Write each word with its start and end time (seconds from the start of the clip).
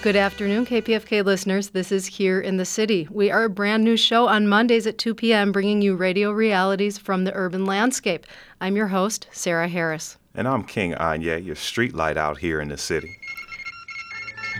Good 0.00 0.14
afternoon, 0.14 0.64
KPFK 0.64 1.24
listeners. 1.24 1.70
This 1.70 1.90
is 1.90 2.06
Here 2.06 2.40
in 2.40 2.56
the 2.56 2.64
City. 2.64 3.08
We 3.10 3.32
are 3.32 3.44
a 3.44 3.50
brand 3.50 3.82
new 3.82 3.96
show 3.96 4.28
on 4.28 4.46
Mondays 4.46 4.86
at 4.86 4.96
2 4.96 5.12
p.m., 5.12 5.50
bringing 5.50 5.82
you 5.82 5.96
radio 5.96 6.30
realities 6.30 6.96
from 6.96 7.24
the 7.24 7.34
urban 7.34 7.66
landscape. 7.66 8.24
I'm 8.60 8.76
your 8.76 8.86
host, 8.86 9.26
Sarah 9.32 9.66
Harris. 9.66 10.16
And 10.36 10.46
I'm 10.46 10.62
King 10.62 10.94
Anya, 10.94 11.38
your 11.38 11.56
street 11.56 11.96
light 11.96 12.16
out 12.16 12.38
here 12.38 12.60
in 12.60 12.68
the 12.68 12.78
city. 12.78 13.18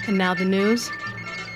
And 0.08 0.18
now 0.18 0.34
the 0.34 0.44
news. 0.44 0.90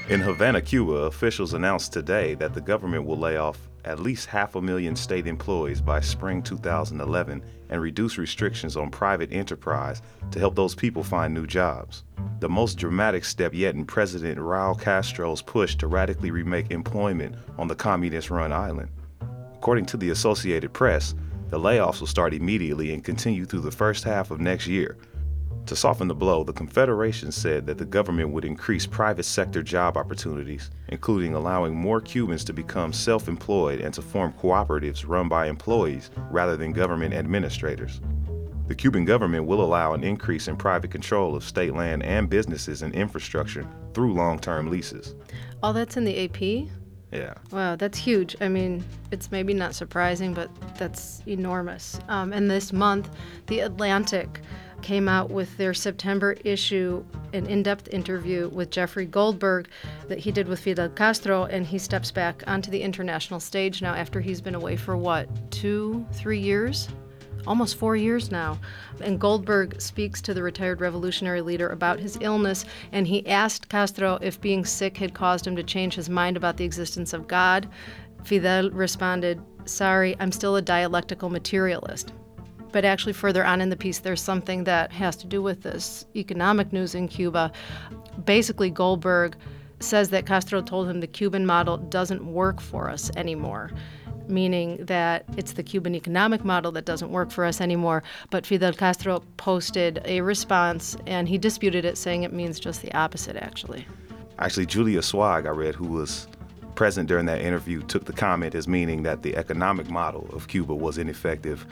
In 0.08 0.20
Havana, 0.20 0.62
Cuba, 0.62 0.92
officials 0.92 1.52
announced 1.52 1.92
today 1.92 2.34
that 2.34 2.54
the 2.54 2.60
government 2.60 3.04
will 3.04 3.18
lay 3.18 3.36
off 3.36 3.58
at 3.84 4.00
least 4.00 4.26
half 4.26 4.54
a 4.54 4.62
million 4.62 4.94
state 4.94 5.26
employees 5.26 5.80
by 5.80 6.00
spring 6.00 6.42
2011 6.42 7.42
and 7.68 7.80
reduce 7.80 8.18
restrictions 8.18 8.76
on 8.76 8.90
private 8.90 9.32
enterprise 9.32 10.02
to 10.30 10.38
help 10.38 10.54
those 10.54 10.74
people 10.74 11.02
find 11.02 11.34
new 11.34 11.46
jobs. 11.46 12.04
The 12.40 12.48
most 12.48 12.78
dramatic 12.78 13.24
step 13.24 13.54
yet 13.54 13.74
in 13.74 13.84
President 13.84 14.38
Raul 14.38 14.80
Castro's 14.80 15.42
push 15.42 15.76
to 15.76 15.86
radically 15.86 16.30
remake 16.30 16.70
employment 16.70 17.36
on 17.58 17.68
the 17.68 17.74
communist 17.74 18.30
run 18.30 18.52
island. 18.52 18.90
According 19.54 19.86
to 19.86 19.96
the 19.96 20.10
Associated 20.10 20.72
Press, 20.72 21.14
the 21.48 21.58
layoffs 21.58 22.00
will 22.00 22.06
start 22.06 22.34
immediately 22.34 22.92
and 22.92 23.04
continue 23.04 23.44
through 23.44 23.60
the 23.60 23.70
first 23.70 24.04
half 24.04 24.30
of 24.30 24.40
next 24.40 24.66
year, 24.66 24.96
to 25.66 25.76
soften 25.76 26.08
the 26.08 26.14
blow, 26.14 26.44
the 26.44 26.52
Confederation 26.52 27.32
said 27.32 27.66
that 27.66 27.78
the 27.78 27.84
government 27.84 28.30
would 28.30 28.44
increase 28.44 28.86
private 28.86 29.22
sector 29.24 29.62
job 29.62 29.96
opportunities, 29.96 30.70
including 30.88 31.34
allowing 31.34 31.74
more 31.74 32.00
Cubans 32.00 32.44
to 32.44 32.52
become 32.52 32.92
self 32.92 33.28
employed 33.28 33.80
and 33.80 33.94
to 33.94 34.02
form 34.02 34.32
cooperatives 34.34 35.06
run 35.06 35.28
by 35.28 35.46
employees 35.46 36.10
rather 36.30 36.56
than 36.56 36.72
government 36.72 37.14
administrators. 37.14 38.00
The 38.68 38.74
Cuban 38.74 39.04
government 39.04 39.46
will 39.46 39.62
allow 39.62 39.92
an 39.92 40.04
increase 40.04 40.48
in 40.48 40.56
private 40.56 40.90
control 40.90 41.34
of 41.34 41.44
state 41.44 41.74
land 41.74 42.02
and 42.02 42.28
businesses 42.28 42.82
and 42.82 42.94
infrastructure 42.94 43.66
through 43.94 44.14
long 44.14 44.38
term 44.38 44.70
leases. 44.70 45.14
All 45.62 45.72
that's 45.72 45.96
in 45.96 46.04
the 46.04 46.24
AP? 46.24 46.68
Yeah. 47.12 47.34
Wow, 47.50 47.76
that's 47.76 47.98
huge. 47.98 48.34
I 48.40 48.48
mean, 48.48 48.82
it's 49.10 49.30
maybe 49.30 49.52
not 49.52 49.74
surprising, 49.74 50.32
but 50.32 50.50
that's 50.78 51.22
enormous. 51.26 52.00
Um, 52.08 52.32
and 52.32 52.50
this 52.50 52.72
month, 52.72 53.10
The 53.46 53.60
Atlantic 53.60 54.40
came 54.82 55.08
out 55.08 55.30
with 55.30 55.56
their 55.56 55.72
September 55.72 56.32
issue 56.44 57.04
an 57.32 57.46
in-depth 57.46 57.88
interview 57.88 58.48
with 58.48 58.70
Jeffrey 58.70 59.06
Goldberg 59.06 59.68
that 60.08 60.18
he 60.18 60.30
did 60.30 60.48
with 60.48 60.60
Fidel 60.60 60.90
Castro, 60.90 61.44
and 61.44 61.66
he 61.66 61.78
steps 61.78 62.10
back 62.10 62.42
onto 62.46 62.70
the 62.70 62.82
international 62.82 63.40
stage 63.40 63.80
now 63.80 63.94
after 63.94 64.20
he's 64.20 64.40
been 64.40 64.54
away 64.54 64.76
for 64.76 64.96
what 64.96 65.28
two, 65.50 66.04
three 66.12 66.38
years, 66.38 66.88
almost 67.46 67.76
four 67.76 67.96
years 67.96 68.30
now. 68.30 68.58
And 69.00 69.20
Goldberg 69.20 69.80
speaks 69.80 70.20
to 70.22 70.34
the 70.34 70.42
retired 70.42 70.80
revolutionary 70.80 71.40
leader 71.40 71.70
about 71.70 71.98
his 71.98 72.18
illness, 72.20 72.64
and 72.92 73.06
he 73.06 73.26
asked 73.26 73.68
Castro 73.68 74.18
if 74.20 74.40
being 74.40 74.64
sick 74.64 74.96
had 74.98 75.14
caused 75.14 75.46
him 75.46 75.56
to 75.56 75.62
change 75.62 75.94
his 75.94 76.10
mind 76.10 76.36
about 76.36 76.56
the 76.56 76.64
existence 76.64 77.12
of 77.12 77.28
God. 77.28 77.68
Fidel 78.24 78.70
responded, 78.70 79.40
Sorry, 79.64 80.16
I'm 80.18 80.32
still 80.32 80.56
a 80.56 80.62
dialectical 80.62 81.30
materialist. 81.30 82.12
But 82.72 82.84
actually, 82.84 83.12
further 83.12 83.44
on 83.44 83.60
in 83.60 83.68
the 83.68 83.76
piece, 83.76 84.00
there's 84.00 84.22
something 84.22 84.64
that 84.64 84.90
has 84.92 85.14
to 85.16 85.26
do 85.26 85.42
with 85.42 85.62
this 85.62 86.06
economic 86.16 86.72
news 86.72 86.94
in 86.94 87.06
Cuba. 87.06 87.52
Basically, 88.24 88.70
Goldberg 88.70 89.36
says 89.78 90.10
that 90.10 90.26
Castro 90.26 90.62
told 90.62 90.88
him 90.88 91.00
the 91.00 91.06
Cuban 91.06 91.44
model 91.44 91.76
doesn't 91.76 92.24
work 92.24 92.60
for 92.60 92.88
us 92.88 93.10
anymore, 93.16 93.70
meaning 94.28 94.84
that 94.86 95.24
it's 95.36 95.52
the 95.52 95.62
Cuban 95.62 95.94
economic 95.94 96.44
model 96.44 96.72
that 96.72 96.84
doesn't 96.84 97.10
work 97.10 97.30
for 97.30 97.44
us 97.44 97.60
anymore. 97.60 98.02
But 98.30 98.46
Fidel 98.46 98.72
Castro 98.72 99.22
posted 99.36 100.00
a 100.04 100.20
response 100.20 100.96
and 101.06 101.28
he 101.28 101.36
disputed 101.36 101.84
it, 101.84 101.98
saying 101.98 102.22
it 102.22 102.32
means 102.32 102.58
just 102.58 102.80
the 102.82 102.92
opposite, 102.94 103.36
actually. 103.36 103.86
Actually, 104.38 104.66
Julia 104.66 105.00
Sweig, 105.00 105.46
I 105.46 105.50
read, 105.50 105.74
who 105.74 105.88
was 105.88 106.26
present 106.74 107.08
during 107.08 107.26
that 107.26 107.42
interview, 107.42 107.82
took 107.82 108.06
the 108.06 108.12
comment 108.12 108.54
as 108.54 108.66
meaning 108.66 109.02
that 109.02 109.22
the 109.22 109.36
economic 109.36 109.90
model 109.90 110.28
of 110.32 110.48
Cuba 110.48 110.74
was 110.74 110.96
ineffective 110.96 111.66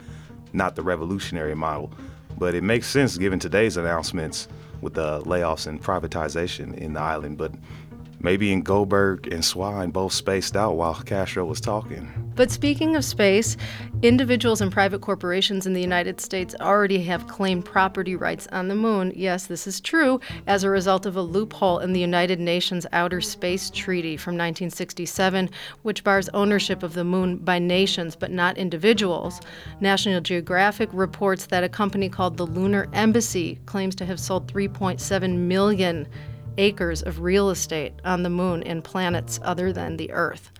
not 0.53 0.75
the 0.75 0.83
revolutionary 0.83 1.55
model. 1.55 1.91
But 2.37 2.55
it 2.55 2.63
makes 2.63 2.87
sense 2.87 3.17
given 3.17 3.39
today's 3.39 3.77
announcements 3.77 4.47
with 4.81 4.95
the 4.95 5.21
layoffs 5.21 5.67
and 5.67 5.81
privatization 5.81 6.75
in 6.77 6.93
the 6.93 6.99
island. 6.99 7.37
But 7.37 7.53
maybe 8.23 8.51
in 8.51 8.61
Goldberg 8.61 9.27
and 9.27 9.43
Swine 9.43 9.91
both 9.91 10.13
spaced 10.13 10.55
out 10.55 10.75
while 10.75 10.95
Castro 10.95 11.45
was 11.45 11.61
talking. 11.61 12.31
But 12.35 12.49
speaking 12.49 12.95
of 12.95 13.03
space, 13.03 13.57
individuals 14.01 14.61
and 14.61 14.71
private 14.71 15.01
corporations 15.01 15.65
in 15.65 15.73
the 15.73 15.81
United 15.81 16.21
States 16.21 16.55
already 16.59 17.03
have 17.03 17.27
claimed 17.27 17.65
property 17.65 18.15
rights 18.15 18.47
on 18.51 18.67
the 18.67 18.75
moon. 18.75 19.11
Yes, 19.15 19.47
this 19.47 19.67
is 19.67 19.81
true 19.81 20.19
as 20.47 20.63
a 20.63 20.69
result 20.69 21.05
of 21.05 21.15
a 21.15 21.21
loophole 21.21 21.79
in 21.79 21.93
the 21.93 21.99
United 21.99 22.39
Nations 22.39 22.87
Outer 22.93 23.21
Space 23.21 23.69
Treaty 23.69 24.15
from 24.17 24.33
1967, 24.33 25.49
which 25.81 26.03
bars 26.03 26.29
ownership 26.29 26.83
of 26.83 26.93
the 26.93 27.03
moon 27.03 27.37
by 27.37 27.59
nations 27.59 28.15
but 28.15 28.31
not 28.31 28.57
individuals. 28.57 29.41
National 29.81 30.21
Geographic 30.21 30.89
reports 30.93 31.47
that 31.47 31.63
a 31.63 31.69
company 31.69 32.07
called 32.07 32.37
the 32.37 32.45
Lunar 32.45 32.87
Embassy 32.93 33.59
claims 33.65 33.95
to 33.95 34.05
have 34.05 34.19
sold 34.19 34.51
3.7 34.51 35.37
million 35.37 36.07
acres 36.57 37.01
of 37.01 37.21
real 37.21 37.49
estate 37.49 37.93
on 38.03 38.23
the 38.23 38.29
moon 38.29 38.63
and 38.63 38.83
planets 38.83 39.39
other 39.43 39.71
than 39.71 39.97
the 39.97 40.11
Earth. 40.11 40.51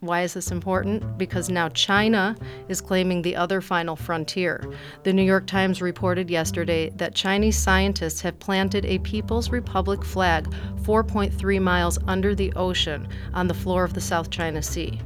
Why 0.00 0.22
is 0.22 0.32
this 0.32 0.50
important? 0.50 1.18
Because 1.18 1.50
now 1.50 1.68
China 1.68 2.34
is 2.68 2.80
claiming 2.80 3.20
the 3.20 3.36
other 3.36 3.60
final 3.60 3.96
frontier. 3.96 4.72
The 5.02 5.12
New 5.12 5.22
York 5.22 5.46
Times 5.46 5.82
reported 5.82 6.30
yesterday 6.30 6.88
that 6.96 7.14
Chinese 7.14 7.58
scientists 7.58 8.22
have 8.22 8.38
planted 8.38 8.86
a 8.86 8.98
People's 9.00 9.50
Republic 9.50 10.02
flag 10.02 10.48
4.3 10.84 11.60
miles 11.60 11.98
under 12.06 12.34
the 12.34 12.50
ocean 12.54 13.06
on 13.34 13.46
the 13.46 13.52
floor 13.52 13.84
of 13.84 13.92
the 13.92 14.00
South 14.00 14.30
China 14.30 14.62
Sea. 14.62 14.98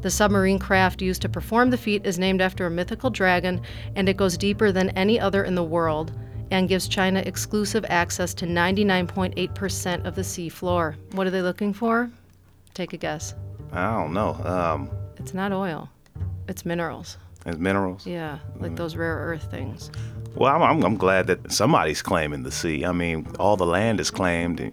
The 0.00 0.10
submarine 0.10 0.58
craft 0.58 1.02
used 1.02 1.20
to 1.22 1.28
perform 1.28 1.68
the 1.68 1.76
feat 1.76 2.06
is 2.06 2.18
named 2.18 2.40
after 2.40 2.64
a 2.64 2.70
mythical 2.70 3.10
dragon, 3.10 3.60
and 3.96 4.08
it 4.08 4.16
goes 4.16 4.38
deeper 4.38 4.72
than 4.72 4.90
any 4.90 5.20
other 5.20 5.44
in 5.44 5.56
the 5.56 5.64
world 5.64 6.12
and 6.50 6.68
gives 6.68 6.88
China 6.88 7.22
exclusive 7.26 7.84
access 7.88 8.34
to 8.34 8.46
99.8% 8.46 10.06
of 10.06 10.14
the 10.14 10.24
sea 10.24 10.48
floor. 10.48 10.96
What 11.12 11.26
are 11.26 11.30
they 11.30 11.42
looking 11.42 11.72
for? 11.72 12.10
Take 12.74 12.92
a 12.92 12.96
guess. 12.96 13.34
I 13.72 13.92
don't 13.92 14.12
know. 14.12 14.34
Um, 14.44 14.90
it's 15.16 15.34
not 15.34 15.52
oil, 15.52 15.90
it's 16.48 16.64
minerals. 16.64 17.18
It's 17.46 17.58
minerals? 17.58 18.06
Yeah, 18.06 18.38
like 18.58 18.72
mm. 18.72 18.76
those 18.76 18.96
rare 18.96 19.16
earth 19.16 19.50
things. 19.50 19.90
Well, 20.34 20.54
I'm, 20.54 20.62
I'm, 20.62 20.84
I'm, 20.84 20.96
glad 20.96 21.26
that 21.28 21.50
somebody's 21.50 22.02
claiming 22.02 22.42
the 22.42 22.52
sea. 22.52 22.84
I 22.84 22.92
mean, 22.92 23.26
all 23.38 23.56
the 23.56 23.66
land 23.66 24.00
is 24.00 24.10
claimed. 24.10 24.60
And, 24.60 24.72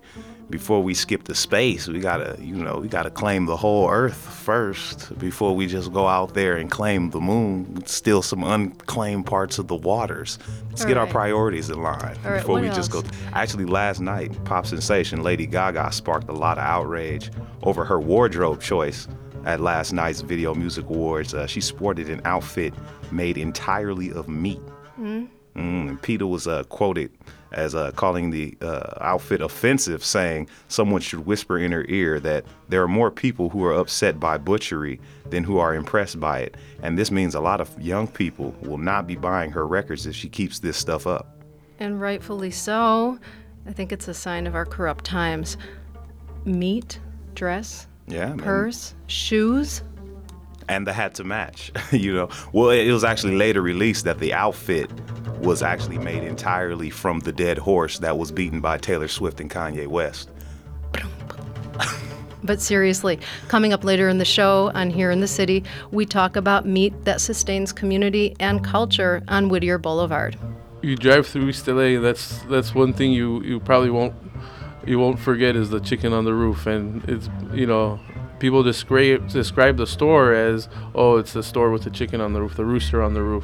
before 0.49 0.83
we 0.83 0.93
skip 0.93 1.23
to 1.23 1.35
space, 1.35 1.87
we 1.87 1.99
gotta, 1.99 2.37
you 2.39 2.55
know, 2.55 2.77
we 2.77 2.87
gotta 2.87 3.09
claim 3.09 3.45
the 3.45 3.57
whole 3.57 3.89
Earth 3.89 4.15
first 4.15 5.17
before 5.17 5.55
we 5.55 5.65
just 5.67 5.91
go 5.91 6.07
out 6.07 6.33
there 6.33 6.57
and 6.57 6.69
claim 6.69 7.09
the 7.09 7.19
moon. 7.19 7.83
Steal 7.85 8.21
some 8.21 8.43
unclaimed 8.43 9.25
parts 9.25 9.57
of 9.57 9.67
the 9.67 9.75
waters. 9.75 10.37
Let's 10.69 10.81
All 10.81 10.87
get 10.87 10.97
right. 10.97 11.01
our 11.01 11.07
priorities 11.07 11.69
in 11.69 11.81
line 11.81 12.17
All 12.25 12.33
before 12.33 12.55
right, 12.55 12.61
we 12.61 12.67
else? 12.67 12.75
just 12.77 12.91
go. 12.91 13.03
Actually, 13.33 13.65
last 13.65 13.99
night, 14.01 14.31
pop 14.45 14.65
sensation 14.65 15.23
Lady 15.23 15.47
Gaga 15.47 15.91
sparked 15.91 16.29
a 16.29 16.33
lot 16.33 16.57
of 16.57 16.63
outrage 16.63 17.31
over 17.63 17.83
her 17.83 17.99
wardrobe 17.99 18.61
choice 18.61 19.07
at 19.45 19.59
last 19.61 19.93
night's 19.93 20.21
Video 20.21 20.53
Music 20.53 20.85
Awards. 20.85 21.33
Uh, 21.33 21.47
she 21.47 21.61
sported 21.61 22.09
an 22.09 22.21
outfit 22.25 22.73
made 23.11 23.37
entirely 23.37 24.11
of 24.11 24.27
meat. 24.27 24.59
Mm-hmm. 24.99 25.25
Mm, 25.55 25.89
and 25.89 26.01
PETA 26.01 26.27
was 26.27 26.47
uh, 26.47 26.63
quoted 26.63 27.11
as 27.51 27.73
uh, 27.73 27.91
calling 27.91 28.31
the 28.31 28.57
uh, 28.61 28.97
outfit 28.99 29.41
offensive, 29.41 30.03
saying 30.03 30.49
someone 30.67 30.99
should 30.99 31.25
whisper 31.25 31.57
in 31.57 31.71
her 31.71 31.85
ear 31.87 32.19
that 32.19 32.45
there 32.67 32.83
are 32.83 32.87
more 32.87 33.09
people 33.09 33.49
who 33.49 33.63
are 33.63 33.73
upset 33.73 34.19
by 34.19 34.37
butchery 34.37 34.99
than 35.29 35.43
who 35.43 35.57
are 35.57 35.73
impressed 35.73 36.19
by 36.19 36.39
it. 36.39 36.55
And 36.83 36.97
this 36.97 37.11
means 37.11 37.33
a 37.33 37.39
lot 37.39 37.61
of 37.61 37.81
young 37.81 38.07
people 38.07 38.53
will 38.61 38.77
not 38.77 39.07
be 39.07 39.15
buying 39.15 39.51
her 39.51 39.65
records 39.65 40.05
if 40.05 40.15
she 40.15 40.27
keeps 40.27 40.59
this 40.59 40.75
stuff 40.75 41.07
up. 41.07 41.41
And 41.79 42.01
rightfully 42.01 42.51
so. 42.51 43.17
I 43.65 43.71
think 43.71 43.91
it's 43.91 44.07
a 44.07 44.13
sign 44.13 44.47
of 44.47 44.55
our 44.55 44.65
corrupt 44.65 45.05
times. 45.05 45.57
Meat, 46.43 46.99
dress, 47.33 47.87
yeah, 48.07 48.35
purse, 48.37 48.93
man. 48.93 49.03
shoes 49.07 49.81
and 50.67 50.85
the 50.85 50.93
hat 50.93 51.15
to 51.15 51.23
match. 51.23 51.71
you 51.91 52.13
know, 52.13 52.29
well, 52.53 52.69
it 52.69 52.91
was 52.91 53.03
actually 53.03 53.35
later 53.35 53.61
released 53.61 54.05
that 54.05 54.19
the 54.19 54.33
outfit 54.33 54.91
was 55.39 55.61
actually 55.61 55.97
made 55.97 56.23
entirely 56.23 56.89
from 56.89 57.19
the 57.19 57.31
dead 57.31 57.57
horse 57.57 57.99
that 57.99 58.17
was 58.17 58.31
beaten 58.31 58.61
by 58.61 58.77
Taylor 58.77 59.07
Swift 59.07 59.39
and 59.39 59.49
Kanye 59.49 59.87
West. 59.87 60.29
But 62.43 62.61
seriously, 62.61 63.19
coming 63.47 63.73
up 63.73 63.83
later 63.83 64.07
in 64.07 64.19
the 64.19 64.25
show 64.25 64.69
on 64.75 64.91
Here 64.91 65.09
in 65.09 65.19
the 65.19 65.27
City, 65.27 65.63
we 65.89 66.05
talk 66.05 66.35
about 66.35 66.63
meat 66.63 66.93
that 67.03 67.19
sustains 67.19 67.73
community 67.73 68.35
and 68.39 68.63
culture 68.63 69.23
on 69.27 69.49
Whittier 69.49 69.79
Boulevard. 69.79 70.37
You 70.83 70.95
drive 70.95 71.25
through 71.25 71.49
East 71.49 71.67
LA, 71.67 71.99
that's 71.99 72.37
that's 72.43 72.75
one 72.75 72.93
thing 72.93 73.11
you, 73.11 73.41
you 73.41 73.59
probably 73.59 73.89
won't 73.89 74.13
you 74.85 74.99
won't 74.99 75.19
forget 75.19 75.55
is 75.55 75.71
the 75.71 75.79
chicken 75.79 76.13
on 76.13 76.25
the 76.25 76.33
roof 76.33 76.67
and 76.67 77.03
it's 77.09 77.27
you 77.51 77.65
know 77.65 77.99
people 78.45 78.61
describe 78.61 79.27
describe 79.31 79.75
the 79.75 79.87
store 79.87 80.31
as, 80.31 80.69
oh, 80.93 81.17
it's 81.17 81.33
the 81.33 81.41
store 81.41 81.71
with 81.71 81.83
the 81.83 81.89
chicken 81.89 82.21
on 82.21 82.33
the 82.33 82.39
roof, 82.39 82.55
the 82.55 82.63
rooster 82.63 83.01
on 83.01 83.15
the 83.15 83.23
roof. 83.23 83.43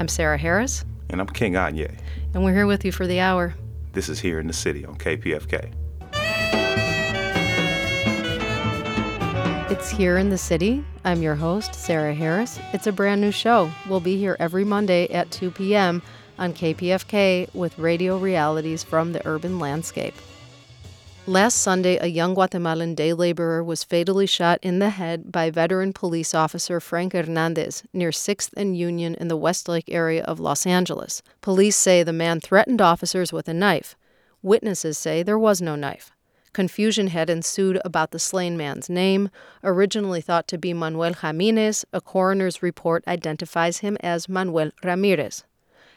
I'm 0.00 0.08
Sarah 0.08 0.36
Harris. 0.36 0.84
And 1.10 1.20
I'm 1.20 1.28
King 1.28 1.52
Anye. 1.52 1.96
And 2.34 2.42
we're 2.42 2.52
here 2.52 2.66
with 2.66 2.84
you 2.84 2.90
for 2.90 3.06
the 3.06 3.20
hour. 3.20 3.54
This 3.92 4.08
is 4.08 4.18
here 4.18 4.40
in 4.40 4.48
the 4.48 4.52
city 4.52 4.84
on 4.84 4.96
KPFK. 4.98 5.72
It's 9.70 9.90
Here 9.90 10.18
in 10.18 10.28
the 10.28 10.38
City. 10.38 10.84
I'm 11.04 11.22
your 11.22 11.36
host, 11.36 11.76
Sarah 11.76 12.12
Harris. 12.12 12.58
It's 12.72 12.88
a 12.88 12.92
brand 12.92 13.20
new 13.20 13.30
show. 13.30 13.70
We'll 13.88 14.00
be 14.00 14.18
here 14.18 14.36
every 14.40 14.64
Monday 14.64 15.06
at 15.10 15.30
2 15.30 15.52
p.m. 15.52 16.02
on 16.36 16.52
KPFK 16.52 17.54
with 17.54 17.78
radio 17.78 18.18
realities 18.18 18.82
from 18.82 19.12
the 19.12 19.24
urban 19.24 19.60
landscape. 19.60 20.14
Last 21.28 21.58
Sunday, 21.58 21.98
a 21.98 22.08
young 22.08 22.34
Guatemalan 22.34 22.96
day 22.96 23.12
laborer 23.12 23.62
was 23.62 23.84
fatally 23.84 24.26
shot 24.26 24.58
in 24.60 24.80
the 24.80 24.90
head 24.90 25.30
by 25.30 25.50
veteran 25.50 25.92
police 25.92 26.34
officer 26.34 26.80
Frank 26.80 27.12
Hernandez 27.12 27.84
near 27.92 28.10
6th 28.10 28.50
and 28.56 28.76
Union 28.76 29.14
in 29.14 29.28
the 29.28 29.36
Westlake 29.36 29.84
area 29.86 30.24
of 30.24 30.40
Los 30.40 30.66
Angeles. 30.66 31.22
Police 31.40 31.76
say 31.76 32.02
the 32.02 32.12
man 32.12 32.40
threatened 32.40 32.82
officers 32.82 33.32
with 33.32 33.46
a 33.46 33.54
knife. 33.54 33.94
Witnesses 34.42 34.98
say 34.98 35.22
there 35.22 35.38
was 35.38 35.62
no 35.62 35.76
knife. 35.76 36.10
Confusion 36.52 37.06
had 37.06 37.30
ensued 37.30 37.80
about 37.84 38.10
the 38.10 38.18
slain 38.18 38.56
man's 38.56 38.90
name. 38.90 39.30
Originally 39.62 40.20
thought 40.20 40.48
to 40.48 40.58
be 40.58 40.74
Manuel 40.74 41.14
Jimenez, 41.14 41.84
a 41.92 42.00
coroner's 42.00 42.64
report 42.64 43.04
identifies 43.06 43.78
him 43.78 43.96
as 44.00 44.28
Manuel 44.28 44.72
Ramirez. 44.82 45.44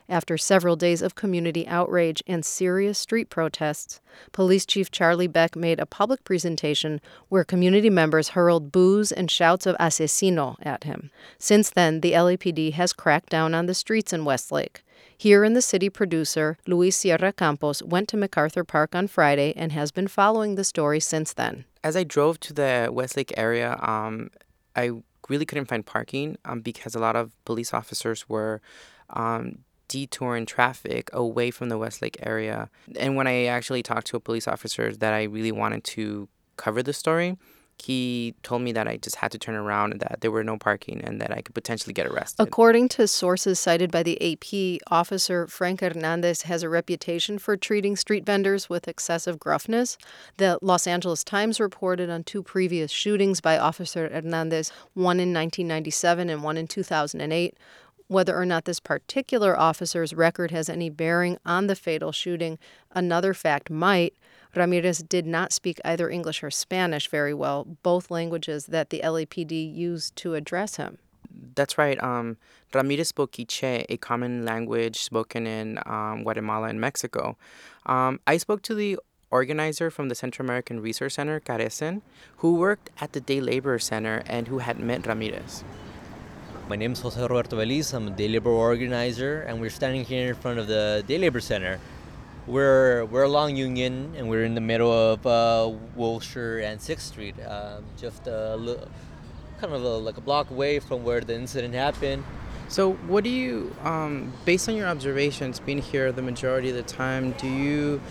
After 0.07 0.37
several 0.37 0.75
days 0.75 1.01
of 1.01 1.15
community 1.15 1.67
outrage 1.67 2.21
and 2.27 2.45
serious 2.45 2.99
street 2.99 3.29
protests, 3.31 3.99
Police 4.31 4.65
Chief 4.65 4.91
Charlie 4.91 5.27
Beck 5.27 5.55
made 5.55 5.79
a 5.79 5.87
public 5.87 6.23
presentation 6.23 7.01
where 7.29 7.43
community 7.43 7.89
members 7.89 8.29
hurled 8.29 8.71
boos 8.71 9.11
and 9.11 9.31
shouts 9.31 9.65
of 9.65 9.75
asesino 9.77 10.57
at 10.61 10.83
him. 10.83 11.09
Since 11.39 11.71
then, 11.71 12.01
the 12.01 12.11
LAPD 12.11 12.73
has 12.73 12.93
cracked 12.93 13.29
down 13.29 13.55
on 13.55 13.65
the 13.65 13.73
streets 13.73 14.13
in 14.13 14.25
Westlake. 14.25 14.83
Here 15.17 15.43
in 15.43 15.53
the 15.53 15.61
city, 15.61 15.89
producer 15.89 16.57
Luis 16.67 16.97
Sierra 16.97 17.33
Campos 17.33 17.81
went 17.81 18.07
to 18.09 18.17
MacArthur 18.17 18.63
Park 18.63 18.93
on 18.93 19.07
Friday 19.07 19.53
and 19.55 19.71
has 19.71 19.91
been 19.91 20.07
following 20.07 20.53
the 20.53 20.63
story 20.63 20.99
since 20.99 21.33
then. 21.33 21.65
As 21.83 21.95
I 21.95 22.03
drove 22.03 22.39
to 22.41 22.53
the 22.53 22.89
Westlake 22.91 23.33
area, 23.37 23.79
um, 23.81 24.29
I 24.75 24.91
really 25.29 25.45
couldn't 25.45 25.65
find 25.65 25.83
parking 25.83 26.37
um, 26.45 26.61
because 26.61 26.93
a 26.93 26.99
lot 26.99 27.15
of 27.15 27.31
police 27.45 27.73
officers 27.73 28.29
were 28.29 28.61
um, 29.09 29.59
detouring 29.95 30.45
traffic 30.45 31.09
away 31.13 31.51
from 31.51 31.69
the 31.69 31.77
Westlake 31.77 32.17
area. 32.21 32.69
And 32.99 33.15
when 33.15 33.27
I 33.27 33.45
actually 33.45 33.81
talked 33.81 34.07
to 34.07 34.17
a 34.17 34.19
police 34.19 34.45
officer 34.45 34.91
that 34.93 35.13
I 35.13 35.23
really 35.23 35.53
wanted 35.53 35.85
to 35.95 36.27
cover 36.57 36.83
the 36.83 36.91
story, 36.91 37.37
he 37.77 38.35
told 38.43 38.61
me 38.61 38.71
that 38.73 38.87
I 38.87 38.97
just 38.97 39.17
had 39.17 39.31
to 39.31 39.37
turn 39.37 39.55
around 39.55 39.91
and 39.93 40.01
that 40.01 40.19
there 40.21 40.31
were 40.31 40.43
no 40.43 40.57
parking 40.57 41.01
and 41.01 41.21
that 41.21 41.31
I 41.31 41.41
could 41.41 41.55
potentially 41.55 41.93
get 41.93 42.07
arrested. 42.07 42.41
According 42.41 42.89
to 42.89 43.07
sources 43.07 43.59
cited 43.59 43.89
by 43.89 44.03
the 44.03 44.17
AP, 44.21 44.81
Officer 44.91 45.47
Frank 45.47 45.81
Hernandez 45.81 46.43
has 46.43 46.63
a 46.63 46.69
reputation 46.69 47.37
for 47.37 47.55
treating 47.55 47.95
street 47.95 48.25
vendors 48.25 48.69
with 48.69 48.87
excessive 48.87 49.39
gruffness. 49.39 49.97
The 50.37 50.57
Los 50.61 50.87
Angeles 50.87 51.23
Times 51.23 51.59
reported 51.59 52.09
on 52.09 52.23
two 52.23 52.43
previous 52.43 52.91
shootings 52.91 53.39
by 53.41 53.57
Officer 53.57 54.09
Hernandez, 54.09 54.71
one 54.93 55.19
in 55.19 55.33
1997 55.33 56.29
and 56.29 56.43
one 56.43 56.57
in 56.57 56.67
2008. 56.67 57.57
Whether 58.07 58.37
or 58.37 58.45
not 58.45 58.65
this 58.65 58.79
particular 58.79 59.57
officer's 59.57 60.13
record 60.13 60.51
has 60.51 60.69
any 60.69 60.89
bearing 60.89 61.37
on 61.45 61.67
the 61.67 61.75
fatal 61.75 62.11
shooting, 62.11 62.59
another 62.91 63.33
fact 63.33 63.69
might. 63.69 64.13
Ramirez 64.55 64.99
did 64.99 65.25
not 65.25 65.51
speak 65.51 65.81
either 65.83 66.09
English 66.09 66.43
or 66.43 66.51
Spanish 66.51 67.09
very 67.09 67.33
well, 67.33 67.65
both 67.83 68.11
languages 68.11 68.67
that 68.67 68.89
the 68.89 69.01
LAPD 69.03 69.75
used 69.75 70.15
to 70.17 70.35
address 70.35 70.75
him. 70.75 70.99
That's 71.55 71.77
right. 71.77 72.01
Um, 72.01 72.37
Ramirez 72.73 73.09
spoke 73.09 73.33
Quiche, 73.33 73.85
a 73.89 73.97
common 73.97 74.45
language 74.45 75.01
spoken 75.01 75.47
in 75.47 75.79
um, 75.85 76.23
Guatemala 76.23 76.67
and 76.67 76.79
Mexico. 76.79 77.37
Um, 77.85 78.19
I 78.27 78.37
spoke 78.37 78.61
to 78.63 78.75
the 78.75 78.97
organizer 79.31 79.89
from 79.89 80.09
the 80.09 80.15
Central 80.15 80.45
American 80.45 80.79
Resource 80.79 81.15
Center, 81.15 81.39
Carecen, 81.39 82.01
who 82.37 82.55
worked 82.55 82.89
at 83.01 83.13
the 83.13 83.19
Day 83.19 83.41
Labor 83.41 83.79
Center 83.79 84.23
and 84.27 84.47
who 84.47 84.59
had 84.59 84.79
met 84.79 85.07
Ramirez. 85.07 85.63
My 86.67 86.75
name 86.75 86.93
is 86.93 87.01
Jose 87.01 87.21
Roberto 87.21 87.57
Beliz. 87.57 87.93
I'm 87.93 88.07
a 88.07 88.09
day 88.09 88.27
labor 88.27 88.49
organizer, 88.49 89.41
and 89.41 89.61
we're 89.61 89.69
standing 89.69 90.03
here 90.03 90.29
in 90.29 90.35
front 90.35 90.57
of 90.57 90.65
the 90.67 91.03
Day 91.05 91.19
Labor 91.19 91.39
Center. 91.39 91.79
We're 92.47 93.05
we're 93.05 93.21
along 93.21 93.55
Union, 93.55 94.15
and 94.17 94.27
we're 94.27 94.45
in 94.45 94.55
the 94.55 94.61
middle 94.61 94.91
of 94.91 95.23
uh, 95.27 95.71
Wilshire 95.95 96.61
and 96.61 96.81
Sixth 96.81 97.05
Street, 97.05 97.35
um, 97.45 97.83
just 97.97 98.25
a 98.25 98.55
little, 98.55 98.87
kind 99.61 99.73
of 99.75 99.83
a, 99.83 99.97
like 99.97 100.17
a 100.17 100.21
block 100.21 100.49
away 100.49 100.79
from 100.79 101.03
where 101.03 101.21
the 101.21 101.35
incident 101.35 101.75
happened. 101.75 102.23
So, 102.67 102.93
what 102.93 103.23
do 103.23 103.29
you, 103.29 103.71
um, 103.83 104.33
based 104.43 104.67
on 104.67 104.75
your 104.75 104.87
observations, 104.87 105.59
being 105.59 105.83
here 105.83 106.11
the 106.11 106.23
majority 106.23 106.71
of 106.71 106.75
the 106.75 106.81
time, 106.81 107.33
do 107.33 107.47
you 107.47 108.01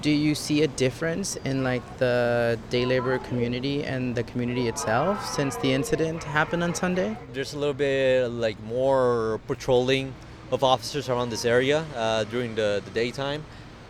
do 0.00 0.10
you 0.10 0.34
see 0.34 0.62
a 0.62 0.68
difference 0.68 1.36
in 1.44 1.64
like 1.64 1.82
the 1.98 2.58
day 2.70 2.84
labor 2.86 3.18
community 3.18 3.84
and 3.84 4.14
the 4.14 4.22
community 4.22 4.68
itself 4.68 5.24
since 5.34 5.56
the 5.56 5.72
incident 5.72 6.22
happened 6.22 6.62
on 6.62 6.74
Sunday? 6.74 7.16
There's 7.32 7.54
a 7.54 7.58
little 7.58 7.74
bit 7.74 8.28
like 8.28 8.60
more 8.62 9.40
patrolling 9.46 10.14
of 10.50 10.62
officers 10.62 11.08
around 11.08 11.30
this 11.30 11.44
area 11.44 11.84
uh, 11.96 12.24
during 12.24 12.54
the, 12.54 12.82
the 12.84 12.90
daytime. 12.92 13.44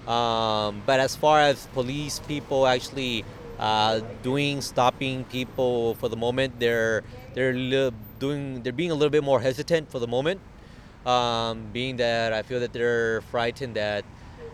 Um, 0.06 0.82
but 0.86 1.00
as 1.00 1.14
far 1.14 1.40
as 1.40 1.66
police 1.74 2.20
people 2.20 2.66
actually 2.66 3.24
uh, 3.58 4.00
doing 4.22 4.60
stopping 4.62 5.24
people 5.24 5.94
for 5.94 6.08
the 6.08 6.16
moment, 6.16 6.58
they're 6.58 7.02
they're 7.34 7.52
li- 7.52 7.92
doing 8.18 8.62
they're 8.62 8.72
being 8.72 8.90
a 8.90 8.94
little 8.94 9.10
bit 9.10 9.24
more 9.24 9.40
hesitant 9.40 9.90
for 9.90 9.98
the 9.98 10.06
moment. 10.06 10.40
Um, 11.04 11.68
being 11.72 11.96
that 11.98 12.32
I 12.32 12.42
feel 12.42 12.60
that 12.60 12.72
they're 12.72 13.20
frightened 13.30 13.76
that 13.76 14.04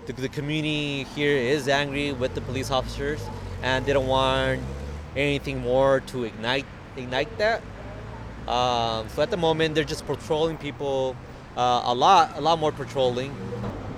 the, 0.06 0.12
the 0.12 0.28
community 0.28 1.04
here 1.14 1.36
is 1.36 1.68
angry 1.68 2.12
with 2.12 2.34
the 2.34 2.40
police 2.40 2.70
officers 2.70 3.20
and 3.62 3.86
they 3.86 3.92
don't 3.92 4.06
want 4.06 4.60
anything 5.16 5.60
more 5.60 6.00
to 6.00 6.24
ignite 6.24 6.66
ignite 6.96 7.36
that. 7.38 7.62
Um, 8.46 9.08
so 9.08 9.22
at 9.22 9.30
the 9.30 9.36
moment 9.36 9.74
they're 9.74 9.84
just 9.84 10.06
patrolling 10.06 10.58
people 10.58 11.16
uh, 11.56 11.82
a 11.84 11.94
lot 11.94 12.36
a 12.36 12.40
lot 12.40 12.58
more 12.58 12.72
patrolling 12.72 13.34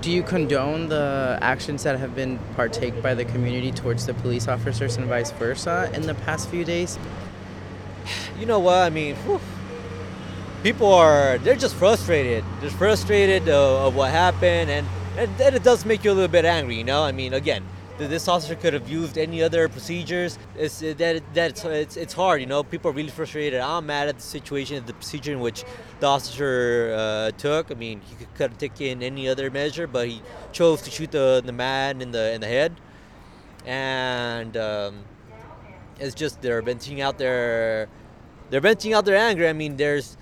do 0.07 0.13
you 0.13 0.23
condone 0.23 0.89
the 0.89 1.37
actions 1.43 1.83
that 1.83 1.99
have 1.99 2.15
been 2.15 2.39
partake 2.55 3.03
by 3.03 3.13
the 3.13 3.25
community 3.25 3.73
towards 3.73 4.07
the 4.07 4.15
police 4.15 4.47
officers 4.47 4.97
and 4.97 5.07
vice 5.07 5.33
versa 5.33 5.91
in 5.95 6.03
the 6.03 6.15
past 6.15 6.49
few 6.49 6.65
days? 6.65 6.97
You 8.39 8.47
know 8.47 8.61
what? 8.61 8.77
I 8.77 8.91
mean, 8.91 9.17
whew, 9.17 9.41
people 10.63 10.93
are 10.93 11.39
they're 11.39 11.57
just 11.57 11.75
frustrated. 11.75 12.45
They're 12.61 12.71
frustrated 12.71 13.49
uh, 13.49 13.87
of 13.87 13.97
what 13.97 14.13
happened, 14.13 14.71
and, 14.71 14.87
and 15.17 15.41
and 15.41 15.55
it 15.55 15.63
does 15.63 15.85
make 15.85 16.05
you 16.05 16.13
a 16.13 16.15
little 16.15 16.29
bit 16.29 16.45
angry. 16.45 16.77
You 16.77 16.85
know, 16.85 17.03
I 17.03 17.13
mean, 17.13 17.35
again, 17.35 17.65
this 17.99 18.29
officer 18.29 18.55
could 18.55 18.75
have 18.75 18.89
used 18.89 19.17
any 19.17 19.43
other 19.43 19.69
procedures. 19.69 20.39
It's 20.57 20.81
that 20.81 21.23
that's 21.33 21.65
it's, 21.65 21.97
it's 21.97 22.13
hard, 22.13 22.41
you 22.41 22.47
know. 22.47 22.63
People 22.63 22.91
are 22.91 22.95
really 22.95 23.11
frustrated. 23.11 23.61
I'm 23.61 23.87
mad 23.87 24.09
at 24.09 24.17
the 24.17 24.23
situation, 24.23 24.85
the 24.85 24.93
procedure 24.93 25.33
in 25.33 25.41
which 25.41 25.65
the 26.01 26.07
officer 26.07 26.95
uh, 26.97 27.31
took. 27.33 27.71
I 27.71 27.75
mean, 27.75 28.01
he 28.03 28.27
could 28.37 28.51
have 28.51 28.59
taken 28.59 29.03
any 29.03 29.29
other 29.29 29.51
measure, 29.51 29.87
but 29.87 30.09
he 30.09 30.23
chose 30.53 30.83
to 30.83 30.91
shoot 30.91 31.11
the 31.11 31.43
the 31.45 31.53
man 31.53 32.03
in 32.03 32.11
the 32.13 32.33
in 32.33 32.41
the 32.41 32.49
head, 32.49 32.81
and 33.65 34.57
um, 34.57 35.05
it's 35.99 36.15
just 36.15 36.43
they're 36.43 36.63
venting 36.63 37.01
out 37.01 37.17
their 37.19 37.89
they're 38.51 38.61
venting 38.61 38.93
out 38.93 39.05
their 39.05 39.17
anger. 39.17 39.49
I 39.49 39.53
mean, 39.53 39.77
there's 39.77 40.17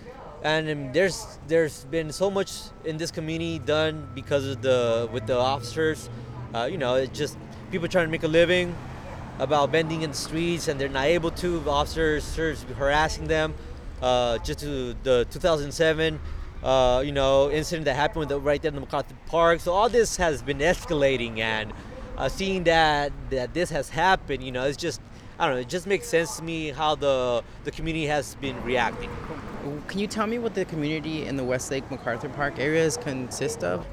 and 0.44 0.92
there's 0.92 1.38
there's 1.48 1.84
been 1.86 2.12
so 2.12 2.30
much 2.30 2.52
in 2.84 2.98
this 2.98 3.10
community 3.10 3.58
done 3.58 4.06
because 4.14 4.46
of 4.46 4.62
the 4.62 5.08
with 5.10 5.26
the 5.26 5.36
officers. 5.36 6.10
Uh, 6.54 6.68
you 6.70 6.76
know, 6.76 6.94
it 6.96 7.12
just 7.14 7.36
people 7.70 7.88
trying 7.88 8.06
to 8.06 8.10
make 8.10 8.22
a 8.22 8.28
living 8.28 8.76
about 9.38 9.72
bending 9.72 10.02
in 10.02 10.10
the 10.10 10.16
streets 10.16 10.68
and 10.68 10.78
they're 10.78 10.88
not 10.88 11.06
able 11.06 11.30
to. 11.30 11.62
Officers 11.68 12.36
harassing 12.76 13.26
them. 13.26 13.54
Uh, 14.02 14.36
just 14.38 14.58
to 14.58 14.94
the 15.02 15.26
2007, 15.30 16.20
uh, 16.62 17.02
you 17.04 17.12
know, 17.12 17.50
incident 17.50 17.86
that 17.86 17.96
happened 17.96 18.28
the, 18.28 18.38
right 18.38 18.60
there 18.60 18.68
in 18.68 18.74
the 18.74 18.80
MacArthur 18.80 19.14
Park. 19.26 19.60
So 19.60 19.72
all 19.72 19.88
this 19.88 20.16
has 20.16 20.42
been 20.42 20.58
escalating, 20.58 21.38
and 21.38 21.72
uh, 22.18 22.28
seeing 22.28 22.64
that 22.64 23.12
that 23.30 23.54
this 23.54 23.70
has 23.70 23.88
happened, 23.88 24.42
you 24.44 24.52
know, 24.52 24.64
it's 24.64 24.76
just 24.76 25.00
I 25.38 25.46
don't 25.46 25.54
know. 25.54 25.60
It 25.62 25.70
just 25.70 25.86
makes 25.86 26.06
sense 26.06 26.36
to 26.36 26.42
me 26.42 26.68
how 26.68 26.96
the 26.96 27.42
the 27.64 27.70
community 27.70 28.06
has 28.06 28.34
been 28.34 28.62
reacting. 28.62 29.08
Can 29.88 29.98
you 29.98 30.06
tell 30.06 30.26
me 30.26 30.38
what 30.38 30.54
the 30.54 30.66
community 30.66 31.24
in 31.24 31.36
the 31.36 31.44
Westlake 31.44 31.90
MacArthur 31.90 32.28
Park 32.28 32.58
areas 32.58 32.98
consist 32.98 33.64
of? 33.64 33.86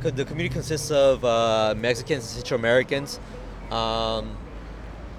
the 0.00 0.24
community 0.24 0.52
consists 0.52 0.90
of 0.90 1.24
uh, 1.24 1.74
Mexicans 1.76 2.24
and 2.24 2.36
Central 2.36 2.60
Americans. 2.60 3.18
Um, 3.70 4.36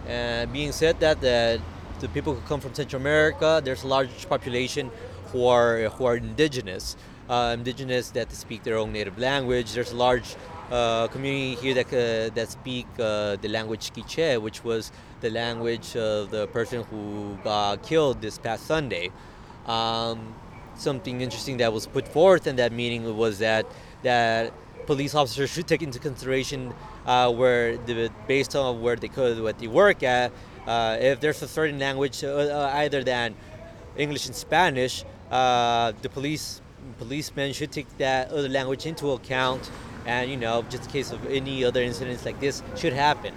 and 0.08 0.51
being 0.54 0.72
said 0.72 1.00
that, 1.00 1.22
that 1.22 1.60
the 2.00 2.08
people 2.10 2.36
who 2.36 2.42
come 2.42 2.60
from 2.60 2.74
Central 2.74 3.01
America, 3.01 3.62
there's 3.63 3.84
a 3.84 3.88
large 3.88 4.30
population 4.30 4.92
who 5.32 5.46
are 5.48 5.89
who 5.89 6.06
are 6.06 6.18
indigenous, 6.18 6.96
uh, 7.30 7.56
indigenous 7.58 8.12
that 8.12 8.32
speak 8.32 8.63
their 8.63 8.77
own 8.77 8.92
native 8.92 9.18
language. 9.18 9.74
There's 9.74 9.92
a 9.92 9.96
large 9.96 10.36
uh, 10.72 11.08
community 11.08 11.56
here 11.56 11.74
that 11.74 11.88
uh, 11.88 12.34
that 12.36 12.50
speak 12.50 12.86
uh, 13.00 13.38
the 13.38 13.50
language 13.50 13.92
Quiche, 13.92 14.39
which 14.39 14.63
was 14.63 14.92
the 15.22 15.30
language 15.30 15.96
of 15.96 16.30
the 16.30 16.48
person 16.48 16.84
who 16.84 17.38
got 17.44 17.82
killed 17.82 18.22
this 18.22 18.38
past 18.38 18.68
Sunday. 18.68 19.12
Um, 19.65 20.36
something 20.75 21.22
interesting 21.22 21.57
that 21.57 21.72
was 21.72 21.88
put 21.88 22.07
forth 22.07 22.48
in 22.48 22.57
that 22.57 22.72
meeting 22.72 23.17
was 23.17 23.39
that 23.39 23.65
that 24.03 24.53
police 24.86 25.15
officers 25.15 25.50
should 25.50 25.67
take 25.67 25.81
into 25.81 26.00
consideration 26.00 26.74
uh, 27.05 27.31
where 27.31 27.77
the, 27.77 28.12
based 28.27 28.55
on 28.55 28.81
where 28.81 28.95
they 28.95 29.07
could 29.07 29.41
what 29.41 29.57
they 29.60 29.67
work 29.67 30.03
at 30.03 30.31
Uh, 30.65 30.98
if 31.00 31.19
there's 31.19 31.41
a 31.43 31.48
certain 31.48 31.77
language 31.77 32.24
uh, 32.24 32.29
uh, 32.29 32.81
either 32.81 33.03
than 33.03 33.36
English 33.98 34.25
and 34.25 34.36
Spanish, 34.36 35.05
uh, 35.29 35.93
the 36.01 36.10
police 36.10 36.60
policemen 36.98 37.53
should 37.53 37.72
take 37.72 37.86
that 37.98 38.31
other 38.31 38.50
language 38.50 38.86
into 38.86 39.12
account, 39.12 39.69
and 40.05 40.29
you 40.29 40.38
know, 40.38 40.63
just 40.69 40.86
in 40.86 40.91
case 40.91 41.12
of 41.12 41.19
any 41.29 41.63
other 41.63 41.81
incidents 41.81 42.25
like 42.25 42.39
this 42.39 42.63
should 42.75 42.93
happen. 42.93 43.34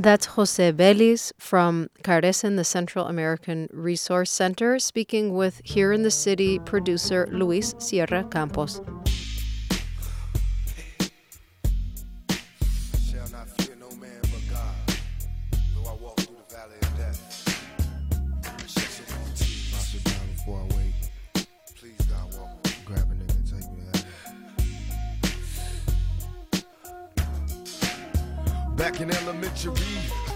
That's 0.00 0.24
Jose 0.24 0.72
Belis 0.72 1.30
from 1.36 1.90
Carecen, 2.02 2.56
the 2.56 2.64
Central 2.64 3.04
American 3.04 3.68
Resource 3.70 4.30
Center, 4.30 4.78
speaking 4.78 5.34
with 5.34 5.60
Here 5.62 5.92
in 5.92 6.04
the 6.04 6.10
City 6.10 6.58
producer 6.58 7.28
Luis 7.30 7.74
Sierra 7.78 8.24
Campos. 8.24 8.80
Back 28.80 29.02
in 29.02 29.14
elementary, 29.14 29.74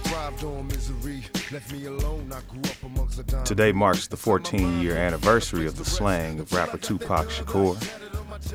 thrived 0.02 0.44
on 0.44 0.66
misery. 0.66 1.22
Left 1.50 1.72
me 1.72 1.86
alone, 1.86 2.30
I 2.30 2.42
grew 2.52 2.60
up 2.60 2.82
amongst 2.82 3.26
the 3.26 3.42
Today 3.42 3.72
marks 3.72 4.06
the 4.06 4.18
14 4.18 4.82
year 4.82 4.98
anniversary 4.98 5.66
of 5.66 5.78
the 5.78 5.84
slaying 5.86 6.40
of 6.40 6.52
rapper 6.52 6.76
Tupac 6.76 7.30
Shakur. 7.30 7.80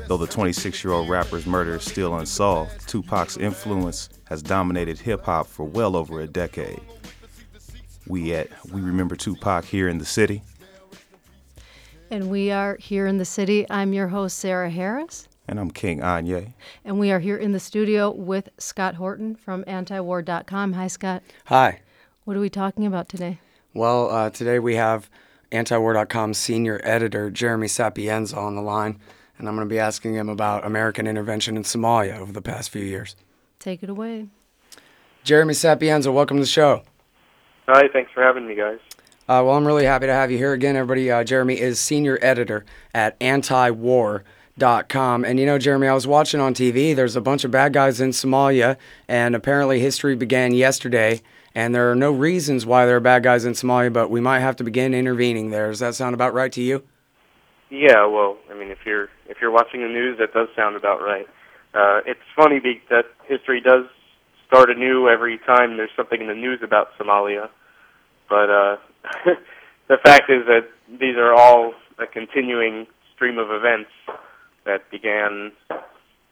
Though 0.06 0.16
the 0.16 0.28
26 0.28 0.84
year 0.84 0.92
old 0.92 1.08
rapper's 1.08 1.44
murder 1.44 1.74
is 1.74 1.82
still 1.82 2.16
unsolved, 2.16 2.88
Tupac's 2.88 3.36
influence 3.36 4.10
has 4.26 4.42
dominated 4.42 5.00
hip 5.00 5.24
hop 5.24 5.48
for 5.48 5.64
well 5.64 5.96
over 5.96 6.20
a 6.20 6.28
decade. 6.28 6.80
We 8.06 8.32
at 8.32 8.48
We 8.72 8.80
Remember 8.80 9.16
Tupac 9.16 9.64
here 9.64 9.88
in 9.88 9.98
the 9.98 10.04
city. 10.04 10.42
And 12.12 12.30
we 12.30 12.52
are 12.52 12.76
here 12.76 13.08
in 13.08 13.18
the 13.18 13.24
city. 13.24 13.68
I'm 13.68 13.92
your 13.92 14.06
host, 14.06 14.38
Sarah 14.38 14.70
Harris. 14.70 15.26
And 15.48 15.58
I'm 15.58 15.70
King 15.70 16.00
Anye. 16.00 16.52
And 16.84 16.98
we 16.98 17.10
are 17.10 17.18
here 17.18 17.36
in 17.36 17.52
the 17.52 17.60
studio 17.60 18.10
with 18.10 18.50
Scott 18.58 18.94
Horton 18.96 19.34
from 19.34 19.64
antiwar.com. 19.64 20.74
Hi, 20.74 20.86
Scott. 20.86 21.22
Hi. 21.46 21.80
What 22.24 22.36
are 22.36 22.40
we 22.40 22.50
talking 22.50 22.86
about 22.86 23.08
today? 23.08 23.38
Well, 23.74 24.10
uh, 24.10 24.30
today 24.30 24.58
we 24.58 24.76
have 24.76 25.10
antiwar.com 25.50 26.34
senior 26.34 26.80
editor 26.84 27.30
Jeremy 27.30 27.68
Sapienza 27.68 28.36
on 28.36 28.54
the 28.54 28.62
line, 28.62 29.00
and 29.38 29.48
I'm 29.48 29.56
going 29.56 29.68
to 29.68 29.72
be 29.72 29.78
asking 29.78 30.14
him 30.14 30.28
about 30.28 30.64
American 30.64 31.06
intervention 31.06 31.56
in 31.56 31.64
Somalia 31.64 32.18
over 32.18 32.32
the 32.32 32.42
past 32.42 32.70
few 32.70 32.84
years. 32.84 33.16
Take 33.58 33.82
it 33.82 33.90
away. 33.90 34.28
Jeremy 35.24 35.54
Sapienza, 35.54 36.12
welcome 36.12 36.36
to 36.36 36.42
the 36.42 36.46
show. 36.46 36.82
Hi, 37.66 37.88
thanks 37.92 38.10
for 38.12 38.22
having 38.22 38.46
me, 38.46 38.54
guys. 38.54 38.78
Uh, 39.28 39.42
well, 39.44 39.50
I'm 39.50 39.66
really 39.66 39.84
happy 39.84 40.06
to 40.06 40.12
have 40.12 40.30
you 40.30 40.38
here 40.38 40.52
again, 40.52 40.76
everybody. 40.76 41.10
Uh, 41.10 41.22
Jeremy 41.22 41.60
is 41.60 41.78
senior 41.78 42.18
editor 42.20 42.64
at 42.94 43.16
Antiwar.com 44.60 44.88
Com. 44.88 45.24
And 45.24 45.38
you 45.40 45.46
know, 45.46 45.58
Jeremy, 45.58 45.88
I 45.88 45.94
was 45.94 46.06
watching 46.06 46.40
on 46.40 46.54
TV. 46.54 46.94
There's 46.94 47.16
a 47.16 47.20
bunch 47.20 47.44
of 47.44 47.50
bad 47.50 47.72
guys 47.72 48.00
in 48.00 48.10
Somalia, 48.10 48.76
and 49.08 49.34
apparently 49.34 49.80
history 49.80 50.16
began 50.16 50.52
yesterday. 50.52 51.22
And 51.54 51.74
there 51.74 51.90
are 51.90 51.96
no 51.96 52.12
reasons 52.12 52.64
why 52.64 52.86
there 52.86 52.96
are 52.96 53.00
bad 53.00 53.22
guys 53.22 53.44
in 53.44 53.54
Somalia, 53.54 53.92
but 53.92 54.10
we 54.10 54.20
might 54.20 54.40
have 54.40 54.56
to 54.56 54.64
begin 54.64 54.94
intervening 54.94 55.50
there. 55.50 55.68
Does 55.68 55.80
that 55.80 55.94
sound 55.94 56.14
about 56.14 56.32
right 56.32 56.52
to 56.52 56.62
you? 56.62 56.84
Yeah, 57.70 58.06
well, 58.06 58.38
I 58.50 58.54
mean, 58.54 58.70
if 58.70 58.78
you're 58.84 59.08
if 59.28 59.38
you're 59.40 59.50
watching 59.50 59.80
the 59.80 59.88
news, 59.88 60.18
that 60.18 60.32
does 60.32 60.48
sound 60.54 60.76
about 60.76 61.00
right. 61.00 61.26
Uh, 61.74 62.00
it's 62.06 62.20
funny 62.36 62.60
that 62.90 63.04
history 63.26 63.60
does 63.60 63.86
start 64.46 64.70
anew 64.70 65.08
every 65.08 65.38
time 65.38 65.76
there's 65.76 65.90
something 65.96 66.20
in 66.20 66.26
the 66.26 66.34
news 66.34 66.60
about 66.62 66.88
Somalia, 66.98 67.48
but 68.28 68.50
uh, 68.50 68.76
the 69.88 69.96
fact 70.04 70.30
is 70.30 70.46
that 70.46 70.68
these 70.88 71.16
are 71.16 71.32
all 71.32 71.72
a 71.98 72.06
continuing 72.06 72.86
stream 73.14 73.38
of 73.38 73.50
events 73.50 73.90
that 74.64 74.90
began 74.90 75.52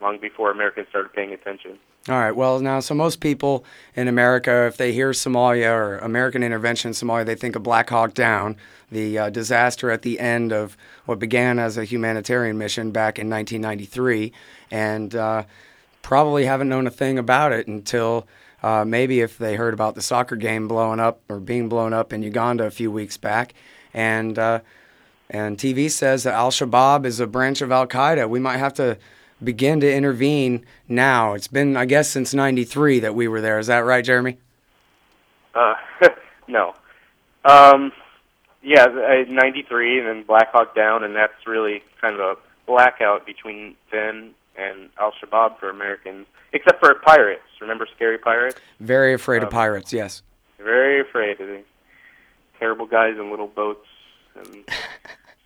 long 0.00 0.18
before 0.20 0.50
Americans 0.50 0.88
started 0.88 1.12
paying 1.12 1.32
attention. 1.32 1.78
All 2.08 2.18
right. 2.18 2.34
Well, 2.34 2.60
now, 2.60 2.80
so 2.80 2.94
most 2.94 3.20
people 3.20 3.64
in 3.94 4.08
America, 4.08 4.66
if 4.66 4.78
they 4.78 4.92
hear 4.92 5.10
Somalia 5.10 5.70
or 5.70 5.98
American 5.98 6.42
intervention 6.42 6.88
in 6.88 6.94
Somalia, 6.94 7.26
they 7.26 7.34
think 7.34 7.54
of 7.54 7.62
Black 7.62 7.90
Hawk 7.90 8.14
Down, 8.14 8.56
the 8.90 9.18
uh, 9.18 9.30
disaster 9.30 9.90
at 9.90 10.02
the 10.02 10.18
end 10.18 10.52
of 10.52 10.76
what 11.04 11.18
began 11.18 11.58
as 11.58 11.76
a 11.76 11.84
humanitarian 11.84 12.56
mission 12.56 12.92
back 12.92 13.18
in 13.18 13.28
1993, 13.28 14.32
and 14.70 15.14
uh, 15.14 15.42
probably 16.00 16.46
haven't 16.46 16.70
known 16.70 16.86
a 16.86 16.90
thing 16.90 17.18
about 17.18 17.52
it 17.52 17.66
until 17.66 18.26
uh, 18.62 18.86
maybe 18.86 19.20
if 19.20 19.36
they 19.36 19.56
heard 19.56 19.74
about 19.74 19.94
the 19.94 20.02
soccer 20.02 20.36
game 20.36 20.66
blowing 20.66 21.00
up 21.00 21.20
or 21.28 21.38
being 21.38 21.68
blown 21.68 21.92
up 21.92 22.12
in 22.12 22.22
Uganda 22.22 22.64
a 22.64 22.70
few 22.70 22.90
weeks 22.90 23.18
back, 23.18 23.52
and 23.92 24.38
uh, 24.38 24.60
and 25.30 25.58
TV 25.58 25.90
says 25.90 26.22
that 26.22 26.34
Al 26.34 26.50
Shabaab 26.50 27.04
is 27.04 27.20
a 27.20 27.26
branch 27.26 27.60
of 27.60 27.70
Al 27.70 27.86
Qaeda. 27.86 28.28
We 28.28 28.40
might 28.40 28.58
have 28.58 28.74
to 28.74 28.98
begin 29.42 29.80
to 29.80 29.92
intervene 29.92 30.64
now. 30.88 31.34
It's 31.34 31.48
been, 31.48 31.76
I 31.76 31.84
guess, 31.84 32.08
since 32.08 32.32
93 32.32 33.00
that 33.00 33.14
we 33.14 33.28
were 33.28 33.40
there. 33.40 33.58
Is 33.58 33.66
that 33.66 33.80
right, 33.80 34.04
Jeremy? 34.04 34.38
Uh, 35.54 35.74
no. 36.48 36.74
Um, 37.44 37.92
yeah, 38.62 38.86
93 39.28 39.98
and 39.98 40.08
then 40.08 40.22
Black 40.24 40.50
Hawk 40.52 40.74
Down, 40.74 41.04
and 41.04 41.14
that's 41.14 41.46
really 41.46 41.82
kind 42.00 42.14
of 42.14 42.20
a 42.20 42.34
blackout 42.66 43.26
between 43.26 43.76
then 43.92 44.34
and 44.56 44.88
Al 44.98 45.12
Shabaab 45.12 45.58
for 45.58 45.70
Americans, 45.70 46.26
except 46.52 46.80
for 46.80 46.94
pirates. 46.94 47.42
Remember 47.60 47.86
scary 47.94 48.18
pirates? 48.18 48.58
Very 48.80 49.14
afraid 49.14 49.38
um, 49.38 49.44
of 49.44 49.50
pirates, 49.50 49.92
yes. 49.92 50.22
Very 50.58 51.00
afraid 51.00 51.40
of 51.40 51.48
these 51.48 51.64
terrible 52.58 52.86
guys 52.86 53.14
in 53.18 53.30
little 53.30 53.46
boats 53.46 53.86
and 54.44 54.64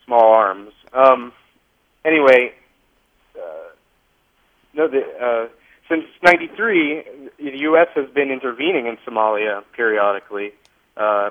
small 0.05 0.35
arms. 0.35 0.73
Um, 0.93 1.33
anyway, 2.05 2.53
uh, 3.37 3.71
no, 4.75 4.89
the, 4.89 5.01
uh, 5.01 5.49
since 5.89 6.05
'93, 6.23 7.05
the 7.39 7.59
U.S. 7.61 7.89
has 7.95 8.09
been 8.11 8.31
intervening 8.31 8.87
in 8.87 8.97
Somalia 9.07 9.63
periodically. 9.75 10.53
Uh, 10.97 11.31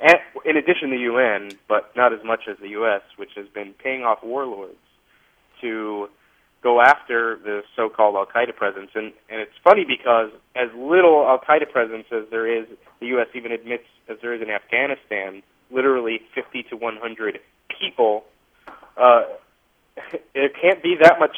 and 0.00 0.18
in 0.44 0.56
addition 0.56 0.90
to 0.90 0.96
the 0.96 1.02
UN, 1.02 1.50
but 1.68 1.90
not 1.96 2.12
as 2.12 2.20
much 2.24 2.42
as 2.48 2.56
the 2.60 2.68
U.S., 2.70 3.02
which 3.16 3.30
has 3.36 3.48
been 3.48 3.72
paying 3.72 4.04
off 4.04 4.22
warlords 4.22 4.76
to 5.60 6.08
go 6.62 6.80
after 6.80 7.38
the 7.42 7.62
so-called 7.76 8.14
Al 8.16 8.26
Qaeda 8.26 8.54
presence. 8.54 8.90
And 8.94 9.12
and 9.28 9.40
it's 9.40 9.56
funny 9.62 9.84
because 9.84 10.30
as 10.54 10.68
little 10.76 11.26
Al 11.26 11.38
Qaeda 11.38 11.70
presence 11.70 12.06
as 12.12 12.24
there 12.30 12.46
is, 12.46 12.66
the 13.00 13.06
U.S. 13.08 13.28
even 13.34 13.52
admits 13.52 13.84
as 14.08 14.18
there 14.22 14.34
is 14.34 14.42
in 14.42 14.50
Afghanistan, 14.50 15.42
literally 15.70 16.20
50 16.34 16.64
to 16.64 16.76
100 16.76 17.40
people, 17.80 18.24
uh, 18.96 19.22
it 20.34 20.52
can't 20.60 20.82
be 20.82 20.96
that 21.00 21.18
much, 21.18 21.36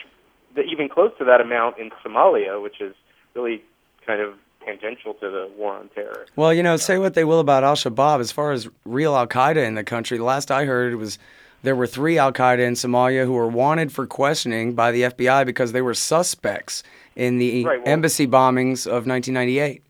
even 0.57 0.89
close 0.89 1.13
to 1.19 1.25
that 1.25 1.41
amount 1.41 1.79
in 1.79 1.91
Somalia, 2.05 2.63
which 2.63 2.81
is 2.81 2.95
really 3.35 3.63
kind 4.07 4.21
of 4.21 4.35
tangential 4.65 5.15
to 5.15 5.31
the 5.31 5.51
war 5.57 5.75
on 5.75 5.89
terror. 5.95 6.27
Well, 6.37 6.53
you 6.53 6.63
know, 6.63 6.77
say 6.77 6.99
what 6.99 7.15
they 7.15 7.25
will 7.25 7.41
about 7.41 7.65
Al 7.65 7.77
Shabaab, 7.77 8.21
as 8.21 8.31
far 8.31 8.53
as 8.53 8.69
real 8.85 9.17
Al 9.17 9.27
Qaeda 9.27 9.65
in 9.65 9.75
the 9.75 9.85
country, 9.85 10.19
the 10.19 10.25
last 10.25 10.51
I 10.51 10.65
heard 10.65 10.97
was 10.97 11.19
there 11.63 11.77
were 11.77 11.87
three 11.87 12.19
Al 12.19 12.33
Qaeda 12.33 12.61
in 12.61 12.75
Somalia 12.75 13.25
who 13.25 13.33
were 13.33 13.49
wanted 13.49 13.93
for 13.93 14.07
questioning 14.07 14.75
by 14.75 14.93
the 14.93 15.03
FBI 15.03 15.47
because 15.47 15.73
they 15.73 15.83
were 15.83 15.95
suspects 15.95 16.83
in 17.17 17.39
the 17.39 17.65
right, 17.65 17.79
well, 17.83 17.89
embassy 17.89 18.27
bombings 18.27 18.87
of 18.87 19.07
1998. 19.07 19.83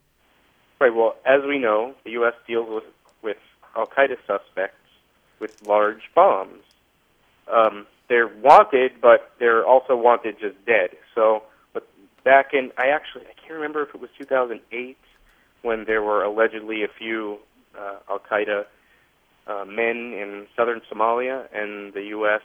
Right. 0.81 0.95
Well, 0.95 1.17
as 1.27 1.43
we 1.47 1.59
know, 1.59 1.95
the 2.05 2.13
U.S. 2.13 2.35
deals 2.47 2.69
with 2.69 2.85
with 2.85 2.85
Al 3.77 3.87
Qaeda 3.87 4.17
suspects 4.27 4.77
with 5.39 5.67
large 5.67 6.03
bombs. 6.15 6.63
Um, 7.53 7.87
they're 8.09 8.29
wanted, 8.29 9.01
but 9.01 9.33
they're 9.39 9.65
also 9.65 9.97
wanted 9.97 10.39
just 10.41 10.65
dead. 10.67 10.91
So, 11.15 11.45
but 11.73 11.89
back 12.25 12.53
in, 12.53 12.73
I 12.77 12.89
actually, 12.89 13.25
I 13.27 13.35
can't 13.41 13.55
remember 13.55 13.83
if 13.83 13.95
it 13.95 14.01
was 14.01 14.11
2008 14.19 14.97
when 15.63 15.85
there 15.85 16.03
were 16.03 16.25
allegedly 16.25 16.83
a 16.83 16.89
few 16.89 17.39
uh, 17.79 17.97
Al 18.09 18.19
Qaeda 18.19 18.65
uh, 19.47 19.65
men 19.65 20.13
in 20.13 20.47
southern 20.57 20.81
Somalia, 20.93 21.47
and 21.55 21.93
the 21.93 22.05
U.S. 22.17 22.43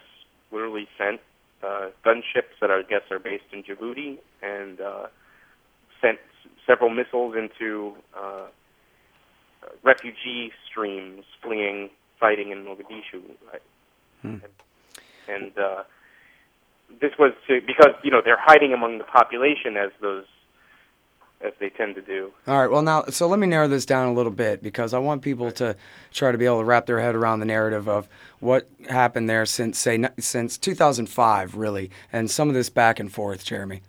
literally 0.51 0.87
sent 0.97 1.19
uh, 1.63 1.89
gunships 2.05 2.53
that 2.61 2.71
I 2.71 2.81
guess 2.83 3.01
are 3.11 3.19
based 3.19 3.45
in 3.51 3.63
Djibouti 3.63 4.17
and 4.41 4.79
uh, 4.79 5.07
sent 6.01 6.19
several 6.67 6.89
missiles 6.89 7.35
into 7.35 7.93
uh, 8.17 8.47
refugee 9.83 10.51
streams 10.67 11.23
fleeing 11.41 11.89
fighting 12.19 12.51
in 12.51 12.65
Mogadishu. 12.65 13.21
Right? 13.51 13.61
Hmm. 14.21 14.27
And, 14.27 14.43
and 15.27 15.57
uh, 15.57 15.83
this 17.01 17.11
was 17.17 17.33
to 17.47 17.61
because 17.65 17.93
you 18.03 18.11
know 18.11 18.21
they're 18.23 18.39
hiding 18.39 18.73
among 18.73 18.97
the 18.97 19.03
population 19.03 19.77
as 19.77 19.91
those 20.01 20.25
as 21.41 21.53
they 21.59 21.69
tend 21.69 21.95
to 21.95 22.01
do. 22.01 22.31
All 22.47 22.59
right. 22.59 22.71
Well, 22.71 22.81
now, 22.81 23.03
so 23.09 23.27
let 23.27 23.39
me 23.39 23.47
narrow 23.47 23.67
this 23.67 23.85
down 23.85 24.07
a 24.07 24.13
little 24.13 24.31
bit 24.31 24.63
because 24.63 24.93
I 24.93 24.99
want 24.99 25.21
people 25.21 25.51
to 25.53 25.75
try 26.11 26.31
to 26.31 26.37
be 26.37 26.45
able 26.45 26.59
to 26.59 26.65
wrap 26.65 26.85
their 26.85 26.99
head 26.99 27.15
around 27.15 27.39
the 27.39 27.45
narrative 27.45 27.87
of 27.87 28.07
what 28.39 28.69
happened 28.89 29.29
there 29.29 29.45
since, 29.45 29.77
say, 29.77 30.03
since 30.17 30.57
2005, 30.57 31.55
really, 31.55 31.91
and 32.11 32.31
some 32.31 32.47
of 32.47 32.55
this 32.55 32.69
back 32.69 32.99
and 32.99 33.11
forth, 33.11 33.43
Jeremy. 33.43 33.81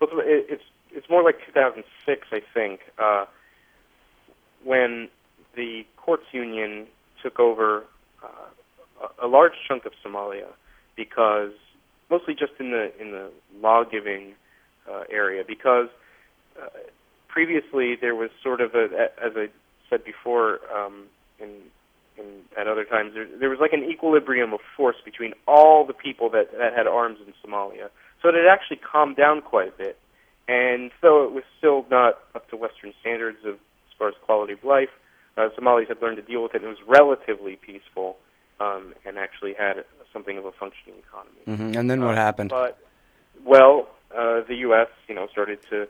Well, 0.00 0.10
it's 0.24 0.62
it's 0.92 1.08
more 1.10 1.22
like 1.22 1.44
2006, 1.46 2.28
I 2.32 2.42
think. 2.54 2.80
Uh, 2.98 3.26
when 4.64 5.08
the 5.56 5.84
courts 5.96 6.24
union 6.32 6.86
took 7.22 7.38
over 7.38 7.84
uh, 8.22 9.06
a, 9.22 9.26
large 9.26 9.52
chunk 9.66 9.84
of 9.84 9.92
Somalia 10.04 10.48
because 10.96 11.52
mostly 12.10 12.34
just 12.34 12.52
in 12.58 12.70
the 12.70 12.92
in 13.00 13.12
the 13.12 13.30
law 13.60 13.84
giving 13.84 14.34
uh, 14.90 15.04
area 15.10 15.42
because 15.46 15.88
uh, 16.60 16.66
previously 17.28 17.96
there 18.00 18.14
was 18.14 18.30
sort 18.42 18.60
of 18.60 18.74
a 18.74 19.10
as 19.22 19.32
I 19.36 19.48
said 19.88 20.04
before 20.04 20.60
um, 20.74 21.04
in 21.38 21.50
in 22.18 22.24
at 22.58 22.66
other 22.66 22.84
times 22.84 23.12
there, 23.14 23.26
there 23.38 23.50
was 23.50 23.58
like 23.60 23.72
an 23.72 23.84
equilibrium 23.84 24.52
of 24.52 24.60
force 24.76 24.96
between 25.04 25.32
all 25.46 25.86
the 25.86 25.94
people 25.94 26.30
that 26.30 26.52
that 26.58 26.74
had 26.76 26.86
arms 26.86 27.18
in 27.26 27.32
Somalia. 27.44 27.88
So 28.22 28.28
it 28.28 28.34
had 28.34 28.46
actually 28.50 28.76
calmed 28.78 29.16
down 29.16 29.40
quite 29.40 29.68
a 29.68 29.76
bit. 29.76 29.98
And 30.48 30.90
though 31.00 31.24
it 31.24 31.32
was 31.32 31.44
still 31.58 31.86
not 31.90 32.18
up 32.34 32.48
to 32.50 32.56
Western 32.56 32.92
standards 33.00 33.38
of 33.46 33.56
far 34.00 34.08
as 34.08 34.14
quality 34.28 34.54
of 34.58 34.62
life 34.64 34.92
uh, 35.36 35.48
Somalis 35.56 35.88
had 35.92 35.98
learned 36.02 36.16
to 36.22 36.26
deal 36.32 36.42
with 36.42 36.52
it 36.54 36.62
and 36.62 36.66
it 36.70 36.74
was 36.76 36.84
relatively 37.00 37.54
peaceful 37.68 38.16
um, 38.66 38.84
and 39.06 39.12
actually 39.26 39.54
had 39.54 39.76
something 40.12 40.36
of 40.40 40.44
a 40.44 40.52
functioning 40.62 40.96
economy. 41.06 41.42
hmm 41.72 41.78
And 41.78 41.88
then 41.90 42.00
what 42.04 42.16
Uh, 42.18 42.26
happened? 42.28 42.50
But 42.50 42.76
well, 43.54 43.76
uh, 44.20 44.40
the 44.50 44.56
U.S. 44.66 44.88
you 45.08 45.14
know 45.14 45.26
started 45.36 45.58
to 45.70 45.86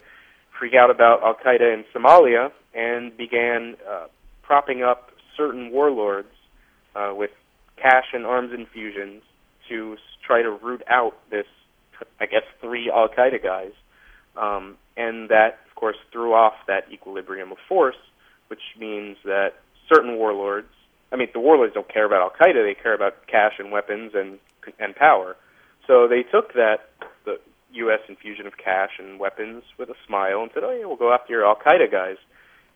freak 0.58 0.74
out 0.74 0.90
about 0.90 1.16
Al 1.28 1.36
Qaeda 1.42 1.66
in 1.76 1.84
Somalia 1.94 2.52
and 2.74 3.16
began 3.16 3.76
uh, 3.90 4.06
propping 4.42 4.80
up 4.90 5.00
certain 5.36 5.64
warlords 5.76 6.34
uh, 6.94 7.12
with 7.16 7.30
cash 7.84 8.08
and 8.12 8.26
arms 8.26 8.52
infusions 8.52 9.22
to 9.68 9.96
try 10.26 10.42
to 10.42 10.50
root 10.50 10.82
out 10.88 11.14
this, 11.30 11.46
I 12.20 12.26
guess, 12.26 12.46
three 12.60 12.90
Al 12.90 13.08
Qaeda 13.08 13.42
guys, 13.42 13.72
um, 14.36 14.76
and 14.96 15.28
that 15.30 15.52
course 15.80 15.96
threw 16.12 16.34
off 16.34 16.54
that 16.66 16.84
equilibrium 16.92 17.50
of 17.52 17.58
force, 17.68 17.96
which 18.49 18.62
means 18.78 19.16
that 19.25 19.54
certain 19.88 20.16
warlords. 20.16 20.68
I 21.12 21.16
mean, 21.16 21.28
the 21.32 21.40
warlords 21.40 21.75
don't 21.75 21.88
care 21.88 22.04
about 22.04 22.20
Al 22.20 22.30
Qaeda; 22.30 22.62
they 22.62 22.75
care 22.80 22.94
about 22.94 23.26
cash 23.26 23.54
and 23.58 23.72
weapons 23.72 24.12
and 24.14 24.38
and 24.78 24.94
power. 24.94 25.37
So 25.87 26.06
they 26.06 26.22
took 26.22 26.52
that 26.54 26.90
the 27.25 27.40
U.S. 27.72 28.00
infusion 28.08 28.46
of 28.46 28.56
cash 28.56 28.92
and 28.99 29.18
weapons 29.18 29.64
with 29.78 29.88
a 29.88 29.96
smile 30.06 30.42
and 30.42 30.50
said, 30.52 30.62
"Oh 30.62 30.70
yeah, 30.70 30.84
we'll 30.84 30.96
go 30.96 31.12
after 31.12 31.32
your 31.32 31.46
Al 31.46 31.56
Qaeda 31.56 31.90
guys." 31.90 32.18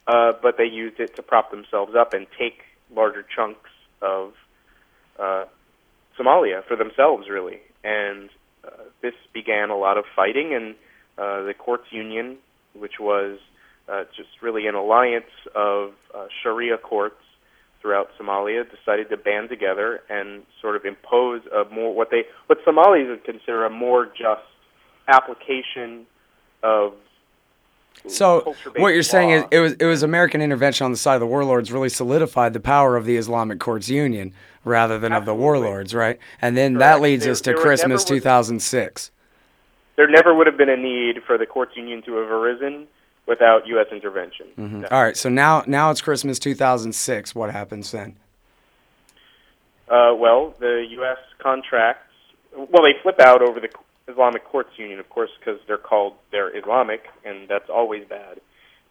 Uh, 0.06 0.32
but 0.42 0.56
they 0.58 0.66
used 0.66 1.00
it 1.00 1.16
to 1.16 1.22
prop 1.22 1.50
themselves 1.50 1.94
up 1.94 2.12
and 2.12 2.26
take 2.38 2.62
larger 2.94 3.22
chunks 3.22 3.70
of 4.02 4.34
uh, 5.18 5.44
Somalia 6.18 6.62
for 6.66 6.76
themselves, 6.76 7.28
really. 7.28 7.60
And 7.82 8.28
uh, 8.64 8.84
this 9.00 9.14
began 9.32 9.70
a 9.70 9.76
lot 9.76 9.96
of 9.96 10.04
fighting, 10.14 10.54
and 10.54 10.74
uh, 11.16 11.42
the 11.44 11.54
courts 11.54 11.86
union, 11.90 12.36
which 12.74 12.98
was 13.00 13.38
uh, 13.88 14.04
just 14.16 14.28
really 14.42 14.66
an 14.66 14.74
alliance 14.74 15.24
of 15.54 15.92
uh, 16.14 16.26
Sharia 16.42 16.76
courts 16.78 17.16
throughout 17.80 18.08
Somalia, 18.18 18.64
decided 18.70 19.10
to 19.10 19.16
band 19.16 19.50
together 19.50 20.00
and 20.08 20.42
sort 20.62 20.74
of 20.76 20.84
impose 20.86 21.42
a 21.52 21.64
more 21.72 21.94
what 21.94 22.10
they 22.10 22.22
what 22.46 22.58
Somalis 22.64 23.08
would 23.08 23.24
consider 23.24 23.64
a 23.66 23.70
more 23.70 24.06
just 24.06 24.42
application 25.08 26.06
of 26.62 26.94
So 28.08 28.54
what 28.76 28.94
you're 28.94 29.02
saying 29.02 29.30
is 29.30 29.44
it 29.50 29.60
was 29.60 29.72
it 29.74 29.84
was 29.84 30.02
American 30.02 30.40
intervention 30.40 30.86
on 30.86 30.90
the 30.92 30.96
side 30.96 31.14
of 31.14 31.20
the 31.20 31.26
warlords 31.26 31.70
really 31.70 31.90
solidified 31.90 32.54
the 32.54 32.60
power 32.60 32.96
of 32.96 33.04
the 33.04 33.16
Islamic 33.16 33.60
Courts 33.60 33.90
Union 33.90 34.32
rather 34.64 34.98
than 34.98 35.12
of 35.12 35.26
the 35.26 35.34
warlords, 35.34 35.94
right? 35.94 36.18
And 36.40 36.56
then 36.56 36.74
that 36.74 37.02
leads 37.02 37.24
There- 37.24 37.32
us 37.32 37.42
to 37.42 37.52
Christmas 37.52 37.80
never 37.88 37.94
was- 37.94 38.04
2006. 38.22 39.10
There 39.96 40.08
never 40.08 40.34
would 40.34 40.46
have 40.46 40.56
been 40.56 40.68
a 40.68 40.76
need 40.76 41.22
for 41.26 41.38
the 41.38 41.46
courts 41.46 41.76
union 41.76 42.02
to 42.02 42.14
have 42.16 42.30
arisen 42.30 42.86
without 43.26 43.66
U.S. 43.68 43.86
intervention. 43.90 44.46
Mhm. 44.58 44.92
All 44.92 45.02
right, 45.02 45.16
so 45.16 45.28
now 45.28 45.64
now 45.66 45.90
it's 45.90 46.00
Christmas 46.02 46.38
2006. 46.38 47.34
What 47.34 47.50
happens 47.50 47.90
then? 47.92 48.16
Uh, 49.88 50.14
well, 50.16 50.54
the 50.60 50.86
U.S. 50.90 51.18
contracts. 51.38 52.00
Well, 52.56 52.82
they 52.82 52.94
flip 53.02 53.20
out 53.20 53.42
over 53.42 53.60
the 53.60 53.68
Islamic 54.08 54.44
Courts 54.44 54.70
Union, 54.76 54.98
of 55.00 55.08
course, 55.10 55.30
because 55.38 55.60
they're 55.66 55.78
called 55.78 56.14
they're 56.30 56.56
Islamic, 56.56 57.04
and 57.24 57.48
that's 57.48 57.68
always 57.70 58.04
bad. 58.08 58.40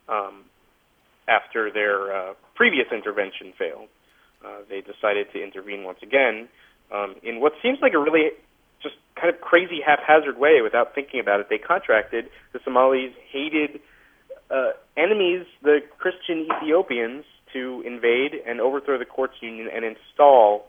Um, 0.09 0.45
after 1.27 1.71
their 1.71 2.13
uh, 2.13 2.33
previous 2.55 2.87
intervention 2.91 3.53
failed, 3.57 3.87
uh, 4.45 4.59
they 4.69 4.81
decided 4.81 5.31
to 5.33 5.41
intervene 5.41 5.83
once 5.83 5.99
again 6.01 6.49
um, 6.91 7.15
in 7.23 7.39
what 7.39 7.53
seems 7.61 7.79
like 7.81 7.93
a 7.93 7.99
really 7.99 8.31
just 8.83 8.95
kind 9.15 9.33
of 9.33 9.41
crazy 9.41 9.81
haphazard 9.81 10.37
way 10.37 10.61
without 10.61 10.93
thinking 10.93 11.19
about 11.19 11.39
it. 11.39 11.47
They 11.49 11.57
contracted 11.57 12.29
the 12.51 12.59
Somalis 12.63 13.13
hated 13.31 13.79
uh, 14.51 14.71
enemies, 14.95 15.45
the 15.61 15.79
Christian 15.97 16.47
Ethiopians, 16.57 17.25
to 17.53 17.83
invade 17.85 18.33
and 18.45 18.59
overthrow 18.59 18.97
the 18.97 19.05
courts 19.05 19.35
union 19.41 19.69
and 19.73 19.85
install 19.85 20.65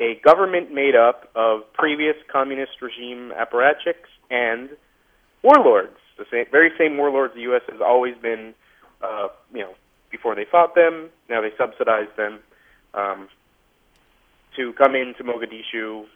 a 0.00 0.20
government 0.24 0.72
made 0.72 0.96
up 0.96 1.30
of 1.34 1.72
previous 1.72 2.16
communist 2.30 2.82
regime 2.82 3.32
apparatchiks 3.36 4.10
and 4.30 4.70
warlords. 5.42 5.96
The 6.18 6.24
same, 6.30 6.46
very 6.50 6.70
same 6.78 6.96
warlords 6.96 7.34
the 7.34 7.42
U.S. 7.42 7.62
has 7.70 7.80
always 7.80 8.16
been, 8.16 8.54
uh, 9.02 9.28
you 9.52 9.60
know, 9.60 9.74
before 10.10 10.34
they 10.34 10.44
fought 10.44 10.74
them, 10.74 11.10
now 11.28 11.40
they 11.40 11.52
subsidize 11.58 12.08
them 12.16 12.40
um, 12.94 13.28
to 14.56 14.72
come 14.74 14.94
into 14.94 15.24
Mogadishu 15.24 16.06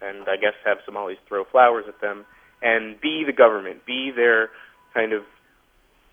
and 0.00 0.28
I 0.28 0.36
guess 0.36 0.54
have 0.64 0.78
Somalis 0.86 1.18
throw 1.26 1.44
flowers 1.44 1.84
at 1.88 2.00
them 2.00 2.24
and 2.62 3.00
be 3.00 3.24
the 3.24 3.32
government, 3.32 3.84
be 3.86 4.10
their 4.14 4.50
kind 4.94 5.12
of 5.12 5.22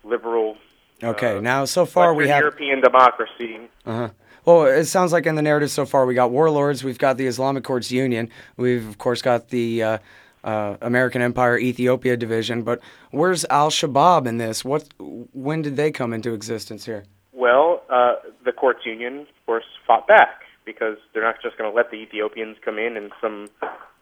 liberal 0.04 0.56
Okay, 1.02 1.36
Uh, 1.36 1.40
now 1.40 1.64
so 1.64 1.84
far 1.84 2.14
we 2.14 2.28
have 2.28 2.40
European 2.40 2.80
democracy. 2.80 3.60
Uh-huh. 3.84 4.08
Well, 4.44 4.64
it 4.64 4.84
sounds 4.86 5.12
like 5.12 5.26
in 5.26 5.34
the 5.34 5.42
narrative 5.42 5.70
so 5.70 5.84
far 5.84 6.06
we 6.06 6.14
got 6.14 6.30
warlords, 6.30 6.82
we've 6.82 6.98
got 6.98 7.18
the 7.18 7.26
Islamic 7.26 7.64
Courts 7.64 7.90
Union, 7.92 8.30
we've 8.56 8.88
of 8.88 8.96
course 8.96 9.20
got 9.20 9.48
the 9.48 9.82
uh, 9.82 9.98
uh, 10.44 10.76
American 10.80 11.20
Empire 11.20 11.58
Ethiopia 11.58 12.16
division, 12.16 12.62
but 12.62 12.80
where's 13.10 13.44
Al 13.46 13.68
Shabaab 13.68 14.26
in 14.26 14.38
this? 14.38 14.64
What? 14.64 14.88
When 14.98 15.60
did 15.60 15.76
they 15.76 15.90
come 15.90 16.14
into 16.14 16.32
existence 16.32 16.86
here? 16.86 17.04
Well, 17.32 17.82
uh, 17.90 18.14
the 18.44 18.52
courts 18.52 18.86
union, 18.86 19.20
of 19.20 19.46
course, 19.46 19.66
fought 19.86 20.06
back 20.06 20.45
because 20.66 20.98
they're 21.14 21.22
not 21.22 21.36
just 21.40 21.56
going 21.56 21.70
to 21.70 21.74
let 21.74 21.90
the 21.90 21.96
Ethiopians 21.96 22.56
come 22.62 22.78
in 22.78 22.98
and 22.98 23.10
some 23.20 23.48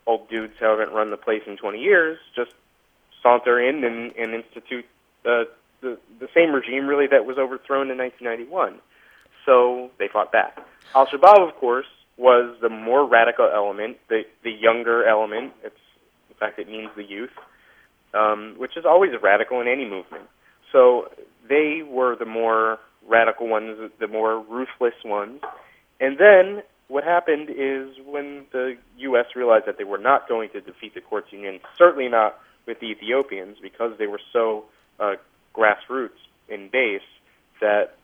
old 0.07 0.29
dudes 0.29 0.55
who 0.59 0.64
haven't 0.64 0.92
run 0.92 1.11
the 1.11 1.16
place 1.16 1.42
in 1.46 1.57
20 1.57 1.79
years 1.79 2.18
just 2.35 2.50
saunter 3.22 3.61
in 3.61 3.85
and, 3.85 4.12
and 4.16 4.35
institute 4.35 4.85
uh, 5.24 5.44
the 5.81 5.98
the 6.18 6.29
same 6.35 6.53
regime 6.53 6.87
really 6.87 7.07
that 7.07 7.24
was 7.27 7.38
overthrown 7.38 7.90
in 7.90 7.98
1991. 7.98 8.81
So 9.46 9.90
they 9.98 10.09
fought 10.09 10.33
back. 10.33 10.59
Al 10.94 11.07
Shabaab, 11.07 11.46
of 11.46 11.55
course, 11.57 11.87
was 12.16 12.57
the 12.61 12.68
more 12.68 13.07
radical 13.07 13.48
element, 13.53 13.98
the 14.09 14.22
the 14.42 14.50
younger 14.50 15.07
element. 15.07 15.53
It's 15.62 15.77
in 16.31 16.37
fact 16.37 16.59
it 16.59 16.68
means 16.68 16.90
the 16.96 17.05
youth, 17.05 17.37
um, 18.14 18.55
which 18.57 18.77
is 18.77 18.85
always 18.85 19.11
radical 19.22 19.61
in 19.61 19.68
any 19.68 19.88
movement. 19.88 20.24
So 20.72 21.11
they 21.48 21.83
were 21.87 22.16
the 22.16 22.27
more 22.27 22.79
radical 23.07 23.48
ones, 23.48 23.90
the 24.00 24.09
more 24.09 24.40
ruthless 24.40 24.94
ones. 25.05 25.40
And 26.00 26.18
then 26.18 26.62
what 26.88 27.04
happened 27.04 27.48
is 27.50 27.96
when 28.04 28.44
the 28.52 28.76
U.S. 28.98 29.26
realized 29.35 29.66
that 29.66 29.78
they 29.78 29.85
were 29.85 29.98
not 29.98 30.28
going 30.28 30.50
to 30.50 30.61
defeat 30.61 30.94
the 30.94 31.00
courts 31.00 31.33
union, 31.33 31.61
certainly 31.78 32.09
not 32.09 32.38
with 32.66 32.80
the 32.80 32.87
Ethiopians, 32.87 33.57
because 33.62 33.96
they 33.98 34.07
were 34.07 34.20
so 34.33 34.64
uh, 35.00 35.14
grassroots 35.54 36.11
in 36.48 36.68
base, 36.70 37.00
that 37.61 37.96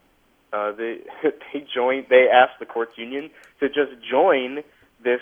uh, 0.53 0.73
they 0.73 0.99
they 1.53 1.67
joined. 1.75 2.07
They 2.09 2.27
asked 2.33 2.59
the 2.59 2.67
courts 2.67 2.97
union 2.97 3.31
to 3.61 3.69
just 3.69 3.93
join 4.09 4.63
this 5.03 5.21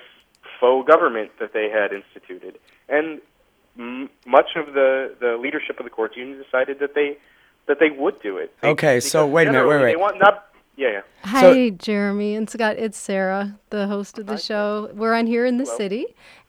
faux 0.60 0.86
government 0.88 1.30
that 1.40 1.52
they 1.52 1.68
had 1.70 1.92
instituted, 1.92 2.58
and 2.88 3.20
m- 3.78 4.08
much 4.26 4.50
of 4.56 4.74
the 4.74 5.14
the 5.20 5.36
leadership 5.36 5.78
of 5.80 5.84
the 5.84 5.90
courts 5.90 6.16
union 6.16 6.40
decided 6.42 6.78
that 6.80 6.94
they 6.94 7.18
that 7.66 7.78
they 7.80 7.90
would 7.90 8.20
do 8.22 8.36
it. 8.38 8.54
They- 8.60 8.68
Okay, 8.68 9.00
so 9.00 9.26
wait 9.26 9.48
a 9.48 9.52
minute, 9.52 9.66
wait, 9.68 9.82
wait. 9.82 9.92
They 9.92 9.96
want 9.96 10.18
not. 10.20 10.44
Yeah, 10.78 10.88
yeah. 10.90 11.00
Hi, 11.24 11.40
So- 11.40 11.70
Jeremy 11.70 12.36
and 12.36 12.48
Scott. 12.48 12.76
It's 12.78 12.96
Sarah, 12.96 13.58
the 13.70 13.88
host 13.88 14.16
of 14.18 14.26
the 14.26 14.36
show. 14.36 14.90
We're 14.94 15.12
on 15.14 15.26
here 15.26 15.44
in 15.44 15.58
the 15.58 15.64
Hello. 15.64 15.76
city. 15.76 16.06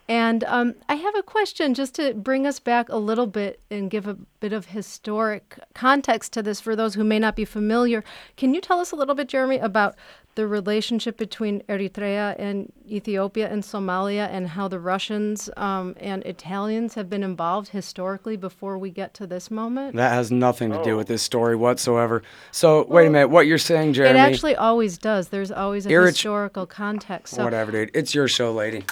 And 0.10 0.44
um, 0.46 0.74
I 0.90 0.96
have 0.96 1.16
a 1.16 1.22
question 1.22 1.76
just 1.76 1.94
to 1.96 2.16
bring 2.16 2.48
us 2.48 2.60
back 2.60 2.90
a 2.90 2.98
little 2.98 3.28
bit 3.28 3.62
and 3.70 3.92
give 3.92 4.08
a 4.08 4.16
bit 4.40 4.54
of 4.54 4.66
historic 4.66 5.60
context 5.76 6.34
to 6.34 6.42
this 6.42 6.60
for 6.60 6.76
those 6.76 6.96
who 6.96 7.04
may 7.04 7.20
not 7.20 7.36
be 7.36 7.46
familiar. 7.46 8.04
Can 8.36 8.56
you 8.56 8.60
tell 8.60 8.80
us 8.80 8.92
a 8.92 8.96
little 8.96 9.14
bit, 9.14 9.30
Jeremy, 9.30 9.60
about 9.60 9.96
the 10.34 10.48
relationship 10.48 11.16
between 11.16 11.62
Eritrea 11.70 12.36
and 12.40 12.74
Ethiopia 12.90 13.52
and 13.52 13.62
Somalia 13.62 14.28
and 14.32 14.48
how 14.48 14.68
the 14.68 14.80
Russians 14.80 15.48
um, 15.58 15.96
and 16.00 16.24
Italians 16.26 16.96
have 16.96 17.08
been 17.08 17.22
involved 17.22 17.70
historically 17.70 18.36
before 18.36 18.80
we 18.80 18.90
get 18.90 19.14
to 19.16 19.28
this 19.28 19.52
moment? 19.52 19.96
That 19.96 20.14
has 20.14 20.32
nothing 20.32 20.72
to 20.72 20.84
do 20.84 20.98
with 20.98 21.08
this 21.08 21.22
story 21.22 21.56
whatsoever. 21.56 22.24
So 22.52 22.86
wait 22.88 23.06
a 23.06 23.10
minute, 23.12 23.28
what 23.28 23.46
you're 23.46 23.60
saying, 23.60 23.94
Jeremy? 23.94 24.18
It 24.18 24.22
actually 24.22 24.56
always 24.56 24.98
does. 24.98 25.28
There's 25.28 25.52
always 25.52 25.86
a 25.86 25.90
Erit- 25.90 26.16
historical 26.16 26.66
context. 26.66 27.36
So, 27.36 27.44
Whatever, 27.44 27.72
dude. 27.72 27.92
It's 27.94 28.16
your 28.16 28.28
show, 28.28 28.52
lady. 28.52 28.86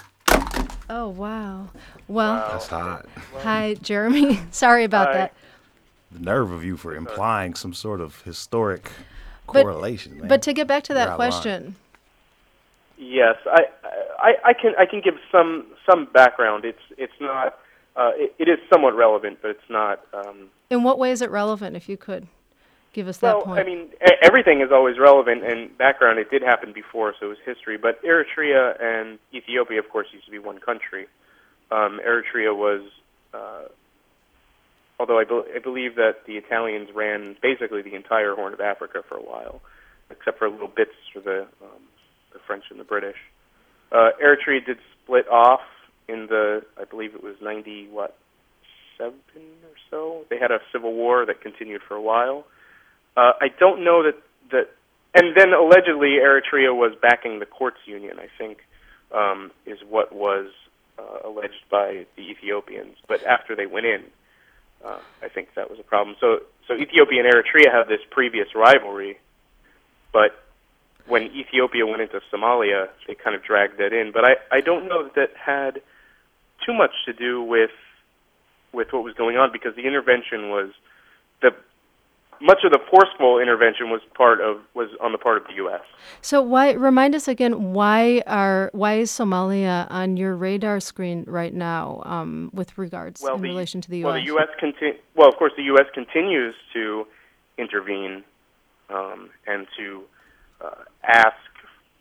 Oh 0.90 1.10
wow. 1.10 1.68
Well, 2.08 2.48
That's 2.52 2.68
hot. 2.68 3.06
hi 3.40 3.76
Jeremy. 3.82 4.40
Sorry 4.52 4.84
about 4.84 5.08
Hi. 5.08 5.14
that. 5.14 5.34
The 6.12 6.20
nerve 6.20 6.52
of 6.52 6.64
you 6.64 6.78
for 6.78 6.96
implying 6.96 7.54
some 7.56 7.74
sort 7.74 8.00
of 8.00 8.22
historic 8.22 8.92
But- 9.52 9.64
correlation, 9.64 10.20
man. 10.20 10.28
But 10.30 10.42
to 10.44 10.54
get 10.54 10.68
back 10.68 10.84
to 10.84 10.94
that 10.94 11.10
out 11.10 11.14
of 11.14 11.20
line. 11.20 11.32
question, 11.32 11.76
Yes, 13.00 13.36
I, 13.46 13.66
I, 14.18 14.34
I 14.46 14.54
can 14.54 14.74
I 14.80 14.86
can 14.88 15.02
give 15.02 15.16
some 15.32 15.66
some 15.88 16.06
background. 16.14 16.66
It's 16.66 16.82
it's 16.98 17.14
not 17.20 17.60
uh, 17.96 18.12
it, 18.16 18.34
it 18.40 18.48
is 18.50 18.58
somewhat 18.74 18.96
relevant, 18.96 19.40
but 19.42 19.52
it's 19.52 19.70
not. 19.70 20.02
Um, 20.14 20.48
in 20.72 20.82
what 20.84 20.98
way 20.98 21.12
is 21.12 21.22
it 21.22 21.30
relevant? 21.30 21.76
If 21.76 21.88
you 21.90 21.96
could 21.98 22.28
give 22.98 23.08
us 23.08 23.20
that 23.20 23.36
well, 23.36 23.46
point. 23.46 23.60
I 23.60 23.64
mean, 23.64 23.90
everything 24.24 24.62
is 24.62 24.70
always 24.74 24.98
relevant 24.98 25.46
and 25.46 25.78
background. 25.78 26.18
It 26.18 26.32
did 26.32 26.42
happen 26.42 26.74
before, 26.74 27.14
so 27.20 27.28
it 27.28 27.30
was 27.30 27.38
history. 27.46 27.78
But 27.78 28.02
Eritrea 28.04 28.82
and 28.82 29.20
Ethiopia, 29.32 29.78
of 29.78 29.88
course, 29.90 30.08
used 30.12 30.26
to 30.26 30.32
be 30.32 30.40
one 30.40 30.58
country. 30.58 31.06
Um, 31.70 32.02
Eritrea 32.04 32.58
was, 32.58 32.82
uh, 33.36 33.66
although 35.00 35.20
I, 35.20 35.26
bel 35.26 35.46
I 35.56 35.60
believe 35.60 35.94
that 35.96 36.26
the 36.26 36.38
Italians 36.38 36.90
ran 36.96 37.38
basically 37.40 37.84
the 37.84 37.94
entire 37.94 38.34
Horn 38.34 38.54
of 38.54 38.62
Africa 38.62 39.04
for 39.08 39.16
a 39.16 39.22
while, 39.22 39.62
except 40.10 40.40
for 40.40 40.50
little 40.50 40.74
bits 40.76 40.98
for 41.14 41.20
the 41.20 41.42
um, 41.62 41.84
the 42.34 42.40
French 42.48 42.64
and 42.72 42.80
the 42.80 42.90
British. 42.96 43.18
Uh, 43.92 44.10
Eritrea 44.20 44.66
did 44.66 44.80
split 45.04 45.28
off 45.28 45.62
in 46.10 46.26
the, 46.28 46.64
I 46.82 46.86
believe 46.86 47.14
it 47.14 47.24
was 47.24 47.36
ninety 47.44 47.88
what 47.92 48.18
seven 48.98 49.20
or 49.36 49.78
so. 49.92 50.26
They 50.32 50.40
had 50.40 50.50
a 50.50 50.60
civil 50.72 50.94
war 50.94 51.28
that 51.28 51.42
continued 51.42 51.84
for 51.88 51.94
a 51.94 52.02
while. 52.02 52.46
Uh, 53.18 53.34
I 53.42 53.48
don't 53.60 53.84
know 53.84 54.04
that 54.04 54.16
that, 54.52 54.70
and 55.16 55.36
then 55.36 55.52
allegedly 55.52 56.20
Eritrea 56.22 56.74
was 56.74 56.94
backing 57.02 57.40
the 57.40 57.48
courts 57.48 57.80
union. 57.86 58.20
I 58.20 58.28
think 58.38 58.60
um, 59.12 59.52
is 59.66 59.80
what 59.90 60.14
was 60.14 60.52
uh, 61.00 61.28
alleged 61.28 61.66
by 61.72 62.06
the 62.16 62.22
Ethiopians. 62.22 62.96
But 63.08 63.26
after 63.26 63.56
they 63.56 63.66
went 63.66 63.88
in, 63.88 64.04
uh, 64.86 65.00
I 65.24 65.30
think 65.30 65.50
that 65.56 65.72
was 65.72 65.80
a 65.80 65.84
problem. 65.84 66.16
So 66.22 66.42
so 66.68 66.76
Ethiopia 66.76 67.24
and 67.24 67.34
Eritrea 67.34 67.74
have 67.74 67.88
this 67.88 68.02
previous 68.12 68.50
rivalry, 68.54 69.18
but 70.14 70.44
when 71.08 71.24
Ethiopia 71.24 71.88
went 71.88 72.02
into 72.02 72.22
Somalia, 72.32 72.90
they 73.08 73.16
kind 73.16 73.36
of 73.36 73.44
dragged 73.44 73.80
that 73.80 73.94
in. 73.94 74.12
But 74.12 74.26
I 74.26 74.36
I 74.52 74.62
don't 74.62 74.88
know 74.88 75.04
that 75.04 75.16
that 75.16 75.32
had 75.36 75.82
too 76.64 76.74
much 76.74 76.92
to 77.06 77.14
do 77.14 77.42
with 77.42 77.72
with 78.74 78.94
what 78.94 79.04
was 79.04 79.16
going 79.16 79.38
on 79.38 79.52
because 79.52 79.76
the 79.76 79.88
intervention 79.88 80.50
was 80.50 80.70
the 81.42 81.56
much 82.42 82.60
of 82.64 82.72
the 82.72 82.80
forceful 82.90 83.40
intervention 83.40 83.90
was 83.90 84.02
part 84.16 84.42
of 84.42 84.58
was 84.74 84.90
on 85.02 85.12
the 85.12 85.18
part 85.18 85.38
of 85.38 85.48
the 85.48 85.54
U.S. 85.56 85.82
so 86.22 86.42
why 86.42 86.72
remind 86.72 87.16
us 87.16 87.28
again 87.28 87.74
why 87.74 88.22
are 88.28 88.70
why 88.74 88.96
is 88.96 89.12
Somalia 89.12 89.88
on 89.90 90.18
your 90.18 90.36
radar 90.36 90.80
screen 90.80 91.24
right 91.28 91.54
now 91.54 92.02
um, 92.06 92.50
with 92.54 92.78
regards 92.78 93.22
in 93.22 93.28
the, 93.28 93.50
relation 93.50 93.82
to 93.82 93.90
the 93.90 94.00
U.S. 94.00 94.06
Well, 94.06 94.14
the 94.14 94.26
U.S. 94.26 94.48
Conti- 94.60 95.00
well, 95.16 95.30
of 95.30 95.36
course, 95.36 95.54
the 95.58 95.64
U.S. 95.64 95.86
continues 95.94 96.56
to 96.74 97.06
intervene 97.58 98.24
um, 98.90 99.30
and 99.46 99.68
to 99.78 100.04
uh, 100.62 100.84
ask 101.04 101.36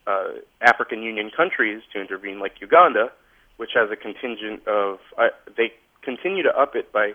uh, 0.06 0.28
African 0.60 1.02
Union 1.02 1.30
countries 1.36 1.82
to 1.92 2.00
intervene, 2.00 2.38
like 2.38 2.60
Uganda, 2.60 3.10
which 3.56 3.70
has 3.74 3.90
a 3.90 3.96
contingent 3.96 4.66
of 4.68 4.98
uh, 5.18 5.28
they 5.56 5.72
continue 6.02 6.42
to 6.42 6.56
up 6.56 6.76
it 6.76 6.92
by 6.92 7.12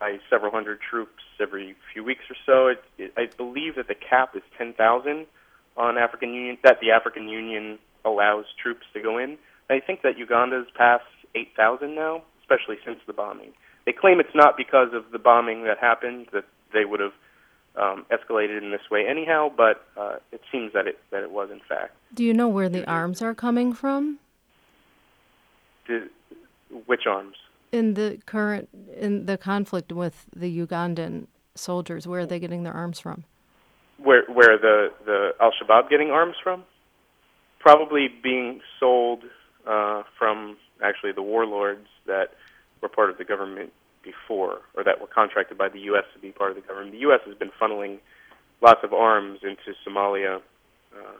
by 0.00 0.18
several 0.30 0.50
hundred 0.50 0.78
troops 0.80 1.22
every 1.40 1.74
few 1.92 2.04
weeks 2.04 2.24
or 2.30 2.36
so. 2.46 2.66
It, 2.68 2.82
it, 2.98 3.12
I 3.16 3.34
believe 3.36 3.76
that 3.76 3.88
the 3.88 3.94
cap 3.94 4.36
is 4.36 4.42
ten 4.56 4.72
thousand 4.72 5.26
on 5.76 5.98
African 5.98 6.34
Union 6.34 6.58
that 6.64 6.78
the 6.80 6.90
African 6.90 7.28
Union 7.28 7.78
allows 8.04 8.44
troops 8.62 8.86
to 8.94 9.00
go 9.00 9.18
in. 9.18 9.38
I 9.70 9.80
think 9.80 10.02
that 10.02 10.16
Uganda's 10.18 10.66
passed 10.76 11.04
eight 11.34 11.50
thousand 11.56 11.94
now, 11.94 12.22
especially 12.40 12.76
since 12.84 12.98
the 13.06 13.12
bombing. 13.12 13.52
They 13.86 13.92
claim 13.92 14.20
it's 14.20 14.34
not 14.34 14.56
because 14.56 14.88
of 14.92 15.10
the 15.12 15.18
bombing 15.18 15.64
that 15.64 15.78
happened 15.78 16.28
that 16.32 16.44
they 16.72 16.84
would 16.84 17.00
have 17.00 17.12
um, 17.76 18.04
escalated 18.10 18.62
in 18.62 18.70
this 18.70 18.90
way 18.90 19.06
anyhow, 19.08 19.50
but 19.54 19.86
uh, 19.96 20.16
it 20.32 20.42
seems 20.52 20.72
that 20.72 20.86
it 20.86 20.98
that 21.10 21.22
it 21.22 21.30
was 21.30 21.50
in 21.50 21.60
fact. 21.68 21.96
Do 22.14 22.24
you 22.24 22.34
know 22.34 22.48
where 22.48 22.68
the 22.68 22.88
arms 22.88 23.22
are 23.22 23.34
coming 23.34 23.72
from 23.72 24.18
which 26.86 27.06
arms? 27.06 27.36
In 27.72 27.94
the 27.94 28.18
current 28.26 28.68
in 28.96 29.26
the 29.26 29.38
conflict 29.38 29.92
with 29.92 30.26
the 30.34 30.66
Ugandan 30.66 31.26
soldiers? 31.54 32.06
Where 32.06 32.20
are 32.20 32.26
they 32.26 32.38
getting 32.38 32.62
their 32.62 32.72
arms 32.72 33.00
from? 33.00 33.24
Where 33.98 34.24
where 34.26 34.58
the 34.58 34.92
the 35.04 35.30
Al 35.40 35.52
Shabaab 35.52 35.90
getting 35.90 36.10
arms 36.10 36.36
from? 36.42 36.64
Probably 37.58 38.08
being 38.22 38.60
sold 38.78 39.24
uh, 39.66 40.02
from 40.18 40.56
actually 40.82 41.12
the 41.12 41.22
warlords 41.22 41.88
that 42.06 42.34
were 42.80 42.88
part 42.88 43.10
of 43.10 43.18
the 43.18 43.24
government 43.24 43.72
before, 44.02 44.60
or 44.74 44.84
that 44.84 45.00
were 45.00 45.08
contracted 45.08 45.58
by 45.58 45.68
the 45.68 45.80
U.S. 45.80 46.04
to 46.14 46.20
be 46.20 46.30
part 46.30 46.50
of 46.50 46.56
the 46.56 46.62
government. 46.62 46.92
The 46.92 46.98
U.S. 46.98 47.20
has 47.26 47.36
been 47.36 47.50
funneling 47.60 47.98
lots 48.62 48.80
of 48.82 48.92
arms 48.92 49.40
into 49.42 49.76
Somalia 49.86 50.36
uh, 50.96 51.16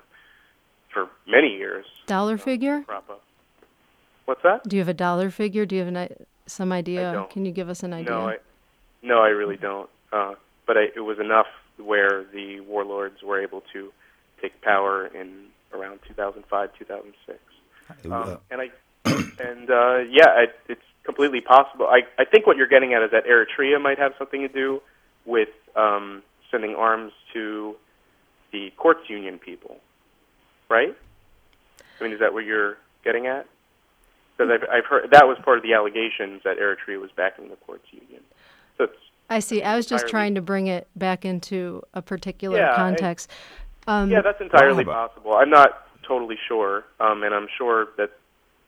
for 0.93 1.09
many 1.27 1.49
years. 1.49 1.85
Dollar 2.07 2.39
figure? 2.39 2.83
Prop 2.87 3.09
up. 3.11 3.23
What's 4.25 4.43
that? 4.43 4.69
Do 4.69 4.77
you 4.77 4.81
have 4.81 4.89
a 4.89 4.95
dollar 4.95 5.31
figure? 5.31 5.67
Do 5.67 5.77
you 5.77 5.85
have 5.85 5.95
an, 5.95 6.27
some 6.51 6.73
idea? 6.73 7.27
Can 7.31 7.45
you 7.45 7.53
give 7.53 7.69
us 7.69 7.83
an 7.83 7.93
idea? 7.93 8.11
No, 8.11 8.29
I, 8.29 8.37
no, 9.03 9.21
I 9.23 9.29
really 9.29 9.57
don't. 9.57 9.89
Uh, 10.13 10.35
but 10.67 10.77
I, 10.77 10.87
it 10.95 11.01
was 11.01 11.19
enough 11.19 11.47
where 11.79 12.25
the 12.33 12.61
warlords 12.61 13.23
were 13.23 13.41
able 13.41 13.63
to 13.73 13.93
take 14.43 14.61
power 14.63 15.07
in 15.07 15.47
around 15.73 16.01
2005, 16.09 16.71
2006. 16.79 17.39
Uh, 18.11 18.15
Um, 18.15 18.39
and 18.51 18.61
I, 18.61 18.71
and 19.41 19.71
uh, 19.71 19.99
yeah, 20.11 20.29
I, 20.29 20.47
it's 20.69 20.83
completely 21.05 21.41
possible. 21.41 21.87
I, 21.87 22.03
I 22.19 22.25
think 22.25 22.47
what 22.47 22.57
you're 22.57 22.67
getting 22.69 22.95
at 22.95 23.03
is 23.03 23.11
that 23.13 23.25
Eritrea 23.27 23.81
might 23.81 23.99
have 23.99 24.13
something 24.19 24.41
to 24.43 24.49
do 24.49 24.83
with 25.25 25.49
um, 25.77 26.23
sending 26.51 26.75
arms 26.75 27.13
to 27.33 27.77
the 28.53 28.71
courts 28.77 29.09
union 29.09 29.39
people, 29.39 29.77
right? 30.69 30.97
I 32.01 32.05
mean, 32.05 32.13
is 32.13 32.21
that 32.21 32.33
what 32.33 32.45
you're 32.45 32.79
getting 33.05 33.27
at? 33.27 33.47
Because 34.39 34.53
I've, 34.53 34.69
I've 34.71 34.85
heard 34.87 35.11
that 35.11 35.27
was 35.27 35.37
part 35.45 35.59
of 35.59 35.65
the 35.65 35.73
allegations 35.75 36.43
that 36.45 36.59
Eritrea 36.59 37.01
was 37.01 37.11
backing 37.17 37.49
the 37.49 37.57
courts 37.57 37.87
union. 37.91 38.23
So 38.77 38.87
I 39.29 39.41
see. 39.41 39.63
I 39.63 39.75
was 39.77 39.85
just 39.87 40.05
entirely- 40.05 40.11
trying 40.11 40.35
to 40.37 40.43
bring 40.43 40.67
it 40.69 40.87
back 40.97 41.25
into 41.25 41.83
a 41.95 42.01
particular 42.03 42.59
Yeah, 42.59 42.73
I- 42.73 42.77
context. 42.77 43.31
um, 43.89 44.11
Yeah, 44.11 44.23
that's 44.23 44.41
entirely 44.41 44.85
Wow. 44.85 45.09
possible. 45.09 45.35
I'm 45.35 45.51
not 45.51 45.89
totally 46.05 46.39
sure, 46.47 46.85
um, 47.01 47.23
and 47.25 47.35
I'm 47.35 47.49
sure 47.59 47.89
that 47.99 48.11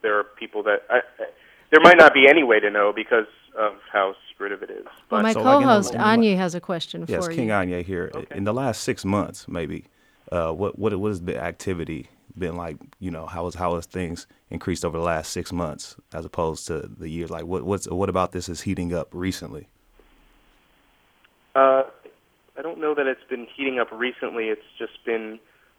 there 0.03 0.19
are 0.19 0.25
people 0.25 0.63
that 0.65 0.83
I, 0.91 0.97
I, 0.97 1.27
there 1.71 1.81
might 1.83 1.97
not 1.97 2.13
be 2.13 2.27
any 2.29 2.43
way 2.43 2.59
to 2.61 2.69
know 2.71 2.93
because 2.93 3.27
of 3.57 3.75
how 3.93 4.15
secretive 4.29 4.63
it 4.63 4.71
is. 4.71 4.85
well, 4.85 4.93
But 5.09 5.23
my 5.23 5.33
So, 5.33 5.41
like, 5.43 5.55
in 5.55 5.61
the- 5.61 5.67
co-host 5.67 5.93
in 5.95 5.99
the- 6.01 6.05
Anya 6.07 6.37
has 6.37 6.55
a 6.55 6.61
question 6.61 7.05
Yes, 7.07 7.25
for 7.27 7.33
King 7.33 7.49
you. 7.49 7.55
Anya 7.55 7.83
here. 7.83 8.11
Okay. 8.15 8.37
In 8.37 8.45
the 8.45 8.53
last 8.53 8.83
six 8.83 9.05
months, 9.05 9.47
maybe, 9.49 9.85
uh, 10.33 10.51
what 10.53 10.79
what 10.79 10.95
what 10.97 11.09
has 11.09 11.23
the 11.23 11.39
activity 11.41 12.09
been 12.41 12.57
like? 12.57 12.79
You 12.99 13.13
know, 13.13 13.27
how 13.27 13.45
has 13.45 13.55
how 13.55 13.77
has 13.77 13.87
things 13.87 14.27
increased 14.51 14.85
over 14.85 14.99
the 14.99 15.05
last 15.05 15.31
six 15.31 15.53
months 15.53 15.95
as 16.13 16.25
opposed 16.25 16.67
to 16.67 16.81
the 16.81 17.09
years? 17.09 17.31
Like, 17.31 17.45
what 17.45 17.63
what's 17.63 17.89
what 17.89 18.09
about 18.09 18.33
this 18.33 18.49
is 18.49 18.63
heating 18.63 18.93
up 18.93 19.09
recently? 19.13 19.69
uh, 21.55 21.83
I 22.59 22.63
don't 22.63 22.79
know 22.79 22.95
that 22.95 23.07
it's 23.07 23.25
been 23.29 23.47
heating 23.57 23.79
up 23.79 23.89
recently. 23.93 24.47
It's 24.47 24.63
just 24.79 25.05
been 25.05 25.39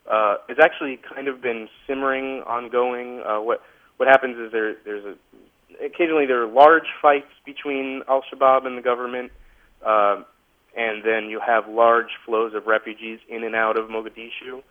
uh, 0.10 0.38
it's 0.50 0.60
actually 0.60 1.00
kind 1.14 1.28
of 1.28 1.42
been 1.42 1.70
simmering, 1.88 2.42
ongoing. 2.48 3.22
Uh, 3.22 3.42
what 3.42 3.62
what 3.98 4.08
happens 4.08 4.38
is 4.38 4.52
there 4.52 4.76
there's 4.84 5.06
a 5.06 5.86
occasionally 5.86 6.26
there 6.26 6.44
are 6.44 6.48
large 6.48 6.88
fights 7.02 7.32
between 7.46 8.02
Al 8.10 8.24
Shabaab 8.32 8.66
and 8.66 8.78
the 8.78 8.82
government, 8.82 9.32
um, 9.86 10.26
and 10.76 11.04
then 11.04 11.30
you 11.30 11.40
have 11.46 11.68
large 11.68 12.12
flows 12.26 12.54
of 12.54 12.68
refugees 12.68 13.20
in 13.30 13.44
and 13.44 13.56
out 13.56 13.78
of 13.78 13.90
Mogadishu. 13.90 14.64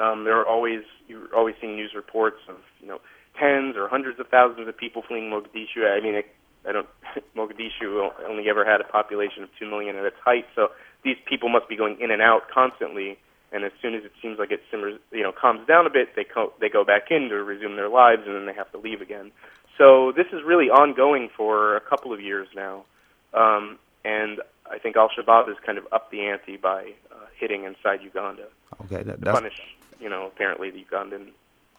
Um, 0.00 0.24
there 0.24 0.38
are 0.38 0.46
always 0.46 0.82
you're 1.08 1.34
always 1.34 1.54
seeing 1.60 1.76
news 1.76 1.92
reports 1.94 2.38
of 2.48 2.56
you 2.80 2.88
know 2.88 3.00
tens 3.38 3.76
or 3.76 3.88
hundreds 3.88 4.18
of 4.20 4.28
thousands 4.28 4.68
of 4.68 4.76
people 4.76 5.02
fleeing 5.06 5.30
Mogadishu. 5.30 5.84
I 5.84 6.00
mean, 6.00 6.14
it, 6.14 6.26
I 6.66 6.72
don't 6.72 6.88
Mogadishu 7.36 8.10
only 8.28 8.48
ever 8.48 8.64
had 8.64 8.80
a 8.80 8.84
population 8.84 9.42
of 9.42 9.48
two 9.58 9.68
million 9.68 9.96
at 9.96 10.04
its 10.04 10.16
height, 10.24 10.46
so 10.54 10.68
these 11.04 11.16
people 11.26 11.48
must 11.48 11.68
be 11.68 11.76
going 11.76 12.00
in 12.00 12.10
and 12.10 12.22
out 12.22 12.42
constantly. 12.52 13.18
And 13.50 13.64
as 13.64 13.72
soon 13.80 13.94
as 13.94 14.04
it 14.04 14.12
seems 14.20 14.38
like 14.38 14.50
it 14.50 14.60
simmers, 14.70 15.00
you 15.10 15.22
know, 15.22 15.32
calms 15.32 15.66
down 15.66 15.86
a 15.86 15.90
bit, 15.90 16.14
they 16.14 16.24
co- 16.24 16.52
they 16.60 16.68
go 16.68 16.84
back 16.84 17.10
in 17.10 17.30
to 17.30 17.36
resume 17.36 17.76
their 17.76 17.88
lives, 17.88 18.22
and 18.26 18.36
then 18.36 18.46
they 18.46 18.52
have 18.52 18.70
to 18.72 18.78
leave 18.78 19.00
again. 19.00 19.32
So 19.78 20.12
this 20.12 20.26
is 20.32 20.42
really 20.44 20.66
ongoing 20.66 21.30
for 21.34 21.74
a 21.76 21.80
couple 21.80 22.12
of 22.12 22.20
years 22.20 22.46
now, 22.54 22.84
um, 23.32 23.78
and 24.04 24.40
I 24.70 24.78
think 24.78 24.96
Al 24.96 25.08
Shabaab 25.08 25.48
has 25.48 25.56
kind 25.64 25.78
of 25.78 25.86
upped 25.92 26.10
the 26.10 26.26
ante 26.26 26.58
by 26.58 26.92
uh, 27.10 27.24
hitting 27.40 27.64
inside 27.64 28.02
Uganda 28.02 28.48
Okay, 28.84 29.02
that, 29.02 29.18
to 29.18 29.24
that's 29.24 29.38
punish, 29.38 29.60
you 30.00 30.08
know, 30.08 30.26
apparently 30.26 30.70
the 30.70 30.84
Ugandan 30.90 31.28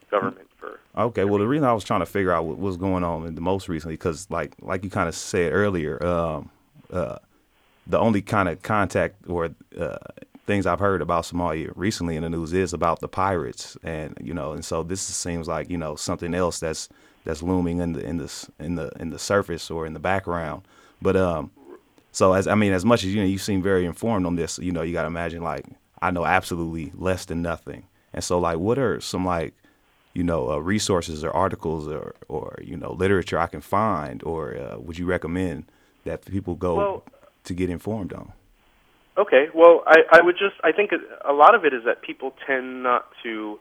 government 0.09 0.47
for. 0.57 0.79
Okay, 0.97 1.23
well, 1.25 1.39
the 1.39 1.47
reason 1.47 1.65
I 1.65 1.73
was 1.73 1.83
trying 1.83 2.01
to 2.01 2.05
figure 2.05 2.31
out 2.31 2.45
what 2.45 2.57
was 2.57 2.77
going 2.77 3.03
on 3.03 3.25
in 3.25 3.35
the 3.35 3.41
most 3.41 3.69
recently, 3.69 3.95
because 3.95 4.29
like 4.29 4.53
like 4.61 4.83
you 4.83 4.89
kind 4.89 5.07
of 5.07 5.15
said 5.15 5.51
earlier, 5.53 6.03
um, 6.05 6.49
uh, 6.91 7.17
the 7.87 7.99
only 7.99 8.21
kind 8.21 8.49
of 8.49 8.61
contact 8.61 9.15
or 9.27 9.49
uh, 9.77 9.97
things 10.45 10.65
I've 10.65 10.79
heard 10.79 11.01
about 11.01 11.25
Somalia 11.25 11.71
recently 11.75 12.15
in 12.15 12.23
the 12.23 12.29
news 12.29 12.53
is 12.53 12.73
about 12.73 12.99
the 12.99 13.07
pirates, 13.07 13.77
and 13.83 14.17
you 14.21 14.33
know, 14.33 14.53
and 14.53 14.63
so 14.63 14.83
this 14.83 15.01
seems 15.01 15.47
like 15.47 15.69
you 15.69 15.77
know 15.77 15.95
something 15.95 16.33
else 16.33 16.59
that's 16.59 16.89
that's 17.23 17.43
looming 17.43 17.79
in 17.79 17.93
the 17.93 18.03
in 18.03 18.17
the 18.17 18.47
in 18.59 18.75
the 18.75 18.91
in 18.99 19.09
the 19.11 19.19
surface 19.19 19.69
or 19.69 19.85
in 19.85 19.93
the 19.93 19.99
background. 19.99 20.63
But 21.01 21.15
um, 21.15 21.51
so 22.11 22.33
as 22.33 22.47
I 22.47 22.55
mean, 22.55 22.73
as 22.73 22.85
much 22.85 23.03
as 23.03 23.13
you 23.13 23.21
know, 23.21 23.27
you 23.27 23.37
seem 23.37 23.61
very 23.61 23.85
informed 23.85 24.25
on 24.25 24.35
this. 24.35 24.59
You 24.59 24.71
know, 24.71 24.81
you 24.81 24.93
got 24.93 25.03
to 25.03 25.07
imagine 25.07 25.41
like 25.41 25.65
I 26.01 26.11
know 26.11 26.25
absolutely 26.25 26.91
less 26.95 27.25
than 27.25 27.41
nothing. 27.41 27.83
And 28.13 28.23
so, 28.23 28.39
like, 28.39 28.57
what 28.57 28.77
are 28.79 28.99
some 28.99 29.25
like, 29.25 29.53
you 30.13 30.23
know, 30.23 30.51
uh, 30.51 30.57
resources 30.57 31.23
or 31.23 31.31
articles 31.31 31.87
or 31.87 32.15
or 32.27 32.57
you 32.63 32.75
know, 32.77 32.91
literature 32.93 33.37
I 33.39 33.47
can 33.47 33.61
find, 33.61 34.23
or 34.23 34.55
uh, 34.57 34.77
would 34.79 34.97
you 34.97 35.05
recommend 35.05 35.65
that 36.05 36.25
people 36.25 36.55
go 36.55 36.75
Well- 36.75 37.03
to 37.45 37.53
get 37.53 37.69
informed 37.69 38.13
on? 38.13 38.33
Okay, 39.17 39.47
well, 39.53 39.83
I, 39.85 39.97
I 40.13 40.21
would 40.21 40.37
just, 40.37 40.55
I 40.63 40.71
think 40.71 40.91
a 41.25 41.33
lot 41.33 41.53
of 41.53 41.65
it 41.65 41.73
is 41.73 41.83
that 41.83 42.01
people 42.01 42.33
tend 42.47 42.83
not 42.83 43.07
to. 43.23 43.59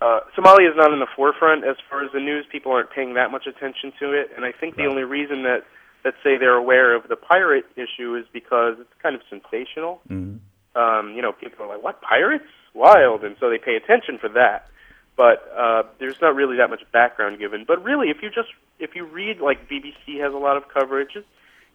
Uh, 0.00 0.20
Somalia 0.36 0.70
is 0.70 0.76
not 0.76 0.92
in 0.92 1.00
the 1.00 1.08
forefront 1.16 1.64
as 1.64 1.74
far 1.90 2.04
as 2.04 2.12
the 2.12 2.20
news. 2.20 2.46
People 2.52 2.70
aren't 2.70 2.90
paying 2.92 3.14
that 3.14 3.32
much 3.32 3.46
attention 3.48 3.92
to 3.98 4.12
it, 4.12 4.30
and 4.36 4.44
I 4.44 4.52
think 4.52 4.76
the 4.76 4.82
Right. 4.82 4.90
only 4.90 5.02
reason 5.04 5.42
that 5.42 5.64
that 6.04 6.14
say 6.22 6.38
they're 6.38 6.54
aware 6.54 6.94
of 6.94 7.08
the 7.08 7.16
pirate 7.16 7.64
issue 7.74 8.14
is 8.14 8.24
because 8.32 8.76
it's 8.78 8.92
kind 9.02 9.16
of 9.16 9.22
sensational. 9.28 10.00
hmm 10.06 10.36
Um, 10.76 11.12
you 11.16 11.22
know, 11.22 11.32
people 11.32 11.64
are 11.64 11.68
like, 11.74 11.82
"What 11.82 12.00
pirates? 12.00 12.46
Wild!" 12.78 13.24
and 13.24 13.36
so 13.40 13.50
they 13.50 13.58
pay 13.58 13.76
attention 13.76 14.18
for 14.18 14.28
that. 14.30 14.68
But 15.16 15.52
uh, 15.56 15.82
there's 15.98 16.20
not 16.20 16.36
really 16.36 16.58
that 16.58 16.70
much 16.70 16.82
background 16.92 17.40
given. 17.40 17.64
But 17.66 17.82
really, 17.82 18.08
if 18.08 18.22
you 18.22 18.30
just 18.30 18.50
if 18.78 18.94
you 18.94 19.04
read 19.04 19.40
like 19.40 19.68
BBC 19.68 20.20
has 20.20 20.32
a 20.32 20.38
lot 20.38 20.56
of 20.56 20.68
coverage, 20.68 21.10
it's, 21.16 21.26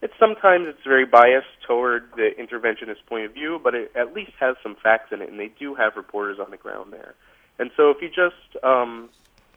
it's 0.02 0.13
sometimes 0.18 0.66
it's 0.68 0.84
very 0.86 1.06
biased 1.06 1.48
toward 1.68 2.10
the 2.16 2.30
interventionist 2.39 3.06
point 3.08 3.26
of 3.26 3.34
view, 3.34 3.60
but 3.62 3.76
it 3.76 3.92
at 3.96 4.13
least 4.13 4.32
has 4.39 4.56
some 4.63 4.76
facts 4.82 5.12
in 5.12 5.22
it, 5.22 5.30
and 5.30 5.39
they 5.39 5.52
do 5.60 5.76
have 5.76 5.98
reporters 5.98 6.39
on 6.39 6.52
the 6.52 6.58
ground 6.58 6.94
there. 6.94 7.16
And 7.60 7.70
so 7.76 7.89
if 7.89 7.98
you 8.02 8.08
just 8.08 8.63
um, 8.63 9.10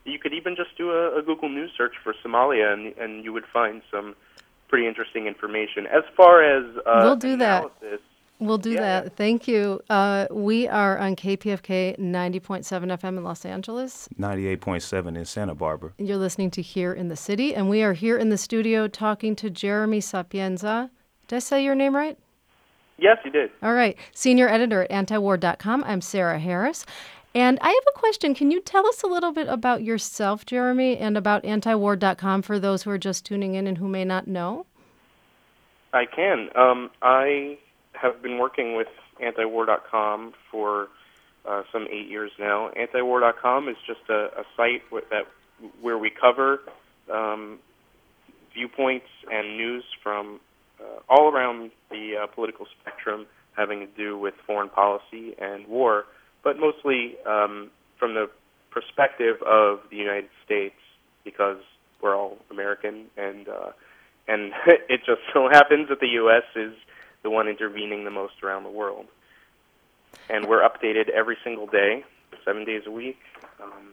you 0.05 0.19
could 0.19 0.33
even 0.33 0.57
just 0.57 0.77
do 0.77 0.91
a, 0.91 1.19
a 1.19 1.23
Google 1.23 1.49
News 1.49 1.71
search 1.77 1.95
for 2.03 2.15
Somalia, 2.25 2.73
and 2.73 2.97
and 2.99 3.25
you 3.25 3.33
would 3.33 3.47
find 3.53 3.83
some 3.91 4.15
pretty 4.69 4.87
interesting 4.87 5.27
information. 5.27 5.87
As 5.87 6.03
far 6.17 6.43
as 6.43 6.65
uh, 6.79 7.01
We'll 7.05 7.17
do 7.17 7.37
that. 7.37 7.71
We'll 8.39 8.59
do 8.59 8.73
Yeah, 8.73 8.81
that. 8.81 9.05
yeah. 9.05 9.09
Thank 9.17 9.49
you. 9.49 9.81
Uh, 9.89 10.27
we 10.31 10.69
are 10.69 10.99
on 10.99 11.17
KPFK 11.17 11.99
90.7 11.99 12.65
FM 12.99 13.17
in 13.17 13.25
Los 13.25 13.45
Angeles. 13.47 14.09
Ninety-eight 14.19 14.61
point 14.61 14.83
seven 14.83 15.17
in 15.17 15.25
Santa 15.25 15.55
Barbara. 15.55 15.93
You're 15.99 16.19
listening 16.19 16.51
to 16.53 16.63
Here 16.63 16.93
in 16.93 17.09
the 17.09 17.17
City, 17.17 17.55
and 17.55 17.71
we 17.71 17.83
are 17.83 17.95
here 17.95 18.19
in 18.19 18.29
the 18.29 18.37
studio 18.39 18.89
talking 18.89 19.35
to 19.37 19.49
Jeremy 19.49 20.01
Sapienza. 20.01 20.91
Did 21.29 21.37
I 21.37 21.39
say 21.41 21.65
your 21.65 21.75
name 21.75 21.97
right? 21.97 22.19
Yes, 22.99 23.19
you 23.25 23.31
did. 23.31 23.51
All 23.63 23.73
right. 23.75 23.97
Senior 24.13 24.49
editor 24.49 24.83
at 24.83 24.91
antiwar.com. 24.91 25.85
I'm 25.85 26.01
Sarah 26.01 26.39
Harris. 26.39 26.85
And 27.35 27.59
I 27.61 27.69
have 27.69 27.85
a 27.95 27.99
question. 27.99 28.35
Can 28.35 28.51
you 28.51 28.61
tell 28.63 28.87
us 28.87 29.03
a 29.03 29.07
little 29.07 29.33
bit 29.33 29.49
about 29.49 29.83
yourself, 29.83 30.47
Jeremy, 30.47 30.97
and 30.97 31.17
about 31.19 31.43
antiwar.com 31.43 32.41
for 32.43 32.59
those 32.59 32.83
who 32.85 32.91
are 32.91 32.97
just 32.99 33.27
tuning 33.27 33.55
in 33.55 33.67
and 33.67 33.77
who 33.77 33.89
may 33.89 34.05
not 34.07 34.27
know? 34.27 34.65
I 35.93 36.07
can. 36.07 36.49
Um, 36.57 36.91
I 37.03 37.59
have 38.01 38.23
been 38.23 38.39
working 38.39 38.77
with 38.77 38.89
antiwar.com 39.23 40.35
for 40.51 40.89
uh, 41.47 41.63
some 41.73 41.87
eight 41.91 42.09
years 42.09 42.33
now. 42.39 42.71
Antiwar.com 42.77 43.69
is 43.69 43.77
just 43.87 44.01
a, 44.09 44.41
a 44.41 44.45
site 44.57 44.83
with 44.91 45.05
that 45.11 45.27
where 45.81 45.97
we 45.97 46.11
cover 46.11 46.61
um, 47.13 47.59
viewpoints 48.55 49.07
and 49.31 49.57
news 49.57 49.85
from 50.03 50.41
uh, 50.81 51.01
all 51.09 51.33
around 51.33 51.71
the 51.91 52.15
uh, 52.23 52.27
political 52.27 52.67
spectrum 52.81 53.27
having 53.57 53.81
to 53.81 53.87
do 53.97 54.19
with 54.19 54.35
foreign 54.47 54.69
policy 54.69 55.35
and 55.39 55.67
war, 55.67 56.05
but 56.45 56.59
mostly 56.59 57.15
um, 57.27 57.71
from 57.99 58.15
the 58.15 58.29
perspective 58.71 59.37
of 59.47 59.81
the 59.91 59.97
United 59.97 60.29
States 60.45 60.75
because 61.25 61.57
we're 62.03 62.15
all 62.15 62.37
American 62.51 63.07
and 63.17 63.49
uh, 63.49 63.71
and 64.29 64.53
it 64.67 65.01
just 65.07 65.23
so 65.33 65.49
happens 65.51 65.89
that 65.89 66.01
the 66.01 66.09
U.S. 66.21 66.45
is 66.55 66.75
the 67.23 67.31
one 67.31 67.49
intervening 67.49 68.05
the 68.05 68.11
most 68.11 68.43
around 68.43 68.65
the 68.65 68.71
world. 68.71 69.07
And 70.31 70.47
we're 70.47 70.63
updated 70.63 71.09
every 71.11 71.37
single 71.45 71.67
day, 71.67 72.05
seven 72.45 72.65
days 72.65 72.83
a 72.87 72.91
week, 72.91 73.19
um, 73.63 73.93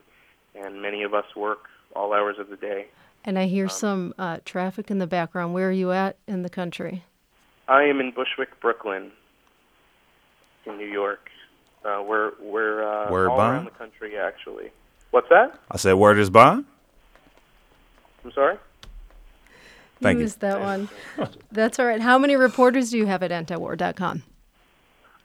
and 0.55 0.81
many 0.81 1.03
of 1.03 1.13
us 1.13 1.25
work 1.35 1.67
all 1.95 2.13
hours 2.13 2.37
of 2.39 2.49
the 2.49 2.57
day. 2.57 2.87
And 3.25 3.39
I 3.39 3.45
hear 3.45 3.69
some 3.69 4.13
uh, 4.17 4.39
traffic 4.43 4.91
in 4.91 4.99
the 4.99 5.07
background. 5.07 5.53
Where 5.53 5.69
are 5.69 5.71
you 5.71 5.91
at 5.91 6.17
in 6.27 6.41
the 6.41 6.49
country? 6.49 7.03
I 7.67 7.83
am 7.83 7.99
in 7.99 8.11
Bushwick, 8.11 8.59
Brooklyn, 8.59 9.11
in 10.65 10.77
New 10.77 10.87
York. 10.87 11.29
Uh, 11.85 12.03
we're 12.05 12.31
we're 12.41 12.83
uh, 12.83 13.11
Word 13.11 13.29
all 13.29 13.37
bond? 13.37 13.53
around 13.53 13.65
the 13.65 13.71
country 13.71 14.17
actually. 14.17 14.71
What's 15.11 15.29
that? 15.29 15.59
I 15.69 15.77
said, 15.77 15.93
word 15.93 16.17
is 16.17 16.29
bond. 16.29 16.65
I'm 18.25 18.31
sorry. 18.31 18.57
Thank 20.03 20.17
you. 20.17 20.23
Use 20.23 20.35
that 20.35 20.59
one. 20.59 20.89
That's 21.51 21.79
all 21.79 21.85
right. 21.85 22.01
How 22.01 22.17
many 22.17 22.35
reporters 22.35 22.91
do 22.91 22.97
you 22.97 23.05
have 23.05 23.23
at 23.23 23.31
antiwar.com? 23.31 24.23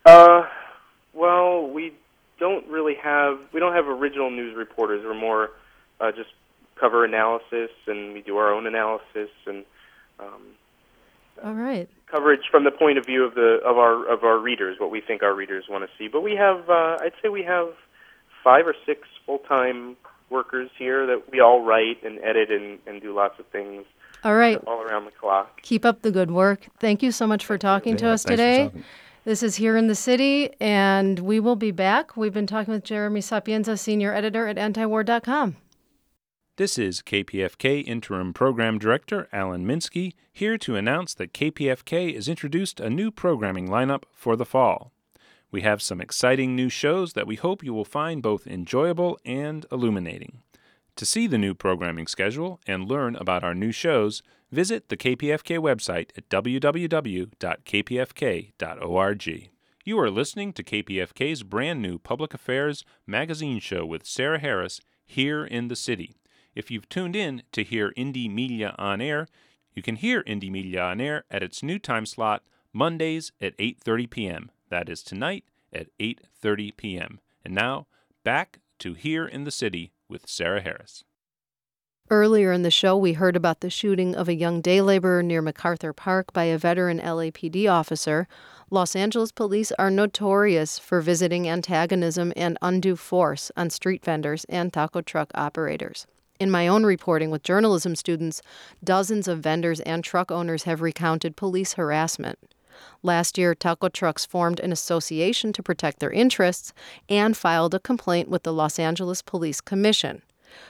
Uh, 0.07 0.43
well, 1.12 1.69
we 1.69 1.93
don't 2.38 2.67
really 2.69 2.95
have 3.03 3.38
we 3.53 3.61
don't 3.61 3.75
have 3.75 3.87
original 3.87 4.31
news 4.31 4.57
reporters. 4.57 5.05
We're 5.05 5.14
more 5.14 5.51
uh, 6.01 6.12
just 6.12 6.31
cover 6.77 7.05
analysis, 7.05 7.71
and 7.87 8.14
we 8.14 8.23
do 8.23 8.37
our 8.37 8.53
own 8.53 8.67
analysis 8.67 9.31
and 9.47 9.64
um, 10.21 10.43
All 11.45 11.55
right. 11.55 11.88
coverage 12.11 12.43
from 12.51 12.64
the 12.64 12.71
point 12.71 12.99
of 12.99 13.05
view 13.05 13.25
of 13.25 13.35
the 13.35 13.59
of 13.64 13.77
our 13.79 14.09
of 14.09 14.25
our 14.25 14.38
readers, 14.38 14.79
what 14.79 14.91
we 14.91 15.01
think 15.01 15.23
our 15.23 15.35
readers 15.35 15.64
want 15.69 15.85
to 15.85 15.91
see. 15.99 16.09
But 16.09 16.23
we 16.23 16.37
have, 16.37 16.71
uh, 16.71 16.99
I'd 17.01 17.12
say, 17.23 17.29
we 17.29 17.43
have 17.43 17.69
five 18.45 18.67
or 18.67 18.75
six 18.87 19.09
full 19.27 19.38
time 19.38 19.97
workers 20.31 20.71
here 20.79 21.07
that 21.07 21.31
we 21.31 21.41
all 21.41 21.64
write 21.64 22.03
and 22.05 22.19
edit 22.21 22.51
and, 22.51 22.79
and 22.87 23.01
do 23.01 23.14
lots 23.14 23.38
of 23.38 23.47
things 23.47 23.85
All 24.25 24.35
right. 24.35 24.62
all 24.67 24.83
around 24.83 25.05
the 25.05 25.11
clock. 25.11 25.62
Keep 25.62 25.85
up 25.85 26.03
the 26.03 26.11
good 26.11 26.31
work. 26.31 26.69
Thank 26.79 27.03
you 27.03 27.12
so 27.12 27.27
much 27.27 27.45
for 27.45 27.59
talking 27.59 27.97
to 27.99 28.09
us 28.09 28.25
today. 28.25 28.71
This 29.25 29.43
is 29.43 29.57
Here 29.57 29.77
in 29.77 29.88
the 29.88 29.95
City, 29.95 30.51
and 30.59 31.19
we 31.19 31.38
will 31.38 31.57
be 31.57 31.71
back. 31.71 32.17
We've 32.17 32.33
been 32.33 32.47
talking 32.47 32.73
with 32.73 32.85
Jeremy 32.85 33.21
Sapienza, 33.21 33.77
senior 33.77 34.14
editor 34.14 34.47
at 34.47 34.57
antiwar.com. 34.57 35.57
This 36.57 36.79
is 36.79 37.03
KPFK 37.03 37.87
Interim 37.87 38.33
Program 38.33 38.79
Director 38.79 39.29
Alan 39.33 39.64
Minsky 39.64 40.14
here 40.33 40.59
to 40.59 40.77
announce 40.77 41.14
that 41.14 41.33
KPFK 41.33 42.14
has 42.14 42.27
introduced 42.27 42.81
a 42.81 42.91
new 42.91 43.11
programming 43.11 43.69
lineup 43.69 44.05
for 44.12 44.35
the 44.35 44.45
fall. 44.45 44.93
We 45.51 45.63
have 45.63 45.81
some 45.81 46.01
exciting 46.01 46.55
new 46.55 46.69
shows 46.69 47.15
that 47.15 47.27
we 47.27 47.37
hope 47.37 47.65
you 47.65 47.73
will 47.73 47.85
find 47.85 48.23
both 48.23 48.47
enjoyable 48.47 49.19
and 49.25 49.65
illuminating. 49.73 50.43
To 50.97 51.07
see 51.07 51.27
the 51.27 51.39
new 51.39 51.55
programming 51.55 52.07
schedule 52.07 52.61
and 52.67 52.89
learn 52.89 53.17
about 53.17 53.45
our 53.45 53.55
new 53.55 53.73
shows, 53.73 54.23
visit 54.51 54.89
the 54.89 54.97
KPFK 54.97 55.59
website 55.59 56.11
at 56.17 56.29
www.kpfk.org. 56.29 57.31
You 59.85 59.99
are 59.99 60.11
listening 60.11 60.53
to 60.53 60.63
KPFK's 60.63 61.43
brand 61.45 61.81
new 61.81 61.99
public 61.99 62.35
affairs 62.35 62.85
magazine 63.07 63.59
show 63.61 63.87
with 63.87 64.05
Sarah 64.05 64.39
Harris 64.39 64.81
here 65.07 65.47
in 65.47 65.69
the 65.69 65.77
city. 65.77 66.17
If 66.55 66.71
you've 66.71 66.89
tuned 66.91 67.17
in 67.17 67.43
to 67.53 67.63
hear 67.63 67.93
Indymedia 67.97 68.75
on 68.77 69.01
air, 69.01 69.29
you 69.75 69.83
can 69.83 69.97
hear 69.97 70.23
Indymedia 70.25 70.83
on 70.83 71.01
air 71.01 71.25
at 71.31 71.43
its 71.43 71.63
new 71.63 71.79
time 71.79 72.05
slot 72.05 72.43
Mondays 72.73 73.33
at 73.41 73.57
8:30 73.57 74.11
p.m. 74.11 74.51
That 74.70 74.88
is 74.88 75.02
tonight 75.02 75.44
at 75.72 75.88
8:30 75.98 76.76
p.m. 76.76 77.20
And 77.44 77.54
now, 77.54 77.87
back 78.24 78.61
to 78.81 78.94
Here 78.94 79.26
in 79.26 79.44
the 79.44 79.50
City 79.50 79.92
with 80.09 80.28
Sarah 80.28 80.61
Harris. 80.61 81.04
Earlier 82.11 82.52
in 82.52 82.62
the 82.62 82.70
show, 82.70 82.96
we 82.96 83.12
heard 83.12 83.37
about 83.37 83.61
the 83.61 83.68
shooting 83.68 84.14
of 84.14 84.28
a 84.28 84.35
young 84.35 84.62
day 84.62 84.81
laborer 84.81 85.22
near 85.22 85.42
MacArthur 85.42 85.92
Park 85.92 86.33
by 86.33 86.44
a 86.44 86.57
veteran 86.57 86.98
LAPD 87.00 87.70
officer. 87.70 88.26
Los 88.70 88.96
Angeles 88.96 89.31
police 89.31 89.72
are 89.78 89.90
notorious 89.90 90.78
for 90.78 91.02
visiting 91.02 91.46
antagonism 91.46 92.33
and 92.35 92.57
undue 92.62 92.96
force 92.96 93.52
on 93.59 93.68
street 93.68 94.02
vendors 94.02 94.46
and 94.48 94.72
taco 94.72 95.02
truck 95.02 95.31
operators. 95.35 96.07
In 96.40 96.50
my 96.50 96.66
own 96.66 96.87
reporting 96.87 97.31
with 97.31 97.42
journalism 97.42 97.94
students, 97.94 98.40
dozens 98.83 99.28
of 99.28 99.40
vendors 99.40 99.81
and 99.81 100.02
truck 100.02 100.31
owners 100.31 100.62
have 100.62 100.81
recounted 100.81 101.37
police 101.37 101.74
harassment. 101.74 102.38
Last 103.03 103.38
year, 103.38 103.55
taco 103.55 103.88
trucks 103.88 104.27
formed 104.27 104.61
an 104.61 104.73
association 104.73 105.53
to 105.53 105.62
protect 105.62 106.01
their 106.01 106.11
interests 106.11 106.73
and 107.09 107.37
filed 107.37 107.75
a 107.75 107.81
complaint 107.81 108.29
with 108.29 108.43
the 108.43 108.53
Los 108.53 108.79
Angeles 108.79 109.23
Police 109.23 109.61
Commission. 109.61 110.23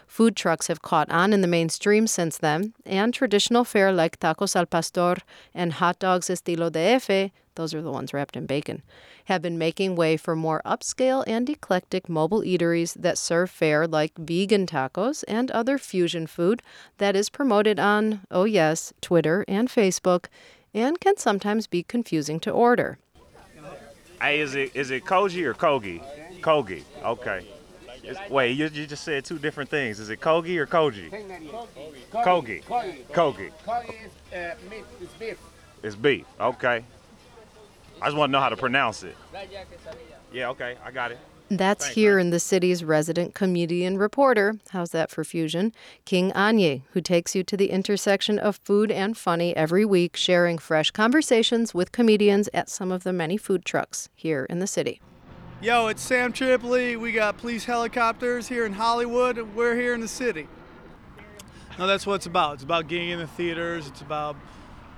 Food 0.07 0.37
trucks 0.37 0.66
have 0.66 0.83
caught 0.83 1.11
on 1.11 1.33
in 1.33 1.40
the 1.40 1.47
mainstream 1.47 2.07
since 2.07 2.37
then, 2.37 2.75
and 2.85 3.14
traditional 3.14 3.64
fare 3.64 3.92
like 3.92 4.18
tacos 4.18 4.57
al 4.57 4.66
pastor 4.66 5.16
and 5.55 5.75
hot 5.75 5.99
dogs 5.99 6.29
estilo 6.29 6.71
DF, 6.71 7.31
those 7.55 7.75
are 7.75 7.83
the 7.83 7.90
ones 7.90 8.14
wrapped 8.14 8.37
in 8.37 8.47
bacon, 8.47 8.83
have 9.25 9.42
been 9.42 9.59
making 9.59 9.97
way 9.97 10.16
for 10.16 10.37
more 10.37 10.62
upscale 10.64 11.25
and 11.27 11.51
eclectic 11.51 12.09
mobile 12.09 12.42
eateries 12.42 12.94
that 12.94 13.18
serve 13.18 13.51
fare 13.51 13.87
like 13.87 14.16
vegan 14.16 14.66
tacos 14.66 15.25
and 15.27 15.51
other 15.51 15.77
fusion 15.77 16.27
food 16.27 16.62
that 16.99 17.16
is 17.16 17.29
promoted 17.29 17.79
on, 17.81 18.21
oh 18.31 18.44
yes, 18.44 18.92
Twitter 19.01 19.44
and 19.49 19.68
Facebook, 19.68 20.27
and 20.74 21.00
can 21.00 21.16
sometimes 21.16 21.66
be 21.66 21.83
confusing 21.83 22.40
to 22.40 22.50
order. 22.50 22.98
Hey, 24.20 24.40
is 24.40 24.54
it 24.54 24.74
is 24.74 24.90
it 24.90 25.04
Koji 25.04 25.44
or 25.44 25.54
Kogi? 25.54 26.02
Kogi. 26.40 26.83
Okay. 27.04 27.46
It's- 28.02 28.31
wait, 28.31 28.52
you, 28.52 28.66
you 28.72 28.87
just 28.87 29.04
said 29.04 29.24
two 29.24 29.38
different 29.38 29.70
things. 29.70 30.00
Is 30.00 30.09
it 30.11 30.20
Kogi 30.20 30.57
or 30.57 30.66
Koji? 30.66 31.11
Kogi. 32.12 32.62
Kogi. 32.64 33.50
Uh, 34.33 34.54
meat, 34.70 34.85
is 35.00 35.09
beef. 35.18 35.38
It's 35.83 35.94
beef. 35.94 36.24
Okay. 36.40 36.85
I 38.00 38.07
just 38.07 38.16
want 38.16 38.31
to 38.31 38.33
know 38.33 38.40
how 38.40 38.48
to 38.48 38.57
pronounce 38.57 39.02
it. 39.02 39.16
Yeah, 40.33 40.50
okay, 40.50 40.76
I 40.85 40.90
got 40.90 41.11
it. 41.12 41.18
That's 41.50 41.84
Thanks, 41.84 41.94
here 41.94 42.16
man. 42.16 42.26
in 42.26 42.30
the 42.30 42.40
city's 42.40 42.84
resident 42.84 43.34
comedian 43.34 43.96
reporter. 43.96 44.58
How's 44.70 44.90
that 44.90 45.11
for 45.11 45.24
fusion? 45.24 45.72
King 46.04 46.30
Anye, 46.32 46.82
who 46.92 47.00
takes 47.00 47.34
you 47.34 47.42
to 47.44 47.56
the 47.56 47.70
intersection 47.70 48.38
of 48.38 48.56
food 48.56 48.90
and 48.90 49.16
funny 49.16 49.56
every 49.56 49.84
week, 49.84 50.14
sharing 50.16 50.58
fresh 50.58 50.90
conversations 50.90 51.72
with 51.72 51.90
comedians 51.90 52.50
at 52.52 52.68
some 52.68 52.92
of 52.92 53.02
the 53.02 53.12
many 53.12 53.38
food 53.38 53.64
trucks 53.64 54.11
here 54.14 54.46
in 54.50 54.58
the 54.58 54.66
city. 54.66 55.00
Yo, 55.62 55.88
it's 55.88 56.02
Sam 56.02 56.32
Tripoli. 56.32 56.96
We 56.96 57.12
got 57.12 57.38
police 57.38 57.64
helicopters 57.64 58.46
here 58.46 58.66
in 58.66 58.74
Hollywood. 58.74 59.38
and 59.38 59.56
We're 59.56 59.74
here 59.74 59.94
in 59.94 60.00
the 60.00 60.08
city. 60.08 60.46
No, 61.78 61.87
that's 61.87 62.06
what 62.06 62.16
it's 62.16 62.26
about. 62.26 62.54
It's 62.54 62.62
about 62.62 62.88
getting 62.88 63.08
in 63.08 63.18
the 63.18 63.26
theaters. 63.26 63.87
It's 63.87 64.00
about 64.00 64.37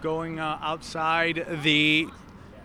going 0.03 0.41
uh, 0.41 0.59
outside 0.61 1.47
the 1.63 2.09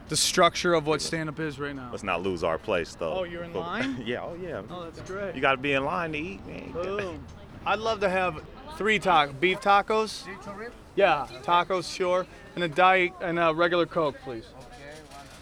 the 0.10 0.16
structure 0.16 0.74
of 0.74 0.86
what 0.88 1.02
stand-up 1.02 1.40
is 1.40 1.60
right 1.60 1.76
now. 1.76 1.90
Let's 1.92 2.04
not 2.04 2.22
lose 2.22 2.44
our 2.44 2.58
place, 2.58 2.96
though. 2.96 3.14
Oh, 3.14 3.24
you're 3.24 3.44
in 3.44 3.52
But- 3.54 3.60
line? 3.60 4.02
yeah, 4.06 4.22
oh, 4.22 4.36
yeah. 4.42 4.62
Oh, 4.70 4.84
that's 4.90 5.02
great. 5.10 5.36
You 5.36 5.42
got 5.42 5.52
to 5.52 5.58
be 5.58 5.74
in 5.74 5.84
line 5.86 6.12
to 6.14 6.18
eat, 6.18 6.46
man. 6.46 6.72
Boom. 6.72 7.24
I'd 7.66 7.80
love 7.80 8.00
to 8.02 8.10
have 8.10 8.42
three 8.78 9.00
tacos. 9.00 9.40
Beef 9.40 9.60
tacos. 9.60 10.28
Yeah, 10.96 11.28
tacos, 11.44 11.94
sure, 11.94 12.26
and 12.56 12.64
a 12.64 12.68
diet 12.68 13.14
and 13.22 13.40
a 13.40 13.54
regular 13.54 13.86
Coke, 13.86 14.16
please. 14.24 14.46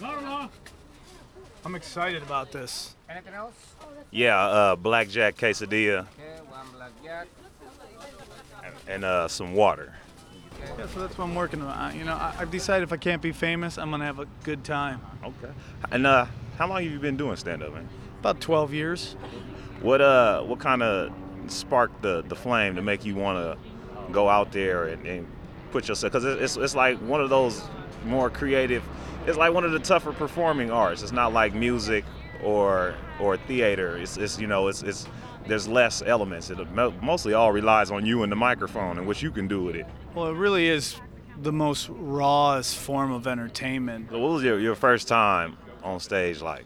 Okay. 0.01 0.47
I'm 1.65 1.75
excited 1.75 2.23
about 2.23 2.51
this. 2.51 2.95
Anything 3.09 3.33
else? 3.33 3.53
Yeah, 4.11 4.39
uh, 4.39 4.75
blackjack 4.75 5.37
quesadilla 5.37 5.99
Okay, 5.99 6.41
one 6.49 6.65
blackjack. 6.75 7.27
and, 8.63 8.73
and 8.87 9.03
uh, 9.05 9.27
some 9.27 9.53
water. 9.53 9.93
Yeah, 10.77 10.87
so 10.87 10.99
that's 10.99 11.17
what 11.17 11.25
I'm 11.25 11.35
working 11.35 11.61
on. 11.61 11.97
You 11.97 12.05
know, 12.05 12.13
I, 12.13 12.35
I've 12.39 12.51
decided 12.51 12.83
if 12.83 12.93
I 12.93 12.97
can't 12.97 13.21
be 13.21 13.31
famous, 13.31 13.77
I'm 13.77 13.91
gonna 13.91 14.05
have 14.05 14.19
a 14.19 14.27
good 14.43 14.63
time. 14.63 15.01
Okay. 15.23 15.53
And 15.91 16.05
uh, 16.07 16.25
how 16.57 16.67
long 16.67 16.83
have 16.83 16.91
you 16.91 16.99
been 16.99 17.17
doing 17.17 17.35
stand-up, 17.35 17.73
man? 17.73 17.87
About 18.19 18.41
12 18.41 18.73
years. 18.73 19.15
What 19.81 20.01
uh, 20.01 20.41
what 20.43 20.59
kind 20.59 20.81
of 20.81 21.11
sparked 21.47 22.01
the 22.01 22.23
the 22.27 22.35
flame 22.35 22.75
to 22.75 22.81
make 22.81 23.05
you 23.05 23.15
want 23.15 23.37
to 23.37 24.13
go 24.13 24.29
out 24.29 24.51
there 24.51 24.87
and, 24.87 25.05
and 25.05 25.27
put 25.71 25.87
yourself? 25.87 26.13
Because 26.13 26.25
it's 26.25 26.55
it's 26.55 26.75
like 26.75 26.97
one 26.99 27.21
of 27.21 27.29
those 27.29 27.61
more 28.05 28.29
creative. 28.29 28.83
It's 29.27 29.37
like 29.37 29.53
one 29.53 29.63
of 29.63 29.71
the 29.71 29.79
tougher 29.79 30.13
performing 30.13 30.71
arts. 30.71 31.01
It's 31.01 31.11
not 31.11 31.33
like 31.33 31.53
music 31.53 32.05
or 32.43 32.95
or 33.19 33.37
theater. 33.37 33.97
It's 33.97 34.17
it's 34.17 34.39
you 34.39 34.47
know 34.47 34.67
it's 34.67 34.83
it's 34.83 35.07
there's 35.47 35.67
less 35.67 36.01
elements. 36.05 36.49
It 36.49 36.57
mostly 37.01 37.33
all 37.33 37.51
relies 37.51 37.91
on 37.91 38.05
you 38.05 38.23
and 38.23 38.31
the 38.31 38.35
microphone 38.35 38.97
and 38.97 39.07
what 39.07 39.21
you 39.21 39.31
can 39.31 39.47
do 39.47 39.63
with 39.63 39.75
it. 39.75 39.85
Well, 40.15 40.27
it 40.27 40.35
really 40.35 40.67
is 40.67 40.95
the 41.41 41.51
most 41.51 41.89
rawest 41.89 42.77
form 42.77 43.11
of 43.11 43.27
entertainment. 43.27 44.09
So 44.11 44.19
what 44.19 44.31
was 44.33 44.43
your, 44.43 44.59
your 44.59 44.75
first 44.75 45.07
time 45.07 45.57
on 45.83 45.99
stage 45.99 46.41
like? 46.41 46.65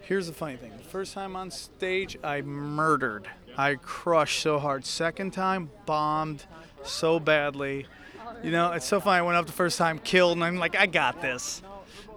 Here's 0.00 0.26
the 0.26 0.32
funny 0.32 0.56
thing. 0.56 0.72
The 0.76 0.82
first 0.82 1.14
time 1.14 1.36
on 1.36 1.50
stage, 1.50 2.18
I 2.24 2.42
murdered. 2.42 3.28
I 3.56 3.76
crushed 3.76 4.40
so 4.40 4.58
hard. 4.58 4.84
Second 4.84 5.32
time, 5.32 5.70
bombed 5.86 6.44
so 6.82 7.20
badly. 7.20 7.86
You 8.42 8.50
know, 8.50 8.72
it's 8.72 8.86
so 8.86 9.00
funny. 9.00 9.18
I 9.18 9.22
went 9.22 9.36
up 9.36 9.46
the 9.46 9.52
first 9.52 9.78
time, 9.78 9.98
killed, 10.00 10.36
and 10.36 10.44
I'm 10.44 10.56
like, 10.56 10.76
I 10.76 10.86
got 10.86 11.22
this. 11.22 11.62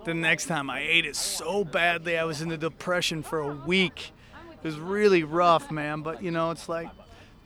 The 0.06 0.14
next 0.14 0.46
time, 0.48 0.70
I 0.70 0.80
ate 0.80 1.06
it 1.06 1.16
so 1.16 1.64
badly, 1.64 2.18
I 2.18 2.24
was 2.24 2.42
in 2.42 2.50
the 2.50 2.58
depression 2.58 3.22
for 3.22 3.40
a 3.40 3.54
week. 3.54 4.12
It 4.64 4.68
was 4.68 4.80
really 4.80 5.24
rough, 5.24 5.72
man. 5.72 6.02
But, 6.02 6.24
you 6.24 6.32
know, 6.32 6.52
it's 6.52 6.68
like, 6.68 6.90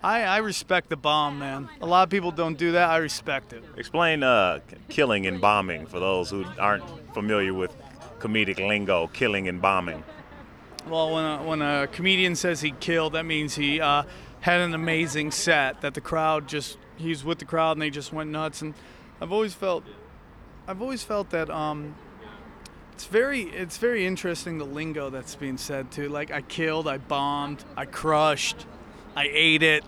I, 0.02 0.24
I 0.24 0.38
respect 0.38 0.90
the 0.90 0.96
bomb, 0.96 1.40
man. 1.40 1.68
A 1.82 1.86
lot 1.86 2.04
of 2.04 2.10
people 2.10 2.32
don't 2.32 2.58
do 2.58 2.72
that. 2.74 2.90
I 2.90 2.98
respect 2.98 3.52
it. 3.54 3.64
Explain 3.78 4.24
uh, 4.24 4.60
killing 4.88 5.28
and 5.28 5.42
bombing 5.42 5.86
for 5.86 6.00
those 6.00 6.30
who 6.30 6.46
aren't 6.58 6.84
familiar 7.14 7.54
with 7.54 7.76
comedic 8.20 8.66
lingo. 8.66 9.08
Killing 9.08 9.48
and 9.48 9.62
bombing. 9.62 10.04
Well, 10.88 11.14
when 11.14 11.26
a, 11.26 11.44
when 11.44 11.62
a 11.62 11.88
comedian 11.88 12.36
says 12.36 12.62
he 12.62 12.72
killed, 12.72 13.14
that 13.14 13.26
means 13.26 13.56
he 13.56 13.82
uh, 13.82 14.04
had 14.40 14.62
an 14.62 14.74
amazing 14.74 15.32
set. 15.32 15.82
That 15.82 15.94
the 15.94 16.02
crowd 16.02 16.48
just 16.48 16.78
he's 16.96 17.24
with 17.24 17.40
the 17.40 17.46
crowd 17.46 17.74
and 17.74 17.82
they 17.82 17.90
just 17.90 18.14
went 18.14 18.30
nuts. 18.30 18.62
And 18.62 18.74
I've 19.20 19.32
always 19.32 19.54
felt, 19.54 19.84
I've 20.68 20.82
always 20.82 21.04
felt 21.04 21.30
that 21.32 21.50
um, 21.50 21.96
it's 23.00 23.06
very 23.06 23.44
it's 23.44 23.78
very 23.78 24.06
interesting 24.06 24.58
the 24.58 24.66
lingo 24.66 25.10
that's 25.10 25.34
being 25.34 25.58
said 25.58 25.90
too. 25.90 26.10
Like 26.10 26.32
I 26.32 26.42
killed, 26.42 26.86
I 26.86 26.98
bombed, 26.98 27.64
I 27.78 27.86
crushed, 27.86 28.66
I 29.16 29.30
ate 29.32 29.64
it. 29.64 29.86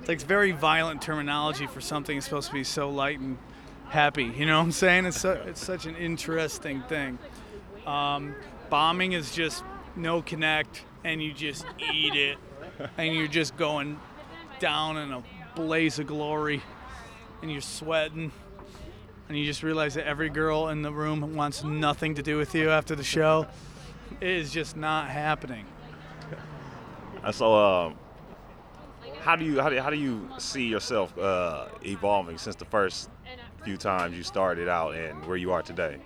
It's 0.00 0.08
like 0.08 0.20
very 0.20 0.52
violent 0.52 1.00
terminology 1.00 1.66
for 1.66 1.80
something 1.80 2.14
that's 2.14 2.26
supposed 2.26 2.48
to 2.48 2.52
be 2.52 2.62
so 2.62 2.90
light 2.90 3.18
and 3.18 3.38
happy. 3.88 4.24
You 4.24 4.44
know 4.44 4.58
what 4.58 4.64
I'm 4.64 4.72
saying? 4.72 5.06
It's 5.06 5.24
it's 5.24 5.64
such 5.64 5.86
an 5.86 5.96
interesting 5.96 6.82
thing. 6.82 7.18
Um, 7.86 8.34
bombing 8.68 9.12
is 9.12 9.32
just 9.32 9.64
no 9.96 10.20
connect, 10.20 10.84
and 11.02 11.22
you 11.22 11.32
just 11.32 11.64
eat 11.94 12.14
it, 12.14 12.36
and 12.98 13.16
you're 13.16 13.26
just 13.26 13.56
going 13.56 13.98
down 14.58 14.98
in 14.98 15.12
a 15.12 15.22
blaze 15.56 15.98
of 15.98 16.08
glory, 16.08 16.62
and 17.40 17.50
you're 17.50 17.62
sweating, 17.62 18.32
and 19.28 19.38
you 19.38 19.44
just 19.44 19.62
realize 19.62 19.94
that 19.94 20.06
every 20.06 20.28
girl 20.28 20.68
in 20.68 20.82
the 20.82 20.92
room 20.92 21.34
wants 21.34 21.64
nothing 21.64 22.14
to 22.14 22.22
do 22.22 22.36
with 22.36 22.54
you 22.54 22.70
after 22.70 22.94
the 22.94 23.04
show. 23.04 23.46
It 24.20 24.28
is 24.28 24.52
just 24.52 24.76
not 24.76 25.08
happening. 25.08 25.66
And 27.22 27.34
so, 27.34 27.54
um, 27.54 27.94
how 29.20 29.34
do 29.34 29.44
you 29.44 29.60
how 29.60 29.70
do, 29.70 29.80
how 29.80 29.88
do 29.88 29.96
you 29.96 30.28
see 30.38 30.66
yourself 30.66 31.16
uh, 31.18 31.68
evolving 31.84 32.36
since 32.36 32.56
the 32.56 32.66
first 32.66 33.08
few 33.62 33.78
times 33.78 34.14
you 34.14 34.22
started 34.22 34.68
out 34.68 34.94
and 34.94 35.24
where 35.26 35.38
you 35.38 35.50
are 35.52 35.62
today? 35.62 35.98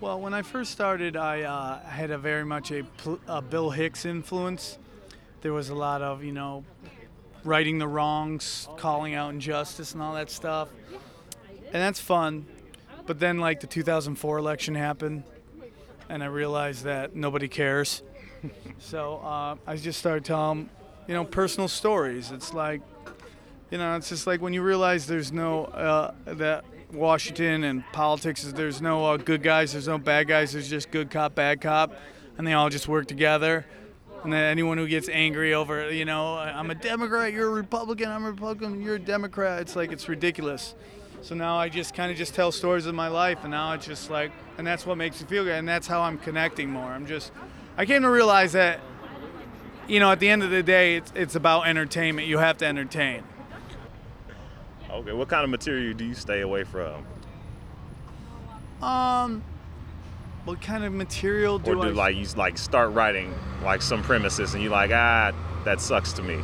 Well, 0.00 0.20
when 0.20 0.34
I 0.34 0.42
first 0.42 0.70
started, 0.70 1.16
I 1.16 1.42
uh, 1.42 1.80
had 1.80 2.10
a 2.10 2.18
very 2.18 2.44
much 2.44 2.70
a, 2.70 2.84
a 3.26 3.42
Bill 3.42 3.70
Hicks 3.70 4.04
influence. 4.04 4.78
There 5.40 5.52
was 5.52 5.70
a 5.70 5.74
lot 5.74 6.02
of, 6.02 6.22
you 6.22 6.32
know, 6.32 6.64
righting 7.42 7.78
the 7.78 7.88
wrongs, 7.88 8.68
calling 8.76 9.14
out 9.14 9.30
injustice, 9.30 9.94
and 9.94 10.02
all 10.02 10.14
that 10.14 10.30
stuff. 10.30 10.68
And 11.74 11.82
that's 11.82 11.98
fun. 12.00 12.46
But 13.04 13.18
then, 13.18 13.38
like, 13.38 13.58
the 13.60 13.66
2004 13.66 14.38
election 14.38 14.76
happened, 14.76 15.24
and 16.08 16.22
I 16.22 16.26
realized 16.26 16.84
that 16.84 17.16
nobody 17.16 17.48
cares. 17.48 18.02
so 18.78 19.16
uh, 19.16 19.56
I 19.66 19.76
just 19.76 19.98
started 19.98 20.24
telling, 20.24 20.70
you 21.08 21.14
know, 21.14 21.24
personal 21.24 21.66
stories. 21.66 22.30
It's 22.30 22.54
like, 22.54 22.80
you 23.72 23.78
know, 23.78 23.96
it's 23.96 24.08
just 24.08 24.24
like 24.24 24.40
when 24.40 24.52
you 24.52 24.62
realize 24.62 25.08
there's 25.08 25.32
no 25.32 25.64
uh, 25.64 26.14
that 26.26 26.64
Washington 26.92 27.64
and 27.64 27.84
politics 27.92 28.44
is 28.44 28.52
there's 28.52 28.80
no 28.80 29.04
uh, 29.04 29.16
good 29.16 29.42
guys, 29.42 29.72
there's 29.72 29.88
no 29.88 29.98
bad 29.98 30.28
guys, 30.28 30.52
there's 30.52 30.70
just 30.70 30.92
good 30.92 31.10
cop, 31.10 31.34
bad 31.34 31.60
cop, 31.60 31.92
and 32.38 32.46
they 32.46 32.52
all 32.52 32.70
just 32.70 32.86
work 32.86 33.08
together. 33.08 33.66
And 34.22 34.32
then 34.32 34.44
anyone 34.44 34.78
who 34.78 34.86
gets 34.86 35.08
angry 35.08 35.54
over, 35.54 35.90
you 35.90 36.04
know, 36.04 36.36
I'm 36.36 36.70
a 36.70 36.74
Democrat, 36.74 37.32
you're 37.32 37.48
a 37.48 37.52
Republican, 37.52 38.10
I'm 38.10 38.24
a 38.24 38.30
Republican, 38.30 38.80
you're 38.80 38.94
a 38.94 39.00
Democrat, 39.00 39.60
it's 39.60 39.74
like 39.74 39.90
it's 39.90 40.08
ridiculous. 40.08 40.76
So 41.24 41.34
now 41.34 41.56
I 41.56 41.70
just 41.70 41.94
kind 41.94 42.12
of 42.12 42.18
just 42.18 42.34
tell 42.34 42.52
stories 42.52 42.84
of 42.84 42.94
my 42.94 43.08
life, 43.08 43.38
and 43.44 43.50
now 43.50 43.72
it's 43.72 43.86
just 43.86 44.10
like, 44.10 44.30
and 44.58 44.66
that's 44.66 44.84
what 44.84 44.98
makes 44.98 45.22
me 45.22 45.26
feel 45.26 45.42
good, 45.44 45.54
and 45.54 45.66
that's 45.66 45.86
how 45.86 46.02
I'm 46.02 46.18
connecting 46.18 46.68
more. 46.68 46.84
I'm 46.84 47.06
just, 47.06 47.32
I 47.78 47.86
came 47.86 48.02
to 48.02 48.10
realize 48.10 48.52
that, 48.52 48.78
you 49.88 50.00
know, 50.00 50.12
at 50.12 50.20
the 50.20 50.28
end 50.28 50.42
of 50.42 50.50
the 50.50 50.62
day, 50.62 50.96
it's 50.96 51.10
it's 51.14 51.34
about 51.34 51.66
entertainment. 51.66 52.28
You 52.28 52.36
have 52.36 52.58
to 52.58 52.66
entertain. 52.66 53.22
Okay, 54.90 55.12
what 55.12 55.28
kind 55.28 55.44
of 55.44 55.48
material 55.48 55.94
do 55.94 56.04
you 56.04 56.14
stay 56.14 56.42
away 56.42 56.62
from, 56.62 57.06
Um, 58.82 59.42
what 60.44 60.60
kind 60.60 60.84
of 60.84 60.92
material 60.92 61.58
do 61.58 61.70
or 61.70 61.74
do 61.86 61.88
I? 61.88 61.92
like 61.92 62.16
you 62.16 62.26
like 62.36 62.58
start 62.58 62.92
writing 62.92 63.32
like 63.62 63.80
some 63.80 64.02
premises 64.02 64.52
and 64.52 64.62
you're 64.62 64.70
like 64.70 64.90
ah 64.92 65.32
that 65.64 65.80
sucks 65.80 66.12
to 66.12 66.22
me? 66.22 66.38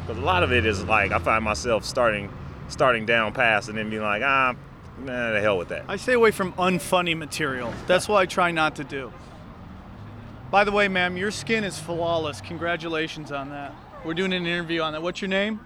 Because 0.00 0.20
a 0.20 0.26
lot 0.26 0.42
of 0.42 0.50
it 0.52 0.66
is 0.66 0.82
like 0.82 1.12
I 1.12 1.20
find 1.20 1.44
myself 1.44 1.84
starting 1.84 2.28
starting 2.68 3.06
down 3.06 3.32
past 3.32 3.68
and 3.68 3.76
then 3.78 3.90
being 3.90 4.02
like 4.02 4.22
ah 4.24 4.54
nah, 4.98 5.32
the 5.32 5.40
hell 5.40 5.58
with 5.58 5.68
that. 5.68 5.84
I 5.88 5.96
stay 5.96 6.14
away 6.14 6.30
from 6.30 6.52
unfunny 6.54 7.16
material. 7.16 7.72
That's 7.86 8.08
what 8.08 8.18
I 8.18 8.26
try 8.26 8.50
not 8.50 8.76
to 8.76 8.84
do. 8.84 9.12
By 10.50 10.64
the 10.64 10.72
way, 10.72 10.88
ma'am, 10.88 11.16
your 11.16 11.30
skin 11.30 11.64
is 11.64 11.78
flawless. 11.78 12.40
Congratulations 12.40 13.32
on 13.32 13.50
that. 13.50 13.74
We're 14.04 14.14
doing 14.14 14.32
an 14.32 14.46
interview 14.46 14.82
on 14.82 14.92
that. 14.92 15.02
What's 15.02 15.20
your 15.20 15.28
name? 15.28 15.58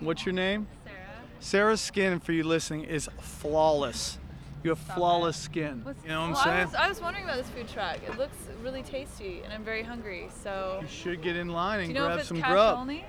What's 0.00 0.26
your 0.26 0.34
name? 0.34 0.66
Sarah. 0.84 0.98
Sarah's 1.40 1.80
skin, 1.80 2.20
for 2.20 2.32
you 2.32 2.44
listening, 2.44 2.82
is 2.84 3.08
flawless. 3.20 4.18
You 4.64 4.70
have 4.70 4.78
flawless 4.78 5.36
skin. 5.36 5.84
You 6.02 6.08
know 6.08 6.20
what 6.20 6.26
I'm 6.26 6.32
Well, 6.32 6.40
I 6.40 6.44
saying? 6.44 6.66
was, 6.66 6.74
I 6.74 6.88
was 6.88 7.00
wondering 7.00 7.24
about 7.24 7.36
this 7.36 7.48
food 7.50 7.68
truck. 7.68 7.98
It 8.06 8.18
looks 8.18 8.36
really 8.62 8.82
tasty, 8.82 9.40
and 9.44 9.52
I'm 9.52 9.64
very 9.64 9.82
hungry. 9.82 10.28
So, 10.42 10.78
You 10.82 10.88
should 10.88 11.22
get 11.22 11.36
in 11.36 11.48
line 11.48 11.78
do 11.78 11.84
and 11.84 11.88
you 11.88 11.94
know 11.94 12.06
grab 12.06 12.14
if 12.16 12.20
it's 12.20 12.28
some 12.28 12.40
cash 12.40 12.50
grub. 12.50 12.78
only? 12.78 13.04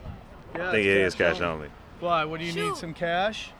Yeah, 0.55 0.69
I 0.69 0.71
think 0.71 0.85
it's 0.85 0.87
it 0.87 1.01
is 1.01 1.15
cash 1.15 1.41
only. 1.41 1.69
Why? 1.99 2.25
What 2.25 2.39
do 2.39 2.45
you 2.45 2.53
need? 2.53 2.75
Some 2.75 2.93
cash? 2.93 3.51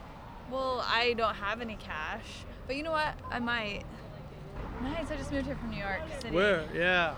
Well, 0.50 0.84
I 0.86 1.14
don't 1.14 1.34
have 1.34 1.60
any 1.60 1.76
cash, 1.76 2.24
but 2.66 2.76
you 2.76 2.82
know 2.82 2.92
what? 2.92 3.14
I 3.30 3.38
might. 3.38 3.82
Nice. 4.82 5.10
I 5.10 5.16
just 5.16 5.32
moved 5.32 5.46
here 5.46 5.56
from 5.56 5.70
New 5.70 5.78
York 5.78 6.00
City. 6.20 6.34
Where? 6.34 6.64
Yeah. 6.74 7.14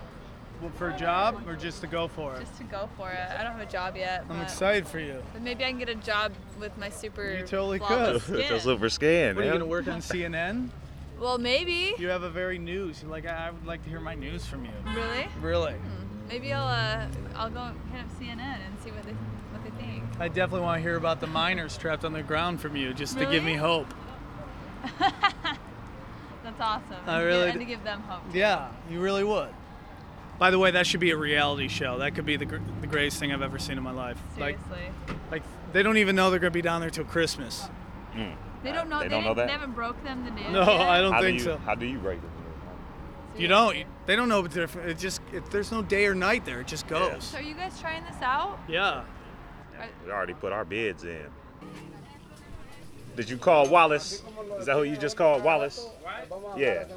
Well, 0.61 0.71
for 0.71 0.89
a 0.89 0.97
job 0.97 1.47
or 1.47 1.55
just 1.55 1.79
to 1.81 1.87
go 1.87 2.09
for 2.09 2.35
it? 2.35 2.41
Just 2.41 2.57
to 2.57 2.63
go 2.65 2.89
for 2.97 3.09
it. 3.11 3.19
I 3.31 3.43
don't 3.43 3.53
have 3.53 3.61
a 3.61 3.71
job 3.71 3.95
yet. 3.95 4.25
I'm 4.29 4.41
excited 4.41 4.87
for 4.87 4.99
you. 4.99 5.23
But 5.31 5.41
maybe 5.41 5.63
I 5.63 5.69
can 5.69 5.79
get 5.79 5.87
a 5.87 5.95
job 5.95 6.33
with 6.59 6.77
my 6.77 6.89
super. 6.89 7.31
You 7.31 7.45
totally 7.45 7.79
could. 7.79 8.21
Skin. 8.21 8.41
Just 8.47 8.65
super 8.65 8.89
scan. 8.89 9.35
What 9.35 9.43
are 9.43 9.45
you 9.45 9.51
man. 9.51 9.59
gonna 9.59 9.69
work 9.69 9.87
on 9.87 9.99
CNN? 9.99 10.69
Well, 11.17 11.37
maybe. 11.37 11.95
You 11.97 12.09
have 12.09 12.23
a 12.23 12.29
very 12.29 12.57
news. 12.57 13.03
Like 13.03 13.25
I, 13.25 13.47
I 13.47 13.51
would 13.51 13.65
like 13.65 13.83
to 13.83 13.89
hear 13.89 13.99
my 14.01 14.15
news 14.15 14.45
from 14.45 14.65
you. 14.65 14.71
Really? 14.93 15.27
Really. 15.41 15.75
Maybe 16.27 16.53
I'll 16.53 16.67
uh, 16.67 17.07
I'll 17.35 17.49
go 17.49 17.71
hit 17.91 18.01
up 18.01 18.19
CNN 18.19 18.39
and 18.39 18.79
see 18.83 18.91
what 18.91 19.03
they 19.03 19.11
what 19.11 19.13
they 19.13 19.13
think. 19.13 19.38
I 20.19 20.27
definitely 20.27 20.61
want 20.61 20.79
to 20.79 20.81
hear 20.81 20.97
about 20.97 21.21
the 21.21 21.27
miners 21.27 21.77
trapped 21.77 22.03
on 22.03 22.13
the 22.13 22.21
ground 22.23 22.59
from 22.59 22.75
you, 22.75 22.93
just 22.93 23.17
to 23.17 23.25
give 23.25 23.43
me 23.43 23.55
hope. 23.55 23.87
That's 24.99 26.59
awesome. 26.59 26.95
I 27.07 27.21
And 27.21 27.21
to 27.21 27.25
really 27.25 27.45
give, 27.45 27.55
and 27.55 27.59
to 27.59 27.65
give 27.65 27.83
them 27.83 28.01
hope. 28.01 28.21
Yeah, 28.33 28.69
you 28.89 28.99
really 28.99 29.23
would. 29.23 29.49
By 30.37 30.51
the 30.51 30.59
way, 30.59 30.71
that 30.71 30.87
should 30.87 30.99
be 30.99 31.11
a 31.11 31.17
reality 31.17 31.67
show. 31.67 31.99
That 31.99 32.15
could 32.15 32.25
be 32.25 32.37
the, 32.37 32.45
gr- 32.45 32.57
the 32.81 32.87
greatest 32.87 33.19
thing 33.19 33.31
I've 33.31 33.41
ever 33.41 33.59
seen 33.59 33.77
in 33.77 33.83
my 33.83 33.91
life. 33.91 34.17
Seriously. 34.35 34.63
Like, 35.07 35.17
like 35.31 35.43
they 35.73 35.83
don't 35.83 35.97
even 35.97 36.15
know 36.15 36.29
they're 36.29 36.39
gonna 36.39 36.51
be 36.51 36.61
down 36.61 36.81
there 36.81 36.89
till 36.89 37.03
Christmas. 37.05 37.67
Mm. 38.15 38.35
They 38.63 38.71
don't 38.71 38.89
know. 38.89 38.99
They 38.99 39.05
They, 39.05 39.09
don't 39.09 39.23
know 39.23 39.33
that? 39.33 39.47
they 39.47 39.51
haven't 39.53 39.73
broke 39.75 40.01
them 40.03 40.25
the 40.25 40.31
news. 40.31 40.49
No, 40.51 40.61
yet? 40.61 40.81
I 40.81 41.01
don't 41.01 41.13
how 41.13 41.21
think 41.21 41.39
do 41.39 41.43
you, 41.43 41.49
so. 41.51 41.57
How 41.57 41.75
do 41.75 41.85
you 41.85 41.99
rate 41.99 42.19
it? 43.35 43.41
You 43.41 43.47
don't. 43.47 43.85
They 44.05 44.15
don't 44.15 44.27
know. 44.27 44.41
But 44.41 44.55
it 44.57 44.97
just 44.97 45.21
it, 45.31 45.49
there's 45.51 45.71
no 45.71 45.81
day 45.81 46.05
or 46.07 46.15
night 46.15 46.45
there. 46.45 46.61
It 46.61 46.67
just 46.67 46.87
goes. 46.87 47.23
So 47.25 47.37
are 47.37 47.41
you 47.41 47.53
guys 47.53 47.79
trying 47.79 48.03
this 48.03 48.21
out? 48.21 48.59
Yeah. 48.67 49.03
We 50.05 50.11
already 50.11 50.33
put 50.33 50.51
our 50.51 50.65
bids 50.65 51.03
in. 51.03 51.25
Did 53.15 53.29
you 53.29 53.37
call 53.37 53.67
Wallace? 53.67 54.23
Is 54.59 54.65
that 54.65 54.75
who 54.75 54.83
you 54.83 54.95
just 54.95 55.17
called, 55.17 55.43
Wallace? 55.43 55.85
Yeah. 56.55 56.85
No, 56.89 56.95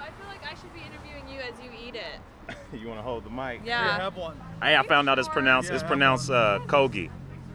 I 0.00 0.06
feel 0.06 0.28
like 0.28 0.42
I 0.44 0.54
should 0.54 0.72
be 0.72 0.80
interviewing 0.80 1.28
you 1.28 1.40
as 1.40 1.54
you 1.62 1.70
eat 1.86 1.94
it. 1.94 2.20
you 2.72 2.88
want 2.88 2.98
to 2.98 3.02
hold 3.02 3.24
the 3.24 3.30
mic? 3.30 3.60
Yeah. 3.64 3.98
have 3.98 4.16
one. 4.16 4.40
Hey, 4.62 4.76
I 4.76 4.82
found 4.86 5.08
out 5.08 5.18
it's 5.18 5.28
pronounced 5.28 5.70
it's 5.70 5.82
pronounced 5.82 6.30
uh, 6.30 6.60
Kogi. 6.66 7.10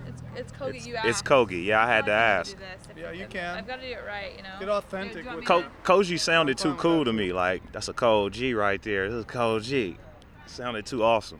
It's 0.05 0.21
it's 0.35 0.51
Kogi. 0.51 0.75
It's, 0.75 0.87
you 0.87 0.95
it's. 1.03 1.21
Kogi. 1.21 1.65
Yeah, 1.65 1.83
I 1.83 1.87
had 1.87 2.05
to 2.05 2.11
ask. 2.11 2.55
Yeah, 2.95 3.11
you 3.11 3.25
can. 3.27 3.57
I've 3.57 3.67
got 3.67 3.77
to 3.77 3.87
do 3.87 3.93
it 3.93 3.99
right, 4.05 4.37
you 4.37 4.43
know. 4.43 4.49
Get 4.59 4.69
authentic 4.69 5.13
Do 5.13 5.19
you 5.19 5.25
want 5.25 5.39
me 5.39 5.45
Ko- 5.45 5.61
to- 5.63 5.69
Koji 5.83 6.19
sounded 6.19 6.57
too 6.57 6.75
cool 6.75 7.05
to 7.05 7.13
me. 7.13 7.33
Like 7.33 7.71
that's 7.71 7.87
a 7.87 7.93
cold 7.93 8.33
G 8.33 8.53
right 8.53 8.81
there. 8.81 9.09
This 9.09 9.19
is 9.19 9.25
cold 9.25 9.63
G. 9.63 9.97
Sounded 10.45 10.85
too 10.85 11.03
awesome. 11.03 11.39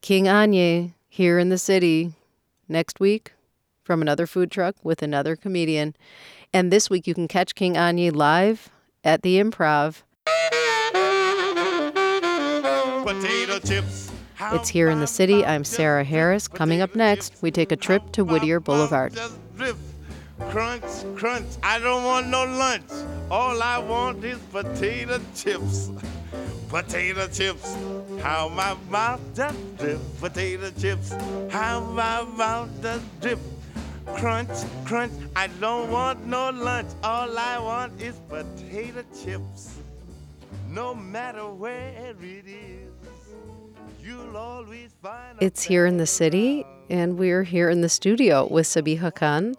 King 0.00 0.24
Anye 0.24 0.92
here 1.08 1.38
in 1.38 1.48
the 1.48 1.58
city 1.58 2.12
next 2.68 3.00
week 3.00 3.32
from 3.82 4.02
another 4.02 4.26
food 4.26 4.50
truck 4.50 4.76
with 4.82 5.02
another 5.02 5.36
comedian. 5.36 5.94
And 6.52 6.72
this 6.72 6.90
week 6.90 7.06
you 7.06 7.14
can 7.14 7.28
catch 7.28 7.54
King 7.54 7.74
Anye 7.74 8.14
live 8.14 8.70
at 9.04 9.22
the 9.22 9.40
Improv. 9.40 10.02
Potato 13.04 13.58
chips. 13.60 14.10
It's 14.52 14.68
here 14.68 14.90
in 14.90 15.00
the 15.00 15.06
city. 15.06 15.44
I'm 15.44 15.64
Sarah 15.64 16.04
Harris. 16.04 16.46
Coming 16.48 16.82
up 16.82 16.94
next, 16.94 17.34
we 17.40 17.50
take 17.50 17.72
a 17.72 17.76
trip 17.76 18.12
to 18.12 18.24
Whittier 18.24 18.60
Boulevard. 18.60 19.18
Crunch, 20.38 20.84
crunch. 21.16 21.46
I 21.62 21.78
don't 21.78 22.04
want 22.04 22.28
no 22.28 22.44
lunch. 22.44 22.90
All 23.30 23.62
I 23.62 23.78
want 23.78 24.22
is 24.24 24.38
potato 24.52 25.20
chips. 25.34 25.90
Potato 26.68 27.28
chips. 27.28 27.76
How 28.20 28.48
my 28.48 28.76
mouth 28.90 29.20
does 29.34 29.56
drip. 29.78 30.00
Potato 30.20 30.70
chips. 30.78 31.14
How 31.48 31.80
my 31.80 32.22
mouth 32.24 32.70
does 32.82 33.00
drip. 33.20 33.38
Crunch, 34.14 34.50
crunch. 34.84 35.12
I 35.34 35.46
don't 35.60 35.90
want 35.90 36.26
no 36.26 36.50
lunch. 36.50 36.90
All 37.02 37.38
I 37.38 37.58
want 37.58 38.00
is 38.00 38.20
potato 38.28 39.04
chips. 39.22 39.78
No 40.68 40.94
matter 40.94 41.46
where 41.46 42.14
it 42.20 42.46
is, 42.46 42.90
you'll 44.02 44.36
always 44.36 44.90
find 45.02 45.38
It's 45.40 45.62
here 45.62 45.86
in 45.86 45.96
the 45.96 46.06
city, 46.06 46.64
and 46.90 47.18
we're 47.18 47.44
here 47.44 47.70
in 47.70 47.80
the 47.80 47.88
studio 47.88 48.46
with 48.50 48.66
Sabiha 48.66 49.14
Khan, 49.14 49.54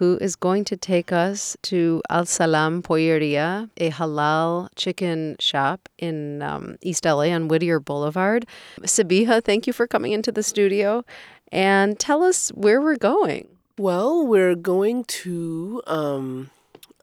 who 0.00 0.16
is 0.18 0.34
going 0.34 0.64
to 0.64 0.78
take 0.78 1.12
us 1.12 1.58
to 1.60 2.00
Al 2.08 2.24
Salam 2.24 2.82
Polleria, 2.82 3.68
a 3.76 3.90
halal 3.90 4.70
chicken 4.74 5.36
shop 5.38 5.90
in 5.98 6.40
um, 6.40 6.78
East 6.80 7.04
LA 7.04 7.28
on 7.28 7.48
Whittier 7.48 7.78
Boulevard. 7.78 8.46
Sabiha, 8.80 9.44
thank 9.44 9.66
you 9.66 9.74
for 9.74 9.86
coming 9.86 10.12
into 10.12 10.32
the 10.32 10.42
studio 10.42 11.04
and 11.52 11.98
tell 11.98 12.22
us 12.22 12.48
where 12.54 12.80
we're 12.80 12.96
going. 12.96 13.48
Well, 13.76 14.26
we're 14.26 14.54
going 14.54 15.04
to 15.04 15.82
um, 15.86 16.48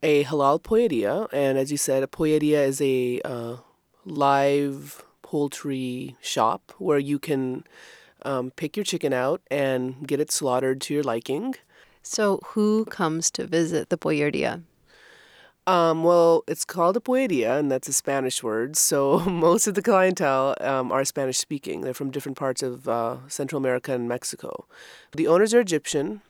a 0.02 0.24
halal 0.24 0.60
polleria, 0.60 1.28
and 1.32 1.60
as 1.60 1.72
you 1.72 1.78
said, 1.78 2.02
a 2.02 2.08
polleria 2.08 2.66
is 2.66 2.82
a 2.82 3.22
uh, 3.24 3.58
live 4.06 5.06
poultry 5.22 6.16
shop 6.20 6.74
where 6.80 6.98
you 6.98 7.20
can 7.20 7.64
um, 8.24 8.50
pick 8.56 8.76
your 8.76 8.84
chicken 8.84 9.14
out 9.14 9.44
and 9.52 10.08
get 10.08 10.20
it 10.20 10.32
slaughtered 10.32 10.82
to 10.82 10.96
your 10.96 11.04
liking. 11.04 11.54
So, 12.08 12.40
who 12.46 12.86
comes 12.86 13.30
to 13.32 13.46
visit 13.46 13.90
the 13.90 13.98
Polleria? 13.98 14.64
Um, 15.68 16.06
well, 16.06 16.46
it's 16.48 16.64
called 16.64 16.96
a 16.96 17.02
polleria, 17.02 17.60
and 17.60 17.70
that's 17.70 17.90
a 17.90 17.94
Spanish 17.94 18.42
word. 18.42 18.78
So 18.78 19.20
most 19.30 19.68
of 19.68 19.76
the 19.76 19.82
clientele 19.82 20.56
um, 20.62 20.94
are 20.94 21.04
Spanish 21.04 21.38
speaking. 21.38 21.82
They're 21.82 21.94
from 21.94 22.10
different 22.10 22.38
parts 22.38 22.64
of 22.64 22.88
uh, 22.88 23.18
Central 23.28 23.58
America 23.58 23.92
and 23.92 24.08
Mexico. 24.08 24.66
The 25.12 25.28
owners 25.28 25.54
are 25.54 25.60
Egyptian, 25.60 26.22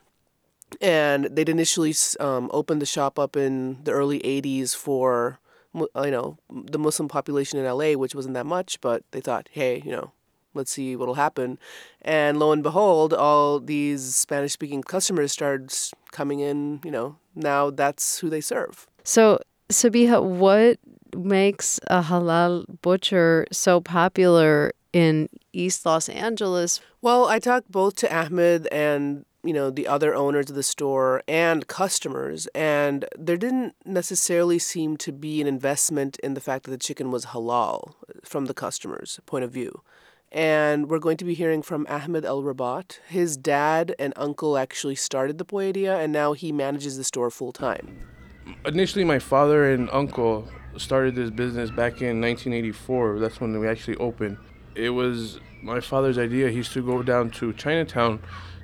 and 0.81 1.25
they'd 1.25 1.49
initially 1.49 1.93
um, 2.19 2.49
opened 2.51 2.81
the 2.81 2.87
shop 2.87 3.19
up 3.19 3.37
in 3.37 3.83
the 3.83 3.91
early 3.91 4.19
80s 4.21 4.75
for 4.75 5.39
you 5.75 6.11
know 6.11 6.39
the 6.49 6.79
Muslim 6.79 7.07
population 7.07 7.59
in 7.59 7.65
LA, 7.65 7.91
which 7.91 8.15
wasn't 8.15 8.33
that 8.33 8.47
much, 8.47 8.81
but 8.81 9.03
they 9.11 9.21
thought, 9.21 9.49
hey, 9.51 9.83
you 9.85 9.91
know, 9.91 10.11
let's 10.57 10.71
see 10.71 10.95
what'll 10.95 11.15
happen. 11.15 11.57
And 12.01 12.39
lo 12.39 12.51
and 12.51 12.63
behold, 12.63 13.13
all 13.13 13.59
these 13.59 14.15
Spanish 14.15 14.53
speaking 14.53 14.81
customers 14.83 15.31
started 15.31 15.73
coming 16.11 16.39
in. 16.39 16.81
You 16.83 16.91
know, 16.91 17.15
now 17.35 17.69
that's 17.69 18.19
who 18.19 18.29
they 18.29 18.41
serve. 18.41 18.87
So, 19.03 19.39
Sabiha, 19.69 20.21
what 20.23 20.79
makes 21.15 21.79
a 21.87 22.03
halal 22.03 22.65
butcher 22.81 23.45
so 23.51 23.79
popular 23.79 24.73
in 24.93 25.29
East 25.53 25.85
Los 25.85 26.09
Angeles? 26.09 26.81
Well, 27.01 27.27
I 27.27 27.39
talked 27.39 27.71
both 27.71 27.95
to 27.97 28.13
Ahmed 28.13 28.67
and 28.67 29.25
you 29.43 29.53
know 29.53 29.69
the 29.69 29.87
other 29.87 30.13
owners 30.13 30.49
of 30.49 30.55
the 30.55 30.63
store 30.63 31.23
and 31.27 31.67
customers, 31.67 32.47
and 32.53 33.05
there 33.17 33.37
didn't 33.37 33.75
necessarily 33.85 34.59
seem 34.59 34.97
to 34.97 35.11
be 35.11 35.39
an 35.39 35.47
investment 35.47 36.17
in 36.19 36.33
the 36.33 36.41
fact 36.41 36.65
that 36.65 36.71
the 36.71 36.77
chicken 36.77 37.11
was 37.11 37.27
halal 37.27 37.93
from 38.25 38.45
the 38.45 38.53
customers' 38.53 39.19
point 39.25 39.45
of 39.45 39.51
view. 39.51 39.81
And 40.31 40.89
we're 40.89 40.99
going 40.99 41.17
to 41.17 41.25
be 41.25 41.33
hearing 41.33 41.61
from 41.61 41.87
Ahmed 41.89 42.25
El 42.25 42.43
Rabat. 42.43 42.99
His 43.07 43.37
dad 43.37 43.95
and 43.97 44.13
uncle 44.17 44.57
actually 44.57 44.95
started 44.95 45.37
the 45.37 45.45
Polleria, 45.45 46.03
and 46.03 46.11
now 46.11 46.33
he 46.33 46.51
manages 46.51 46.97
the 46.97 47.03
store 47.03 47.29
full 47.29 47.53
time. 47.53 48.05
Initially, 48.65 49.05
my 49.05 49.19
father 49.19 49.71
and 49.71 49.89
uncle 49.91 50.47
started 50.77 51.15
this 51.15 51.29
business 51.29 51.69
back 51.69 52.01
in 52.01 52.21
1984. 52.21 53.19
That's 53.19 53.39
when 53.39 53.57
we 53.59 53.67
actually 53.67 53.95
opened. 53.97 54.37
It 54.75 54.89
was 54.89 55.39
my 55.63 55.79
father's 55.79 56.17
idea. 56.17 56.49
He 56.49 56.57
used 56.57 56.73
to 56.73 56.85
go 56.85 57.01
down 57.01 57.31
to 57.31 57.53
Chinatown, 57.53 58.19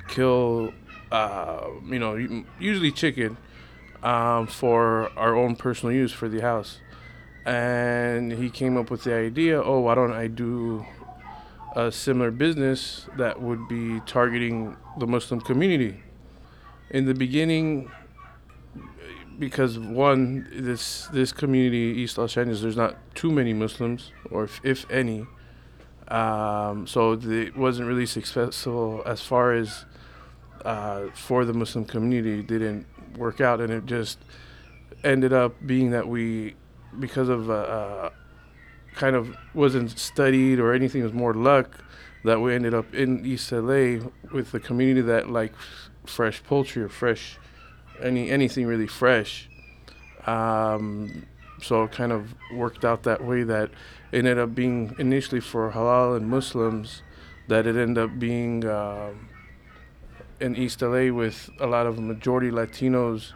kill, 0.09 0.73
uh, 1.11 1.67
you 1.85 1.99
know, 1.99 2.43
usually 2.59 2.91
chicken, 2.91 3.37
um, 4.03 4.47
for 4.47 5.11
our 5.17 5.35
own 5.35 5.55
personal 5.55 5.95
use 5.95 6.11
for 6.11 6.27
the 6.27 6.41
house. 6.41 6.79
And 7.45 8.31
he 8.31 8.49
came 8.49 8.77
up 8.77 8.89
with 8.89 9.03
the 9.03 9.13
idea 9.13 9.61
oh, 9.61 9.79
why 9.81 9.95
don't 9.95 10.13
I 10.13 10.27
do 10.27 10.85
a 11.75 11.91
similar 11.91 12.31
business 12.31 13.07
that 13.17 13.41
would 13.41 13.67
be 13.67 13.99
targeting 14.01 14.77
the 14.99 15.07
Muslim 15.07 15.41
community? 15.41 16.03
In 16.89 17.05
the 17.05 17.13
beginning, 17.13 17.91
because 19.39 19.79
one, 19.79 20.47
this 20.51 21.07
this 21.07 21.31
community, 21.31 22.01
East 22.01 22.17
Los 22.17 22.37
Angeles, 22.37 22.61
there's 22.61 22.77
not 22.77 22.95
too 23.15 23.31
many 23.31 23.53
Muslims, 23.53 24.11
or 24.29 24.43
if, 24.43 24.61
if 24.63 24.89
any. 24.91 25.25
Um, 26.07 26.85
so 26.85 27.15
the, 27.15 27.47
it 27.47 27.57
wasn't 27.57 27.87
really 27.87 28.05
successful 28.05 29.01
as 29.05 29.21
far 29.21 29.53
as 29.53 29.85
uh, 30.65 31.07
for 31.13 31.45
the 31.45 31.53
Muslim 31.53 31.85
community. 31.85 32.39
It 32.39 32.47
didn't 32.47 32.85
work 33.17 33.41
out, 33.41 33.61
and 33.61 33.71
it 33.71 33.85
just 33.85 34.19
ended 35.03 35.33
up 35.33 35.55
being 35.65 35.91
that 35.91 36.07
we, 36.07 36.55
because 36.99 37.29
of 37.29 37.49
uh, 37.49 37.53
uh, 37.53 38.09
kind 38.95 39.15
of 39.15 39.35
wasn't 39.53 39.97
studied 39.97 40.59
or 40.59 40.73
anything, 40.73 41.01
it 41.01 41.05
was 41.05 41.13
more 41.13 41.33
luck 41.33 41.79
that 42.23 42.39
we 42.39 42.55
ended 42.55 42.73
up 42.73 42.93
in 42.93 43.25
East 43.25 43.51
LA 43.51 43.97
with 44.31 44.51
the 44.51 44.59
community 44.59 45.01
that 45.01 45.29
like 45.29 45.53
fresh 46.05 46.43
poultry 46.43 46.83
or 46.83 46.89
fresh 46.89 47.37
any 48.01 48.29
anything 48.29 48.65
really 48.65 48.87
fresh. 48.87 49.49
Um, 50.25 51.25
so 51.61 51.83
it 51.83 51.91
kind 51.91 52.11
of 52.11 52.33
worked 52.53 52.85
out 52.85 53.03
that 53.03 53.23
way 53.23 53.43
that 53.43 53.71
ended 54.11 54.37
up 54.37 54.53
being 54.53 54.95
initially 54.99 55.41
for 55.41 55.71
halal 55.71 56.15
and 56.15 56.29
Muslims, 56.29 57.01
that 57.47 57.65
it 57.65 57.75
ended 57.75 57.97
up 57.97 58.19
being 58.19 58.65
um, 58.65 59.29
in 60.39 60.55
East 60.55 60.81
LA 60.81 61.11
with 61.11 61.49
a 61.59 61.67
lot 61.67 61.87
of 61.87 61.99
majority 61.99 62.51
Latinos 62.51 63.33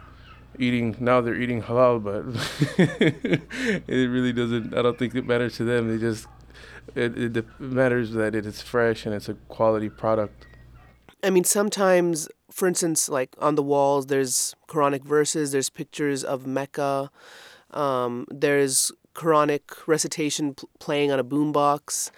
eating. 0.58 0.96
Now 1.00 1.20
they're 1.20 1.34
eating 1.34 1.62
halal, 1.62 2.02
but 2.02 2.24
it 3.88 4.10
really 4.10 4.32
doesn't. 4.32 4.76
I 4.76 4.82
don't 4.82 4.98
think 4.98 5.14
it 5.14 5.26
matters 5.26 5.56
to 5.56 5.64
them. 5.64 5.88
They 5.88 5.98
just 5.98 6.26
it, 6.94 7.36
it 7.36 7.60
matters 7.60 8.12
that 8.12 8.34
it 8.34 8.46
is 8.46 8.62
fresh 8.62 9.06
and 9.06 9.14
it's 9.14 9.28
a 9.28 9.34
quality 9.34 9.88
product. 9.88 10.46
I 11.22 11.30
mean, 11.30 11.44
sometimes, 11.44 12.28
for 12.50 12.68
instance, 12.68 13.08
like 13.08 13.34
on 13.38 13.54
the 13.56 13.62
walls, 13.62 14.06
there's 14.06 14.54
Quranic 14.68 15.04
verses, 15.04 15.52
there's 15.52 15.70
pictures 15.70 16.22
of 16.22 16.46
Mecca, 16.46 17.10
um, 17.72 18.26
there's 18.30 18.92
Quranic 19.14 19.86
recitation 19.86 20.54
pl- 20.54 20.68
playing 20.78 21.10
on 21.10 21.18
a 21.18 21.24
boombox. 21.24 22.10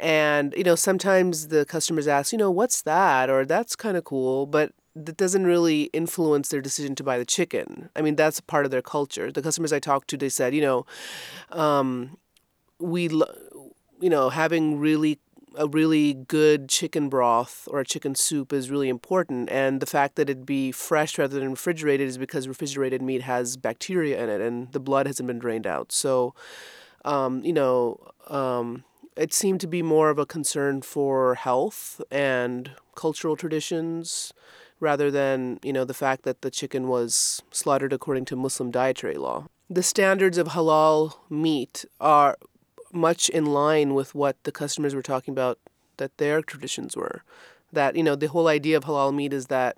And, 0.00 0.54
you 0.56 0.64
know, 0.64 0.74
sometimes 0.74 1.48
the 1.48 1.64
customers 1.64 2.08
ask, 2.08 2.32
you 2.32 2.38
know, 2.38 2.50
what's 2.50 2.82
that? 2.82 3.30
Or 3.30 3.44
that's 3.44 3.76
kind 3.76 3.96
of 3.96 4.04
cool. 4.04 4.46
But 4.46 4.72
that 4.94 5.16
doesn't 5.16 5.46
really 5.46 5.84
influence 5.92 6.48
their 6.48 6.60
decision 6.60 6.94
to 6.96 7.04
buy 7.04 7.18
the 7.18 7.24
chicken. 7.24 7.90
I 7.94 8.02
mean, 8.02 8.16
that's 8.16 8.40
part 8.40 8.64
of 8.64 8.70
their 8.70 8.82
culture. 8.82 9.30
The 9.30 9.42
customers 9.42 9.72
I 9.72 9.78
talked 9.78 10.08
to, 10.10 10.16
they 10.16 10.28
said, 10.28 10.54
you 10.54 10.62
know, 10.62 10.86
um, 11.50 12.16
we, 12.78 13.08
you 13.08 14.10
know, 14.10 14.30
having 14.30 14.78
really 14.78 15.18
a 15.56 15.66
really 15.66 16.14
good 16.14 16.68
chicken 16.68 17.08
broth 17.08 17.66
or 17.70 17.80
a 17.80 17.84
chicken 17.84 18.14
soup 18.14 18.52
is 18.52 18.70
really 18.70 18.88
important. 18.88 19.50
And 19.50 19.80
the 19.80 19.86
fact 19.86 20.16
that 20.16 20.30
it'd 20.30 20.46
be 20.46 20.72
fresh 20.72 21.18
rather 21.18 21.38
than 21.38 21.50
refrigerated 21.50 22.08
is 22.08 22.18
because 22.18 22.46
refrigerated 22.46 23.02
meat 23.02 23.22
has 23.22 23.56
bacteria 23.56 24.22
in 24.22 24.28
it 24.28 24.40
and 24.40 24.70
the 24.72 24.80
blood 24.80 25.06
hasn't 25.06 25.26
been 25.26 25.38
drained 25.38 25.66
out. 25.66 25.92
So, 25.92 26.34
um, 27.04 27.42
you 27.44 27.52
know, 27.52 27.98
um, 28.28 28.84
it 29.16 29.32
seemed 29.32 29.60
to 29.60 29.66
be 29.66 29.82
more 29.82 30.10
of 30.10 30.18
a 30.18 30.26
concern 30.26 30.82
for 30.82 31.34
health 31.34 32.00
and 32.10 32.70
cultural 32.94 33.36
traditions 33.36 34.32
rather 34.80 35.10
than, 35.10 35.60
you 35.62 35.72
know, 35.72 35.84
the 35.84 35.94
fact 35.94 36.24
that 36.24 36.40
the 36.42 36.50
chicken 36.50 36.88
was 36.88 37.42
slaughtered 37.50 37.92
according 37.92 38.24
to 38.26 38.36
Muslim 38.36 38.70
dietary 38.70 39.16
law. 39.16 39.46
The 39.68 39.82
standards 39.82 40.38
of 40.38 40.48
halal 40.48 41.14
meat 41.28 41.84
are 42.00 42.36
much 42.92 43.28
in 43.28 43.46
line 43.46 43.94
with 43.94 44.14
what 44.14 44.42
the 44.42 44.52
customers 44.52 44.94
were 44.94 45.02
talking 45.02 45.32
about 45.32 45.58
that 45.98 46.16
their 46.16 46.42
traditions 46.42 46.96
were. 46.96 47.22
That, 47.72 47.94
you 47.94 48.02
know, 48.02 48.16
the 48.16 48.26
whole 48.26 48.48
idea 48.48 48.76
of 48.76 48.84
halal 48.84 49.14
meat 49.14 49.32
is 49.32 49.46
that, 49.46 49.76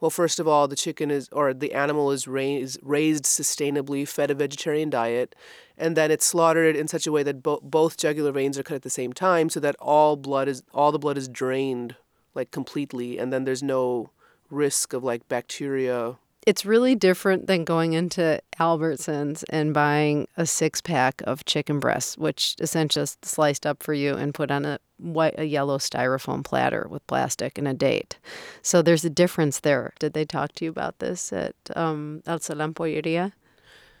well, 0.00 0.10
first 0.10 0.38
of 0.38 0.46
all, 0.46 0.68
the 0.68 0.76
chicken 0.76 1.10
is, 1.10 1.28
or 1.32 1.52
the 1.54 1.72
animal 1.72 2.12
is 2.12 2.28
raised, 2.28 2.78
raised 2.82 3.24
sustainably, 3.24 4.06
fed 4.06 4.30
a 4.30 4.34
vegetarian 4.34 4.90
diet, 4.90 5.34
and 5.76 5.96
then 5.96 6.10
it's 6.10 6.26
slaughtered 6.26 6.76
in 6.76 6.86
such 6.86 7.06
a 7.06 7.12
way 7.12 7.22
that 7.24 7.42
bo- 7.42 7.60
both 7.62 7.96
jugular 7.96 8.30
veins 8.30 8.58
are 8.58 8.62
cut 8.62 8.76
at 8.76 8.82
the 8.82 8.90
same 8.90 9.12
time 9.12 9.48
so 9.48 9.58
that 9.58 9.74
all 9.80 10.16
blood 10.16 10.46
is, 10.46 10.62
all 10.72 10.92
the 10.92 10.98
blood 10.98 11.18
is 11.18 11.26
drained, 11.26 11.96
like, 12.34 12.50
completely, 12.52 13.18
and 13.18 13.32
then 13.32 13.44
there's 13.44 13.62
no 13.62 14.10
risk 14.52 14.92
of, 14.92 15.02
like, 15.02 15.28
bacteria 15.28 16.16
it's 16.46 16.66
really 16.66 16.94
different 16.94 17.46
than 17.46 17.64
going 17.64 17.92
into 17.92 18.40
Albertsons 18.58 19.44
and 19.48 19.72
buying 19.72 20.26
a 20.36 20.44
six 20.44 20.80
pack 20.80 21.22
of 21.24 21.44
chicken 21.44 21.78
breasts, 21.78 22.18
which 22.18 22.56
essentially 22.58 23.04
is 23.04 23.16
sliced 23.22 23.64
up 23.64 23.82
for 23.82 23.94
you 23.94 24.14
and 24.14 24.34
put 24.34 24.50
on 24.50 24.64
a 24.64 24.80
white, 24.98 25.34
a 25.38 25.44
yellow 25.44 25.78
styrofoam 25.78 26.42
platter 26.42 26.86
with 26.90 27.06
plastic 27.06 27.58
and 27.58 27.68
a 27.68 27.74
date. 27.74 28.18
So 28.60 28.82
there's 28.82 29.04
a 29.04 29.10
difference 29.10 29.60
there. 29.60 29.92
Did 30.00 30.14
they 30.14 30.24
talk 30.24 30.52
to 30.54 30.64
you 30.64 30.70
about 30.70 30.98
this 30.98 31.32
at 31.32 31.54
um, 31.76 32.22
El 32.26 32.40
Salam 32.40 32.74
Polleria? 32.74 33.32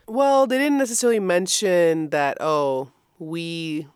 Well, 0.08 0.48
they 0.48 0.58
didn't 0.58 0.78
necessarily 0.78 1.20
mention 1.20 2.10
that. 2.10 2.38
Oh, 2.40 2.90
we 3.20 3.86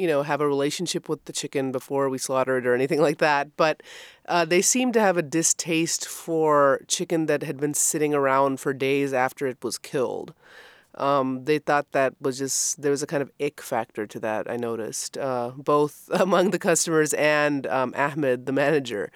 you 0.00 0.06
know, 0.06 0.22
have 0.22 0.40
a 0.40 0.48
relationship 0.48 1.08
with 1.08 1.24
the 1.26 1.32
chicken 1.32 1.72
before 1.72 2.08
we 2.08 2.16
slaughter 2.16 2.56
it 2.56 2.66
or 2.66 2.74
anything 2.74 3.02
like 3.02 3.18
that. 3.18 3.54
But 3.56 3.82
uh, 4.26 4.46
they 4.46 4.62
seem 4.62 4.92
to 4.92 5.00
have 5.00 5.18
a 5.18 5.22
distaste 5.22 6.08
for 6.08 6.80
chicken 6.88 7.26
that 7.26 7.42
had 7.42 7.58
been 7.58 7.74
sitting 7.74 8.14
around 8.14 8.60
for 8.60 8.72
days 8.72 9.12
after 9.12 9.46
it 9.46 9.62
was 9.62 9.76
killed. 9.76 10.32
Um, 10.94 11.44
they 11.44 11.58
thought 11.58 11.92
that 11.92 12.14
was 12.20 12.38
just 12.38 12.80
there 12.80 12.90
was 12.90 13.02
a 13.02 13.06
kind 13.06 13.22
of 13.22 13.30
ick 13.40 13.60
factor 13.60 14.06
to 14.06 14.18
that. 14.20 14.50
I 14.50 14.56
noticed 14.56 15.18
uh, 15.18 15.52
both 15.56 16.08
among 16.12 16.50
the 16.50 16.58
customers 16.58 17.12
and 17.14 17.66
um, 17.66 17.92
Ahmed, 17.96 18.46
the 18.46 18.52
manager. 18.52 19.12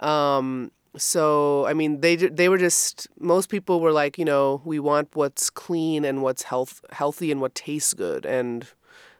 Um, 0.00 0.72
so 0.96 1.66
I 1.66 1.74
mean, 1.74 2.00
they 2.00 2.16
they 2.16 2.48
were 2.48 2.58
just 2.58 3.06
most 3.18 3.48
people 3.48 3.80
were 3.80 3.92
like, 3.92 4.18
you 4.18 4.24
know, 4.24 4.62
we 4.64 4.78
want 4.78 5.08
what's 5.14 5.48
clean 5.50 6.04
and 6.04 6.22
what's 6.22 6.42
health 6.42 6.84
healthy 6.90 7.30
and 7.32 7.40
what 7.40 7.54
tastes 7.54 7.94
good, 7.94 8.26
and 8.26 8.66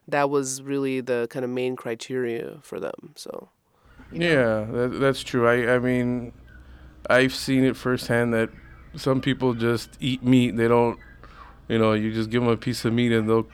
that 0.09 0.31
was 0.31 0.63
really 0.63 1.01
the 1.01 1.27
kind 1.31 1.45
of 1.45 1.51
main 1.51 1.77
criteria 1.77 2.59
for 2.63 2.81
them. 2.81 3.13
So. 3.17 3.49
You 4.13 4.19
know. 4.19 4.27
Yeah, 4.27 4.65
that, 4.73 5.01
that's 5.01 5.23
true. 5.23 5.49
I 5.49 5.75
I 5.75 5.79
mean, 5.79 6.33
I've 7.09 7.35
seen 7.35 7.65
it 7.65 7.77
firsthand 7.77 8.33
that 8.35 8.51
some 8.97 9.21
people 9.21 9.55
just 9.55 9.91
eat 10.01 10.23
meat. 10.23 10.57
They 10.57 10.69
don't, 10.69 10.99
you 11.69 11.79
know, 11.79 11.93
you 11.93 12.13
just 12.13 12.31
give 12.31 12.43
them 12.43 12.51
a 12.51 12.57
piece 12.57 12.85
of 12.85 12.93
meat 12.93 13.13
and 13.13 13.29
they'll 13.29 13.49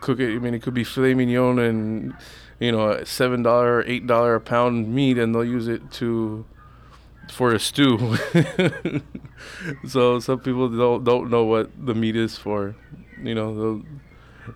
cook 0.00 0.20
it. 0.20 0.34
I 0.34 0.38
mean, 0.38 0.54
it 0.54 0.62
could 0.62 0.74
be 0.74 0.84
filet 0.84 1.14
mignon 1.14 1.58
and 1.58 2.14
you 2.60 2.72
know, 2.72 3.02
seven 3.04 3.42
dollar, 3.42 3.82
eight 3.86 4.06
dollar 4.06 4.36
a 4.36 4.40
pound 4.40 4.94
meat, 4.94 5.18
and 5.18 5.34
they'll 5.34 5.44
use 5.44 5.68
it 5.68 5.90
to 5.92 6.44
for 7.30 7.52
a 7.52 7.58
stew. 7.58 8.16
so 9.88 10.20
some 10.20 10.40
people 10.40 10.68
don't 10.68 11.04
don't 11.04 11.30
know 11.30 11.44
what 11.44 11.70
the 11.84 11.94
meat 11.94 12.16
is 12.16 12.36
for. 12.36 12.76
You 13.22 13.34
know, 13.34 13.54
they'll 13.54 13.82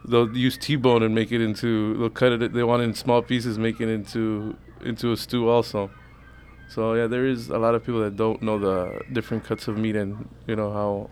they'll 0.04 0.36
use 0.36 0.56
T-bone 0.58 1.02
and 1.02 1.14
make 1.14 1.32
it 1.32 1.40
into 1.40 1.96
they'll 1.98 2.10
cut 2.10 2.32
it 2.32 2.52
they 2.52 2.62
want 2.62 2.82
it 2.82 2.86
in 2.86 2.94
small 2.94 3.22
pieces 3.22 3.58
make 3.58 3.80
it 3.80 3.88
into 3.88 4.56
into 4.84 5.12
a 5.12 5.16
stew 5.16 5.48
also. 5.48 5.90
So 6.68 6.94
yeah 6.94 7.06
there 7.06 7.26
is 7.26 7.48
a 7.48 7.58
lot 7.58 7.74
of 7.74 7.84
people 7.84 8.00
that 8.00 8.16
don't 8.16 8.42
know 8.42 8.58
the 8.58 9.00
different 9.12 9.44
cuts 9.44 9.68
of 9.68 9.76
meat 9.76 9.96
and 9.96 10.28
you 10.46 10.56
know 10.56 10.72
how 10.72 11.10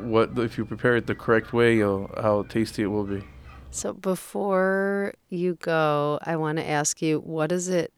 what 0.00 0.38
if 0.38 0.56
you 0.58 0.64
prepare 0.64 0.96
it 0.96 1.06
the 1.06 1.14
correct 1.14 1.52
way 1.52 1.76
you 1.76 1.84
know, 1.84 2.10
how 2.20 2.42
tasty 2.44 2.82
it 2.82 2.86
will 2.86 3.04
be. 3.04 3.22
So 3.70 3.94
before 3.94 5.14
you 5.30 5.54
go 5.54 6.18
i 6.22 6.36
want 6.36 6.58
to 6.58 6.68
ask 6.68 7.00
you 7.00 7.20
what 7.20 7.48
does 7.48 7.68
it 7.68 7.92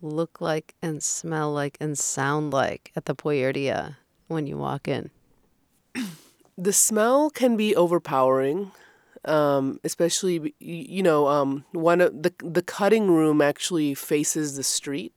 look 0.00 0.40
like 0.40 0.74
and 0.82 1.02
smell 1.02 1.52
like 1.52 1.76
and 1.80 1.96
sound 1.96 2.52
like 2.52 2.90
at 2.96 3.04
the 3.04 3.14
polleria 3.14 3.96
when 4.26 4.46
you 4.46 4.56
walk 4.56 4.88
in? 4.88 5.10
The 6.58 6.74
smell 6.74 7.30
can 7.30 7.56
be 7.56 7.74
overpowering 7.74 8.72
um, 9.24 9.78
especially 9.84 10.54
you 10.58 11.02
know 11.02 11.28
um, 11.28 11.64
one 11.72 12.00
of 12.00 12.22
the 12.22 12.32
the 12.42 12.62
cutting 12.62 13.10
room 13.10 13.40
actually 13.40 13.94
faces 13.94 14.56
the 14.56 14.62
street, 14.62 15.12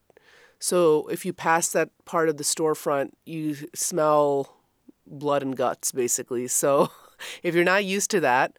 so 0.60 1.08
if 1.08 1.26
you 1.26 1.34
pass 1.34 1.70
that 1.70 1.90
part 2.06 2.30
of 2.30 2.38
the 2.38 2.44
storefront, 2.44 3.12
you 3.26 3.56
smell 3.74 4.56
blood 5.06 5.44
and 5.44 5.56
guts 5.56 5.92
basically. 5.92 6.48
So 6.48 6.90
if 7.44 7.56
you're 7.56 7.64
not 7.64 7.86
used 7.86 8.12
to 8.12 8.20
that, 8.22 8.58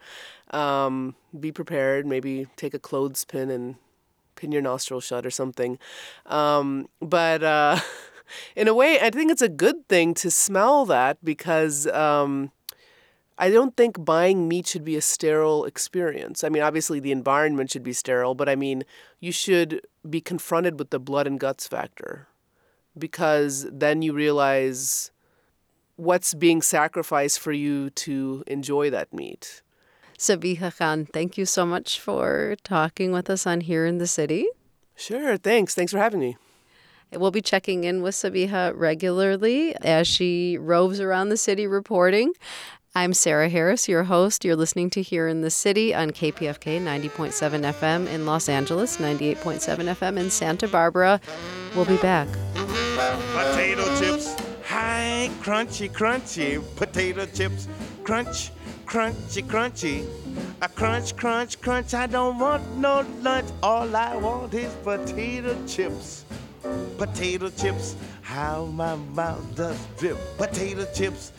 um, 0.51 1.15
be 1.39 1.53
prepared. 1.53 2.07
Maybe 2.07 2.47
take 2.57 2.75
a 2.75 2.79
clothespin 2.79 3.51
and 3.51 3.77
pin 4.37 4.53
your 4.53 4.63
nostril 4.63 5.01
shut 5.01 5.27
or 5.27 5.31
something. 5.31 5.79
Um, 6.27 6.89
but 7.01 7.43
uh, 7.43 7.81
in 8.57 8.69
a 8.69 8.75
way, 8.75 9.01
I 9.01 9.11
think 9.11 9.31
it's 9.33 9.43
a 9.43 9.49
good 9.49 9.89
thing 9.89 10.15
to 10.15 10.31
smell 10.31 10.85
that 10.87 11.25
because 11.25 11.87
um, 11.89 12.53
I 13.39 13.51
don't 13.51 13.76
think 13.76 14.03
buying 14.03 14.49
meat 14.49 14.66
should 14.66 14.84
be 14.84 14.97
a 14.97 15.03
sterile 15.03 15.64
experience. 15.64 16.43
I 16.43 16.49
mean, 16.49 16.62
obviously 16.62 17.01
the 17.01 17.12
environment 17.12 17.70
should 17.70 17.82
be 17.82 17.93
sterile, 17.93 18.34
but 18.34 18.49
I 18.49 18.57
mean, 18.57 18.84
you 19.20 19.30
should 19.30 19.82
be 20.09 20.20
confronted 20.20 20.78
with 20.78 20.91
the 20.91 20.99
blood 20.99 21.26
and 21.26 21.39
guts 21.39 21.66
factor 21.66 22.28
because 22.97 23.66
then 23.70 24.01
you 24.01 24.14
realize 24.14 25.11
what's 25.97 26.32
being 26.34 26.62
sacrificed 26.62 27.41
for 27.41 27.53
you 27.53 27.91
to 27.91 28.43
enjoy 28.47 28.89
that 28.91 29.12
meat. 29.12 29.62
Sabiha 30.18 30.76
Khan, 30.76 31.07
thank 31.07 31.37
you 31.37 31.45
so 31.45 31.66
much 31.66 32.01
for 32.01 32.57
talking 32.64 33.12
with 33.12 33.28
us 33.28 33.47
on 33.47 33.61
Here 33.61 33.84
in 33.84 33.99
the 33.99 34.07
City. 34.07 34.47
Sure, 34.95 35.37
thanks. 35.37 35.74
Thanks 35.74 35.93
for 35.93 35.99
having 35.99 36.20
me. 36.20 36.39
We'll 37.12 37.30
be 37.30 37.43
checking 37.43 37.84
in 37.84 38.03
with 38.03 38.14
Sabiha 38.14 38.72
regularly 38.74 39.76
as 39.76 40.09
she 40.09 40.59
roves 40.59 41.01
around 41.01 41.28
the 41.28 41.37
city 41.37 41.66
reporting. 41.66 42.32
I'm 42.97 43.13
Sarah 43.13 43.51
Harris, 43.51 43.91
your 43.91 44.05
host. 44.05 44.43
You're 44.43 44.57
listening 44.57 44.89
to 44.89 45.03
Here 45.03 45.29
in 45.29 45.43
the 45.43 45.51
City 45.51 45.95
on 45.95 46.13
KPFK 46.13 46.81
90.7 46.81 47.75
FM 47.75 48.09
in 48.09 48.25
Los 48.25 48.49
Angeles, 48.49 48.97
98.7 48.97 49.95
FM 49.95 50.19
in 50.19 50.31
Santa 50.31 50.67
Barbara. 50.67 51.21
We'll 51.75 51.85
be 51.85 51.99
back. 51.99 52.27
Potato 52.55 53.85
chips, 54.01 54.35
hi, 54.65 55.29
crunchy, 55.43 55.91
crunchy. 55.91 56.65
Potato 56.77 57.27
chips, 57.27 57.69
crunch, 58.03 58.51
crunchy, 58.87 59.43
crunchy. 59.43 60.09
A 60.63 60.69
crunch, 60.71 61.15
crunch, 61.17 61.61
crunch. 61.61 61.93
I 61.93 62.07
don't 62.07 62.39
want 62.39 62.79
no 62.79 63.05
lunch. 63.21 63.51
All 63.63 63.95
I 63.95 64.17
want 64.17 64.55
is 64.55 64.73
potato 64.77 65.55
chips. 65.67 66.25
Potato 66.97 67.51
chips, 67.51 67.95
how 68.23 68.65
my 68.65 68.95
mouth 68.95 69.55
does 69.55 69.79
drip. 69.99 70.17
Potato 70.39 70.87
chips. 70.95 71.33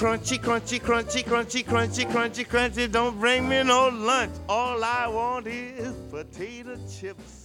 Crunchy, 0.00 0.38
crunchy, 0.38 0.80
crunchy, 0.80 1.22
crunchy, 1.22 1.62
crunchy, 1.62 2.06
crunchy, 2.06 2.46
crunchy. 2.46 2.90
Don't 2.90 3.20
bring 3.20 3.46
me 3.46 3.62
no 3.62 3.90
lunch. 3.90 4.34
All 4.48 4.82
I 4.82 5.06
want 5.06 5.46
is 5.46 5.94
potato 6.10 6.78
chips. 6.88 7.39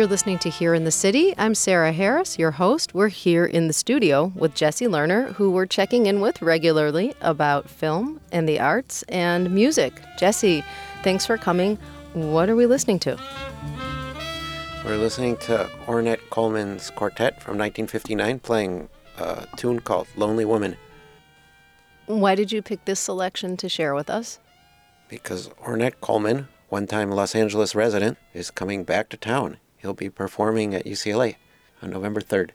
You're 0.00 0.08
listening 0.08 0.38
to 0.38 0.48
Here 0.48 0.72
in 0.72 0.84
the 0.84 0.90
City. 0.90 1.34
I'm 1.36 1.54
Sarah 1.54 1.92
Harris, 1.92 2.38
your 2.38 2.52
host. 2.52 2.94
We're 2.94 3.08
here 3.08 3.44
in 3.44 3.66
the 3.66 3.74
studio 3.74 4.32
with 4.34 4.54
Jesse 4.54 4.86
Lerner, 4.86 5.34
who 5.34 5.50
we're 5.50 5.66
checking 5.66 6.06
in 6.06 6.22
with 6.22 6.40
regularly 6.40 7.12
about 7.20 7.68
film 7.68 8.18
and 8.32 8.48
the 8.48 8.58
arts 8.60 9.02
and 9.10 9.50
music. 9.50 9.92
Jesse, 10.18 10.64
thanks 11.02 11.26
for 11.26 11.36
coming. 11.36 11.76
What 12.14 12.48
are 12.48 12.56
we 12.56 12.64
listening 12.64 12.98
to? 13.00 13.20
We're 14.86 14.96
listening 14.96 15.36
to 15.36 15.68
Ornette 15.84 16.30
Coleman's 16.30 16.88
quartet 16.88 17.34
from 17.34 17.58
1959 17.58 18.38
playing 18.38 18.88
a 19.18 19.46
tune 19.58 19.80
called 19.80 20.08
Lonely 20.16 20.46
Woman 20.46 20.78
Why 22.06 22.34
did 22.34 22.50
you 22.50 22.62
pick 22.62 22.86
this 22.86 23.00
selection 23.00 23.58
to 23.58 23.68
share 23.68 23.94
with 23.94 24.08
us? 24.08 24.38
because 25.10 25.48
Ornette 25.62 26.00
Coleman, 26.00 26.48
one 26.70 26.86
time 26.86 27.10
Los 27.10 27.34
Angeles 27.34 27.74
resident, 27.74 28.16
is 28.32 28.50
coming 28.50 28.82
back 28.84 29.10
to 29.10 29.18
town. 29.18 29.58
He'll 29.80 29.94
be 29.94 30.10
performing 30.10 30.74
at 30.74 30.84
UCLA 30.84 31.36
on 31.82 31.90
November 31.90 32.20
3rd. 32.20 32.50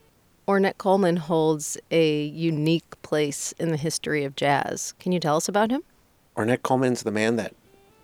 Ornette 0.46 0.78
Coleman 0.78 1.16
holds 1.16 1.76
a 1.90 2.22
unique 2.24 3.00
place 3.02 3.52
in 3.58 3.70
the 3.70 3.76
history 3.76 4.24
of 4.24 4.36
jazz. 4.36 4.94
Can 5.00 5.10
you 5.10 5.18
tell 5.18 5.36
us 5.36 5.48
about 5.48 5.72
him? 5.72 5.82
Ornette 6.36 6.62
Coleman's 6.62 7.02
the 7.02 7.10
man 7.10 7.36
that 7.36 7.54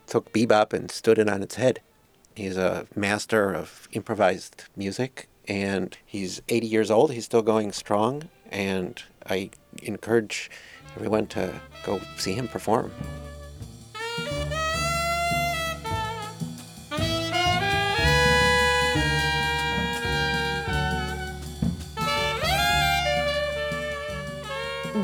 took 0.09 0.33
bebop 0.33 0.73
and 0.73 0.91
stood 0.91 1.19
it 1.19 1.29
on 1.29 1.43
its 1.43 1.55
head. 1.55 1.81
He's 2.35 2.57
a 2.57 2.87
master 2.97 3.53
of 3.53 3.89
improvised 3.93 4.65
music 4.77 5.29
and 5.47 5.97
he's 6.05 6.43
80 6.49 6.67
years 6.67 6.91
old. 6.91 7.13
He's 7.13 7.25
still 7.25 7.43
going 7.43 7.71
strong 7.73 8.29
and 8.51 9.01
I 9.29 9.51
encourage 9.83 10.51
everyone 10.97 11.27
to 11.29 11.61
go 11.85 12.01
see 12.17 12.33
him 12.33 12.49
perform. 12.49 12.91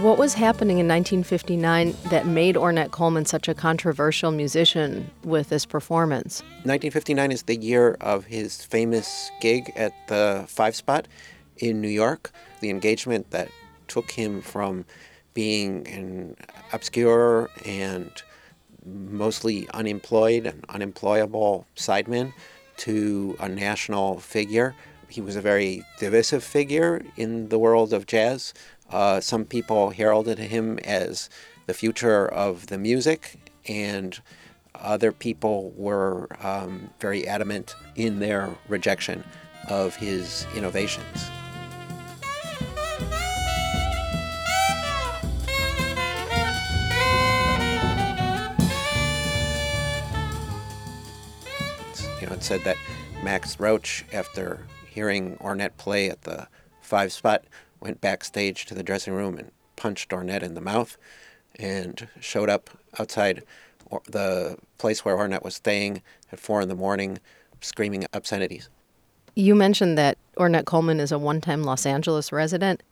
What 0.01 0.17
was 0.17 0.35
happening 0.35 0.79
in 0.79 0.87
1959 0.87 1.93
that 2.11 2.25
made 2.25 2.55
Ornette 2.55 2.93
Coleman 2.93 3.25
such 3.25 3.49
a 3.49 3.55
controversial 3.55 4.31
musician 4.31 5.11
with 5.25 5.49
this 5.49 5.67
performance? 5.67 6.41
1959 6.63 7.33
is 7.33 7.43
the 7.43 7.57
year 7.57 7.97
of 8.01 8.27
his 8.27 8.65
famous 8.65 9.29
gig 9.41 9.73
at 9.75 9.93
the 10.07 10.45
Five 10.47 10.77
Spot 10.77 11.09
in 11.57 11.81
New 11.81 11.89
York. 11.89 12.31
The 12.61 12.71
engagement 12.71 13.33
that 13.33 13.49
took 13.89 14.13
him 14.13 14.41
from 14.41 14.85
being 15.35 15.89
an 15.89 16.37
obscure 16.73 17.51
and 17.67 18.09
mostly 18.85 19.69
unemployed 19.75 20.47
and 20.47 20.65
unemployable 20.69 21.67
sideman 21.75 22.33
to 22.77 23.37
a 23.41 23.49
national 23.49 24.21
figure. 24.21 24.77
He 25.09 25.23
was 25.23 25.37
a 25.37 25.41
very 25.41 25.83
divisive 25.99 26.45
figure 26.45 27.03
in 27.17 27.49
the 27.49 27.59
world 27.59 27.93
of 27.93 28.07
jazz. 28.07 28.53
Uh, 28.91 29.21
some 29.21 29.45
people 29.45 29.91
heralded 29.91 30.39
him 30.39 30.79
as 30.81 31.29
the 31.67 31.75
future 31.75 32.27
of 32.27 32.69
the 32.69 32.79
music, 32.79 33.37
and 33.67 34.21
other 34.75 35.13
people 35.13 35.73
were 35.77 36.29
um, 36.41 36.91
very 37.01 37.27
adamant 37.27 37.75
in 37.97 38.21
their 38.21 38.55
rejection 38.69 39.25
of 39.69 39.97
his 39.97 40.47
innovations. 40.55 41.31
you 52.21 52.27
know, 52.27 52.33
it 52.33 52.43
said 52.43 52.63
that 52.65 52.77
Max 53.23 53.59
Roach, 53.61 54.05
after 54.13 54.67
hearing 54.89 55.37
Ornette 55.37 55.77
play 55.77 56.11
at 56.11 56.23
the 56.23 56.49
Five 56.81 57.13
Spot, 57.13 57.45
went 57.81 58.01
backstage 58.01 58.67
to 58.67 58.75
the 58.75 58.83
dressing 58.83 59.13
room 59.13 59.39
and 59.39 59.51
punched 59.77 60.11
Ornette 60.11 60.43
in 60.43 60.55
the 60.55 60.61
mouth, 60.61 60.97
and 61.59 62.09
showed 62.21 62.49
up 62.49 62.71
outside 62.99 63.45
or- 63.91 64.03
the 64.07 64.59
place 64.79 65.05
where 65.05 65.17
Ornette 65.17 65.43
was 65.43 65.55
staying 65.55 66.03
at 66.33 66.41
four 66.41 66.61
in 66.61 66.69
the 66.69 66.75
morning, 66.75 67.19
screaming 67.61 68.05
obscenities. 68.13 68.69
You 69.35 69.55
mentioned 69.55 69.97
that 69.99 70.19
Ornette 70.37 70.65
Coleman 70.65 71.01
is 71.01 71.13
a 71.13 71.19
one 71.19 71.41
time 71.41 71.63
Los 71.63 71.87
Angeles 71.87 72.33
resident. 72.33 72.83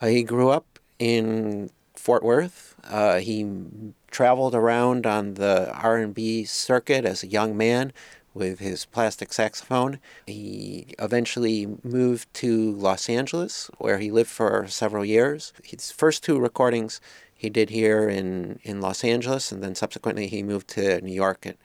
Uh, 0.00 0.06
he 0.06 0.22
grew 0.22 0.48
up 0.48 0.78
in 0.98 1.70
Fort 1.94 2.22
Worth. 2.22 2.74
Uh, 2.84 3.18
he 3.18 3.46
traveled 4.10 4.54
around 4.54 5.06
on 5.06 5.34
the 5.34 5.70
R&B 5.74 6.44
circuit 6.44 7.04
as 7.04 7.22
a 7.22 7.26
young 7.26 7.56
man 7.56 7.92
with 8.34 8.58
his 8.60 8.84
plastic 8.84 9.32
saxophone. 9.32 9.98
He 10.26 10.94
eventually 10.98 11.66
moved 11.82 12.32
to 12.34 12.72
Los 12.72 13.08
Angeles, 13.08 13.70
where 13.78 13.98
he 13.98 14.10
lived 14.10 14.30
for 14.30 14.66
several 14.68 15.04
years. 15.04 15.52
His 15.64 15.90
first 15.90 16.22
two 16.22 16.38
recordings 16.38 17.00
he 17.34 17.50
did 17.50 17.70
here 17.70 18.08
in, 18.08 18.60
in 18.62 18.80
Los 18.80 19.02
Angeles, 19.02 19.50
and 19.50 19.62
then 19.62 19.74
subsequently 19.74 20.26
he 20.26 20.42
moved 20.42 20.68
to 20.68 21.00
New 21.00 21.12
York. 21.12 21.46
And 21.46 21.56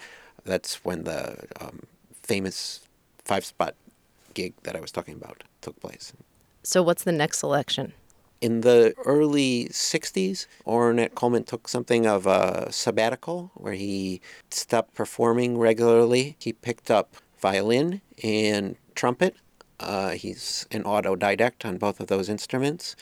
that's 0.45 0.84
when 0.86 1.03
the 1.03 1.38
um, 1.59 1.84
famous 2.24 2.88
five 3.24 3.45
spot 3.45 3.76
gig 4.34 4.53
that 4.63 4.76
I 4.76 4.80
was 4.80 4.91
talking 4.91 5.16
about 5.16 5.43
took 5.61 5.80
place. 5.80 6.13
So, 6.63 6.82
what's 6.82 7.03
the 7.03 7.11
next 7.11 7.39
selection? 7.39 7.93
In 8.41 8.61
the 8.61 8.93
early 9.05 9.69
60s, 9.69 10.45
Ornette 10.67 11.15
Coleman 11.15 11.45
took 11.45 11.67
something 11.67 12.05
of 12.05 12.27
a 12.27 12.71
sabbatical 12.71 13.51
where 13.55 13.73
he 13.73 14.21
stopped 14.49 14.93
performing 14.93 15.57
regularly. 15.57 16.36
He 16.39 16.53
picked 16.53 16.91
up 16.91 17.15
violin 17.39 18.01
and 18.23 18.75
trumpet. 18.93 19.36
Uh, 19.79 20.11
he's 20.11 20.65
an 20.71 20.83
autodidact 20.83 21.65
on 21.65 21.77
both 21.77 21.99
of 21.99 22.07
those 22.07 22.29
instruments. 22.29 22.95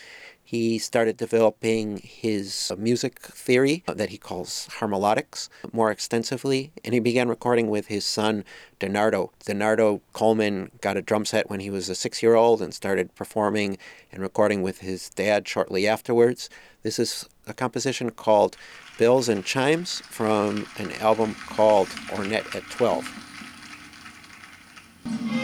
He 0.45 0.77
started 0.77 1.15
developing 1.15 2.01
his 2.03 2.69
uh, 2.69 2.75
music 2.75 3.19
theory 3.19 3.83
that 3.87 4.09
he 4.09 4.17
calls 4.17 4.67
harmolodics 4.79 5.47
more 5.71 5.89
extensively, 5.89 6.73
and 6.83 6.93
he 6.93 6.99
began 6.99 7.29
recording 7.29 7.69
with 7.69 7.87
his 7.87 8.05
son, 8.05 8.43
Denardo. 8.79 9.29
Denardo 9.45 10.01
Coleman 10.11 10.69
got 10.81 10.97
a 10.97 11.01
drum 11.01 11.25
set 11.25 11.49
when 11.49 11.61
he 11.61 11.69
was 11.69 11.87
a 11.87 11.95
six 11.95 12.21
year 12.21 12.35
old 12.35 12.61
and 12.61 12.73
started 12.73 13.15
performing 13.15 13.77
and 14.11 14.21
recording 14.21 14.61
with 14.61 14.79
his 14.79 15.09
dad 15.09 15.47
shortly 15.47 15.87
afterwards. 15.87 16.49
This 16.83 16.99
is 16.99 17.27
a 17.47 17.53
composition 17.53 18.11
called 18.11 18.57
Bells 18.99 19.29
and 19.29 19.45
Chimes 19.45 20.01
from 20.01 20.67
an 20.77 20.91
album 20.93 21.35
called 21.47 21.87
Ornette 22.09 22.53
at 22.53 22.69
12. 22.69 25.42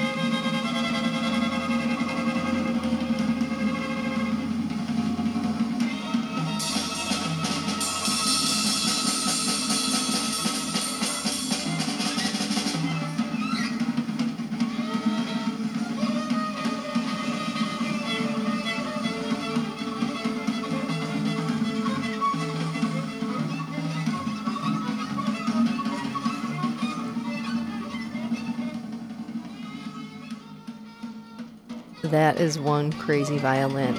Is 32.40 32.58
one 32.58 32.92
crazy 32.94 33.38
violin. 33.38 33.96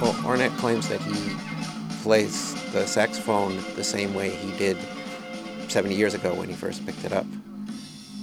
Well, 0.00 0.12
Ornette 0.22 0.56
claims 0.58 0.88
that 0.88 1.00
he 1.00 1.36
plays 2.02 2.54
the 2.72 2.86
saxophone 2.86 3.56
the 3.74 3.82
same 3.82 4.14
way 4.14 4.30
he 4.30 4.56
did 4.58 4.76
70 5.68 5.94
years 5.94 6.14
ago 6.14 6.34
when 6.34 6.48
he 6.48 6.54
first 6.54 6.84
picked 6.86 7.04
it 7.04 7.12
up. 7.12 7.26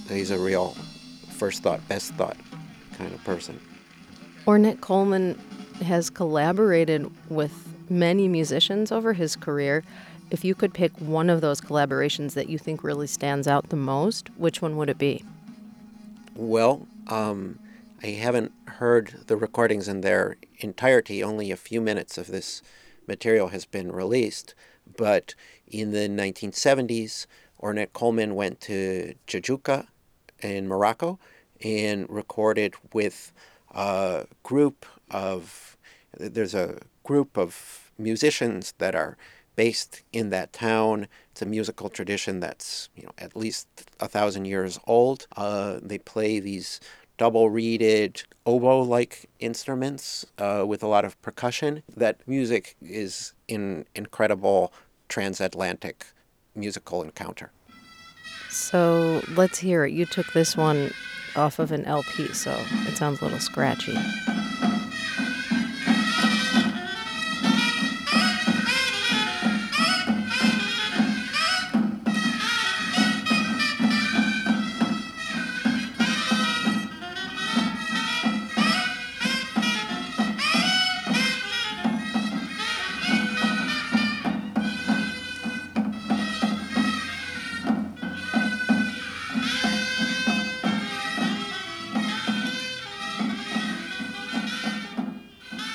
He's 0.07 0.31
a 0.31 0.39
real 0.39 0.75
first 1.31 1.63
thought, 1.63 1.86
best 1.88 2.13
thought 2.13 2.38
kind 2.97 3.13
of 3.13 3.23
person. 3.23 3.59
Ornette 4.45 4.79
Coleman 4.79 5.39
has 5.83 6.09
collaborated 6.09 7.11
with 7.29 7.67
many 7.89 8.27
musicians 8.27 8.91
over 8.91 9.13
his 9.13 9.36
career. 9.36 9.83
If 10.31 10.45
you 10.45 10.55
could 10.55 10.73
pick 10.73 10.91
one 10.99 11.29
of 11.29 11.41
those 11.41 11.59
collaborations 11.59 12.33
that 12.33 12.47
you 12.47 12.57
think 12.57 12.83
really 12.83 13.07
stands 13.07 13.47
out 13.47 13.69
the 13.69 13.75
most, 13.75 14.29
which 14.38 14.61
one 14.61 14.77
would 14.77 14.89
it 14.89 14.97
be? 14.97 15.23
Well, 16.36 16.86
um, 17.07 17.59
I 18.03 18.07
haven't 18.07 18.51
heard 18.67 19.23
the 19.27 19.38
recordings 19.38 19.88
in 19.88 20.01
their 20.01 20.36
entirety. 20.59 21.23
Only 21.23 21.49
a 21.49 21.55
few 21.55 21.79
minutes 21.79 22.17
of 22.17 22.27
this 22.27 22.61
material 23.07 23.47
has 23.47 23.63
been 23.63 23.93
released. 23.93 24.53
But 24.97 25.33
in 25.65 25.91
the 25.91 26.09
1970s, 26.09 27.25
Ornette 27.61 27.93
Coleman 27.93 28.36
went 28.36 28.59
to 28.61 29.15
Jajouka 29.27 29.88
in 30.41 30.67
Morocco 30.67 31.19
and 31.63 32.05
recorded 32.09 32.75
with 32.91 33.31
a 33.73 34.25
group 34.43 34.86
of 35.09 35.77
there's 36.17 36.53
a 36.53 36.79
group 37.03 37.38
of 37.38 37.91
musicians 37.97 38.73
that 38.77 38.93
are 38.93 39.17
based 39.55 40.01
in 40.11 40.31
that 40.31 40.51
town. 40.51 41.07
It's 41.36 41.41
a 41.41 41.45
musical 41.45 41.89
tradition 41.89 42.39
that's 42.39 42.88
you 42.95 43.03
know 43.03 43.11
at 43.17 43.36
least 43.36 43.67
a 43.99 44.07
thousand 44.07 44.45
years 44.45 44.79
old. 44.88 45.27
Uh, 45.36 45.81
they 45.83 45.97
play 45.97 46.39
these 46.39 46.79
double 47.17 47.49
reeded 47.49 48.23
oboe-like 48.45 49.29
instruments 49.41 50.25
uh, 50.38 50.63
with 50.65 50.81
a 50.81 50.88
lot 50.88 51.03
of 51.03 51.21
percussion. 51.21 51.83
That 51.93 52.25
music 52.25 52.77
is 52.81 53.33
an 53.49 53.86
incredible 53.95 54.71
transatlantic 55.09 56.05
musical 56.55 57.03
encounter. 57.03 57.51
So 58.49 59.21
let's 59.36 59.57
hear 59.57 59.83
it. 59.83 59.91
You 59.91 60.05
took 60.05 60.31
this 60.31 60.55
one 60.55 60.91
off 61.36 61.59
of 61.59 61.73
an 61.73 61.83
LP, 61.83 62.29
so 62.29 62.57
it 62.88 62.95
sounds 62.95 63.19
a 63.19 63.25
little 63.25 63.41
scratchy. 63.41 63.97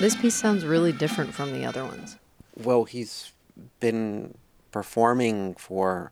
This 0.01 0.15
piece 0.15 0.33
sounds 0.33 0.65
really 0.65 0.91
different 0.91 1.31
from 1.31 1.53
the 1.53 1.63
other 1.63 1.85
ones. 1.85 2.17
Well, 2.57 2.85
he's 2.85 3.33
been 3.79 4.33
performing 4.71 5.53
for 5.53 6.11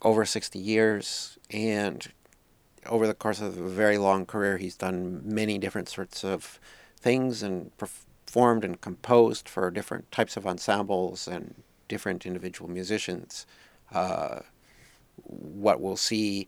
over 0.00 0.24
60 0.24 0.58
years, 0.58 1.38
and 1.50 2.10
over 2.86 3.06
the 3.06 3.12
course 3.12 3.42
of 3.42 3.58
a 3.58 3.68
very 3.68 3.98
long 3.98 4.24
career, 4.24 4.56
he's 4.56 4.76
done 4.76 5.20
many 5.22 5.58
different 5.58 5.90
sorts 5.90 6.24
of 6.24 6.58
things 6.98 7.42
and 7.42 7.70
performed 7.76 8.64
and 8.64 8.80
composed 8.80 9.46
for 9.46 9.70
different 9.70 10.10
types 10.10 10.38
of 10.38 10.46
ensembles 10.46 11.28
and 11.28 11.62
different 11.88 12.24
individual 12.24 12.70
musicians. 12.70 13.44
Uh, 13.92 14.38
what 15.22 15.82
we'll 15.82 15.98
see 15.98 16.46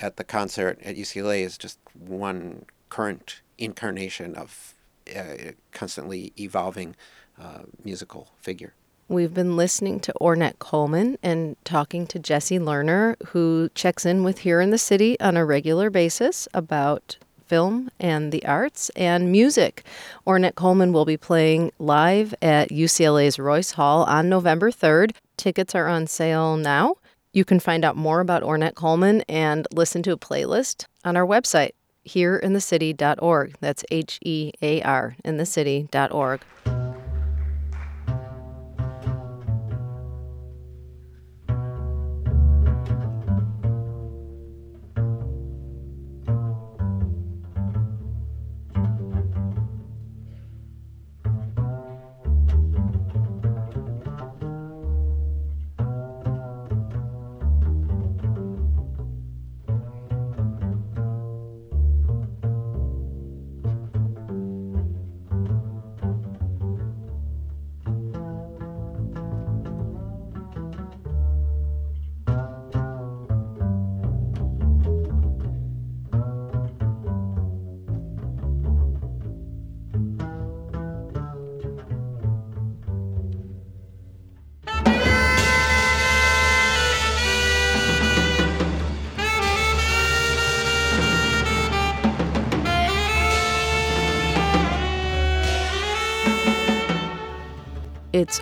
at 0.00 0.16
the 0.16 0.24
concert 0.24 0.78
at 0.82 0.96
UCLA 0.96 1.42
is 1.42 1.58
just 1.58 1.78
one 1.92 2.64
current 2.88 3.42
incarnation 3.58 4.34
of 4.34 4.76
uh, 5.16 5.52
constantly 5.72 6.32
evolving 6.38 6.96
uh, 7.40 7.62
musical 7.84 8.28
figure. 8.40 8.74
We've 9.08 9.34
been 9.34 9.56
listening 9.56 9.98
to 10.00 10.12
Ornette 10.20 10.60
Coleman 10.60 11.18
and 11.20 11.56
talking 11.64 12.06
to 12.08 12.20
Jesse 12.20 12.60
Lerner, 12.60 13.16
who 13.28 13.68
checks 13.74 14.06
in 14.06 14.22
with 14.22 14.38
Here 14.38 14.60
in 14.60 14.70
the 14.70 14.78
City 14.78 15.18
on 15.18 15.36
a 15.36 15.44
regular 15.44 15.90
basis 15.90 16.46
about 16.54 17.16
film 17.50 17.90
and 17.98 18.30
the 18.30 18.46
arts 18.46 18.88
and 18.90 19.32
music. 19.32 19.82
Ornette 20.24 20.54
Coleman 20.54 20.92
will 20.92 21.04
be 21.04 21.16
playing 21.16 21.72
live 21.80 22.32
at 22.40 22.68
UCLA's 22.68 23.40
Royce 23.40 23.72
Hall 23.72 24.04
on 24.04 24.28
November 24.28 24.70
3rd. 24.70 25.16
Tickets 25.36 25.74
are 25.74 25.88
on 25.88 26.06
sale 26.06 26.56
now. 26.56 26.94
You 27.32 27.44
can 27.44 27.58
find 27.58 27.84
out 27.84 27.96
more 27.96 28.20
about 28.20 28.44
Ornette 28.44 28.76
Coleman 28.76 29.22
and 29.28 29.66
listen 29.72 30.04
to 30.04 30.12
a 30.12 30.16
playlist 30.16 30.84
on 31.04 31.16
our 31.16 31.26
website, 31.26 31.72
hearinthecity.org. 32.06 33.54
That's 33.60 33.84
H 33.90 34.18
E 34.22 34.52
A 34.62 34.82
R 34.82 35.16
in 35.24 35.36
the 35.36 35.46
city.org. 35.46 36.40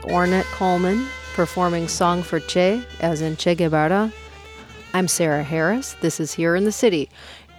Ornette 0.09 0.51
Coleman 0.53 1.07
performing 1.35 1.87
Song 1.87 2.23
for 2.23 2.41
Che, 2.41 2.83
as 3.01 3.21
in 3.21 3.37
Che 3.37 3.55
Guevara. 3.55 4.11
I'm 4.95 5.07
Sarah 5.07 5.43
Harris. 5.43 5.97
This 6.01 6.19
is 6.19 6.33
Here 6.33 6.57
in 6.57 6.65
the 6.65 6.73
City. 6.73 7.11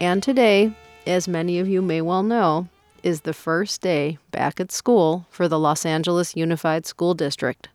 And 0.01 0.23
today, 0.23 0.71
as 1.05 1.27
many 1.27 1.59
of 1.59 1.67
you 1.67 1.83
may 1.83 2.01
well 2.01 2.23
know, 2.23 2.67
is 3.03 3.21
the 3.21 3.33
first 3.33 3.81
day 3.81 4.17
back 4.31 4.59
at 4.59 4.71
school 4.71 5.27
for 5.29 5.47
the 5.47 5.59
Los 5.59 5.85
Angeles 5.85 6.35
Unified 6.35 6.87
School 6.87 7.13
District. 7.13 7.69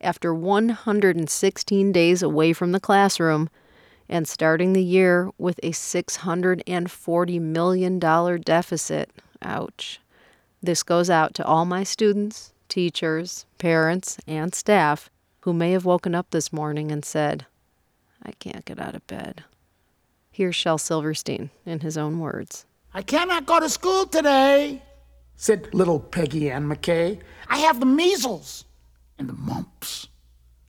After 0.00 0.34
116 0.34 1.92
days 1.92 2.22
away 2.22 2.54
from 2.54 2.72
the 2.72 2.80
classroom 2.80 3.50
and 4.08 4.26
starting 4.26 4.72
the 4.72 4.82
year 4.82 5.30
with 5.36 5.60
a 5.62 5.72
$640 5.72 7.40
million 7.42 7.98
deficit, 7.98 9.10
ouch. 9.42 10.00
This 10.62 10.82
goes 10.82 11.10
out 11.10 11.34
to 11.34 11.44
all 11.44 11.66
my 11.66 11.84
students, 11.84 12.54
teachers, 12.76 13.46
parents, 13.56 14.18
and 14.26 14.54
staff 14.54 15.08
who 15.40 15.54
may 15.54 15.72
have 15.72 15.86
woken 15.86 16.14
up 16.14 16.28
this 16.28 16.52
morning 16.52 16.92
and 16.92 17.06
said, 17.06 17.46
I 18.22 18.32
can't 18.32 18.66
get 18.66 18.78
out 18.78 18.94
of 18.94 19.06
bed. 19.06 19.44
Here's 20.30 20.56
Shel 20.56 20.76
Silverstein 20.76 21.48
in 21.64 21.80
his 21.80 21.96
own 21.96 22.20
words. 22.20 22.66
I 22.92 23.00
cannot 23.00 23.46
go 23.46 23.60
to 23.60 23.70
school 23.70 24.04
today, 24.04 24.82
said 25.36 25.72
little 25.72 25.98
Peggy 25.98 26.50
Ann 26.50 26.68
McKay. 26.68 27.18
I 27.48 27.60
have 27.60 27.80
the 27.80 27.86
measles 27.86 28.66
and 29.18 29.26
the 29.26 29.32
mumps, 29.32 30.08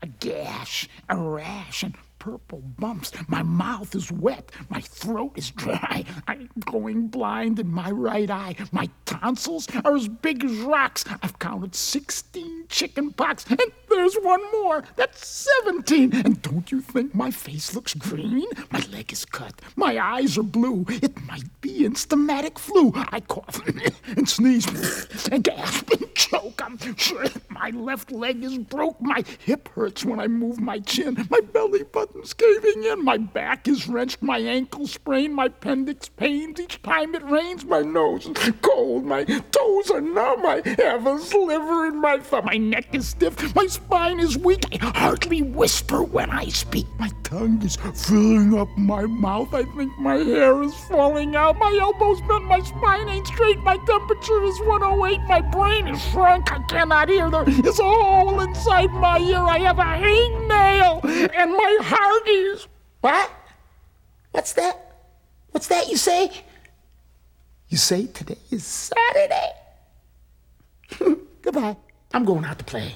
a 0.01 0.08
gash, 0.08 0.88
a 1.10 1.18
rash, 1.18 1.84
and 1.84 1.93
purple 2.28 2.61
bumps. 2.78 3.13
My 3.30 3.41
mouth 3.41 3.95
is 3.95 4.11
wet. 4.11 4.51
My 4.67 4.82
throat 4.82 5.32
is 5.38 5.49
dry. 5.51 6.03
I'm 6.28 6.49
going 6.65 7.07
blind 7.07 7.57
in 7.57 7.71
my 7.71 7.89
right 7.89 8.30
eye. 8.30 8.55
My 8.73 8.89
tonsils 9.05 9.65
are 9.86 9.95
as 9.95 10.09
big 10.09 10.43
as 10.43 10.51
rocks. 10.57 11.05
I've 11.23 11.39
counted 11.39 11.73
16 11.73 12.65
chicken 12.67 13.13
pox, 13.13 13.45
and 13.49 13.61
there's 13.89 14.15
one 14.15 14.41
more. 14.51 14.84
That's 14.97 15.25
17. 15.63 16.17
And 16.17 16.41
don't 16.41 16.69
you 16.69 16.82
think 16.82 17.15
my 17.15 17.32
face 17.32 17.73
looks 17.73 17.93
green? 17.93 18.43
My 18.71 18.80
leg 18.91 19.13
is 19.13 19.23
cut. 19.23 19.61
My 19.78 19.97
eyes 19.97 20.38
are 20.38 20.43
blue. 20.43 20.86
It 20.89 21.17
might 21.28 21.61
be 21.61 21.84
instamatic 21.84 22.59
flu. 22.59 22.91
I 22.93 23.21
cough 23.21 23.65
and 24.17 24.28
sneeze 24.28 24.67
and 25.32 25.45
gasp 25.45 25.91
and 25.91 26.13
choke. 26.13 26.61
I'm 26.61 26.78
sure 26.97 27.23
my 27.60 27.72
left 27.72 28.12
leg 28.12 28.43
is 28.43 28.58
broke. 28.58 29.01
My 29.01 29.24
hip 29.39 29.70
hurts 29.70 30.05
when 30.05 30.20
I 30.20 30.28
move 30.28 30.60
my 30.60 30.80
chin. 30.80 31.28
My 31.30 31.39
belly 31.41 31.84
button's 31.84 32.34
caving 32.34 32.84
in. 32.84 33.03
My 33.03 33.18
back 33.18 33.68
is 33.68 33.88
wrenched. 33.88 34.22
My 34.22 34.38
ankle 34.38 34.88
sprained. 34.88 35.36
My 35.36 35.45
appendix 35.45 36.08
pains 36.10 36.60
each 36.60 36.82
time 36.84 37.16
it 37.16 37.24
rains. 37.24 37.66
My 37.66 37.82
nose 37.82 38.28
is 38.28 38.53
cold. 38.62 39.05
My 39.05 39.24
toes 39.24 39.91
are 39.91 40.01
numb. 40.01 40.45
I 40.45 40.62
have 40.78 41.08
a 41.08 41.20
sliver 41.20 41.88
in 41.88 41.99
my 41.99 42.20
thumb. 42.20 42.45
My 42.45 42.58
neck 42.58 42.93
is 42.93 43.10
stiff. 43.10 43.55
My 43.55 43.66
spine 43.68 44.20
is 44.20 44.38
weak. 44.38 44.64
I 44.72 44.91
hardly 44.95 45.41
whisper 45.41 46.03
when 46.03 46.30
I 46.30 46.45
speak. 46.49 46.86
My 46.99 47.10
tongue 47.24 47.62
is 47.64 47.78
filling 47.93 48.58
up 48.58 48.70
my 48.78 49.05
mouth. 49.05 49.53
I 49.53 49.64
think 49.76 49.97
my 49.99 50.16
hair 50.16 50.62
is 50.64 50.74
falling 50.89 51.36
out. 51.36 51.58
My 51.58 51.78
elbows 51.82 52.22
bent. 52.22 52.45
My 52.45 52.60
spine 52.62 53.10
ain't 53.10 53.28
straight. 53.28 53.60
My 53.60 53.78
temperature 53.78 54.43
is 54.43 54.60
108. 54.62 55.20
My 55.28 55.41
brain 55.41 55.88
is 55.88 56.01
shrunk. 56.12 56.51
I 56.51 56.60
cannot 56.70 57.10
hear. 57.10 57.30
There 57.30 57.47
is 57.48 57.80
all 57.80 58.39
inside 58.41 58.91
my 58.91 59.18
ear. 59.20 59.39
I 59.39 59.60
have 59.60 59.80
a 59.80 59.84
hangnail. 59.84 61.04
And 61.36 61.52
my 61.52 61.78
heart 61.82 62.28
is. 62.28 62.68
What? 63.02 63.32
What's 64.32 64.54
that? 64.54 64.76
What's 65.52 65.68
that 65.68 65.89
you 65.89 65.98
say? 65.98 66.32
You 67.70 67.78
say 67.78 68.08
today 68.08 68.38
is 68.52 68.66
Saturday? 68.66 69.52
Goodbye. 71.41 71.78
I'm 72.14 72.26
going 72.26 72.45
out 72.45 72.60
to 72.60 72.66
play. 72.66 72.95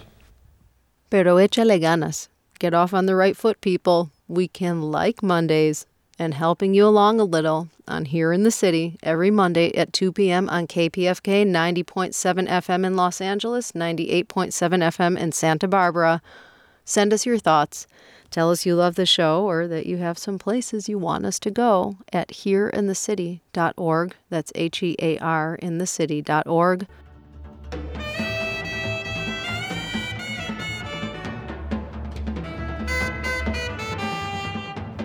Pero 1.10 1.36
échale 1.38 1.80
ganas. 1.80 2.30
Get 2.60 2.74
off 2.74 2.93
on 2.93 3.06
the 3.06 3.16
right 3.16 3.36
foot, 3.36 3.60
people. 3.62 4.12
We 4.28 4.47
can 4.47 4.82
like 4.82 5.22
Mondays 5.24 5.86
and 6.20 6.34
helping 6.34 6.74
you 6.74 6.86
along 6.86 7.20
a 7.20 7.24
little 7.24 7.70
on 7.88 8.05
Here 8.05 8.32
in 8.32 8.43
the 8.43 8.51
City 8.51 8.97
every 9.03 9.32
Monday 9.32 9.76
at 9.76 9.93
2 9.93 10.12
p.m. 10.12 10.49
on 10.49 10.68
KPFK 10.68 11.45
90.7 11.45 12.47
FM 12.47 12.86
in 12.86 12.95
Los 12.95 13.22
Angeles, 13.22 13.72
98.7 13.72 14.26
FM 14.51 15.18
in 15.18 15.32
Santa 15.32 15.68
Barbara. 15.68 16.22
Send 16.86 17.14
us 17.14 17.26
your 17.26 17.38
thoughts. 17.38 17.88
Tell 18.30 18.49
us 18.49 18.66
you 18.66 18.76
love 18.76 18.95
the 18.95 19.05
show 19.05 19.43
or 19.43 19.68
that 19.68 19.86
you 19.86 19.97
have 19.97 20.18
some 20.18 20.39
places 20.39 20.88
you 20.88 20.97
want 20.97 21.26
us 21.26 21.38
to 21.39 21.51
go 21.51 21.97
at 22.14 22.30
hearinthecity.org. 22.30 24.16
That's 24.30 24.51
H 24.55 24.84
E 24.84 24.95
A 24.99 25.18
R 25.20 25.55
in 25.55 25.78
the 25.80 25.88
city.org. 25.88 26.88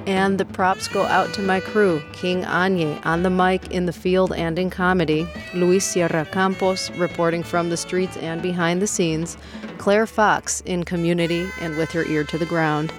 And 0.07 0.39
the 0.39 0.45
props 0.45 0.87
go 0.87 1.03
out 1.03 1.35
to 1.35 1.43
my 1.43 1.59
crew 1.59 2.01
King 2.13 2.45
Anye 2.45 3.05
on 3.05 3.25
the 3.25 3.31
mic, 3.31 3.73
in 3.73 3.87
the 3.87 3.93
field, 3.93 4.33
and 4.33 4.57
in 4.59 4.71
comedy, 4.71 5.27
Luis 5.53 5.85
Sierra 5.85 6.25
Campos 6.27 6.91
reporting 6.93 7.43
from 7.43 7.71
the 7.71 7.77
streets 7.77 8.17
and 8.19 8.41
behind 8.41 8.81
the 8.81 8.87
scenes, 8.87 9.37
Claire 9.79 10.07
Fox 10.07 10.61
in 10.63 10.85
community 10.85 11.49
and 11.61 11.77
with 11.77 11.91
her 11.91 12.05
ear 12.05 12.23
to 12.25 12.39
the 12.39 12.47
ground, 12.47 12.93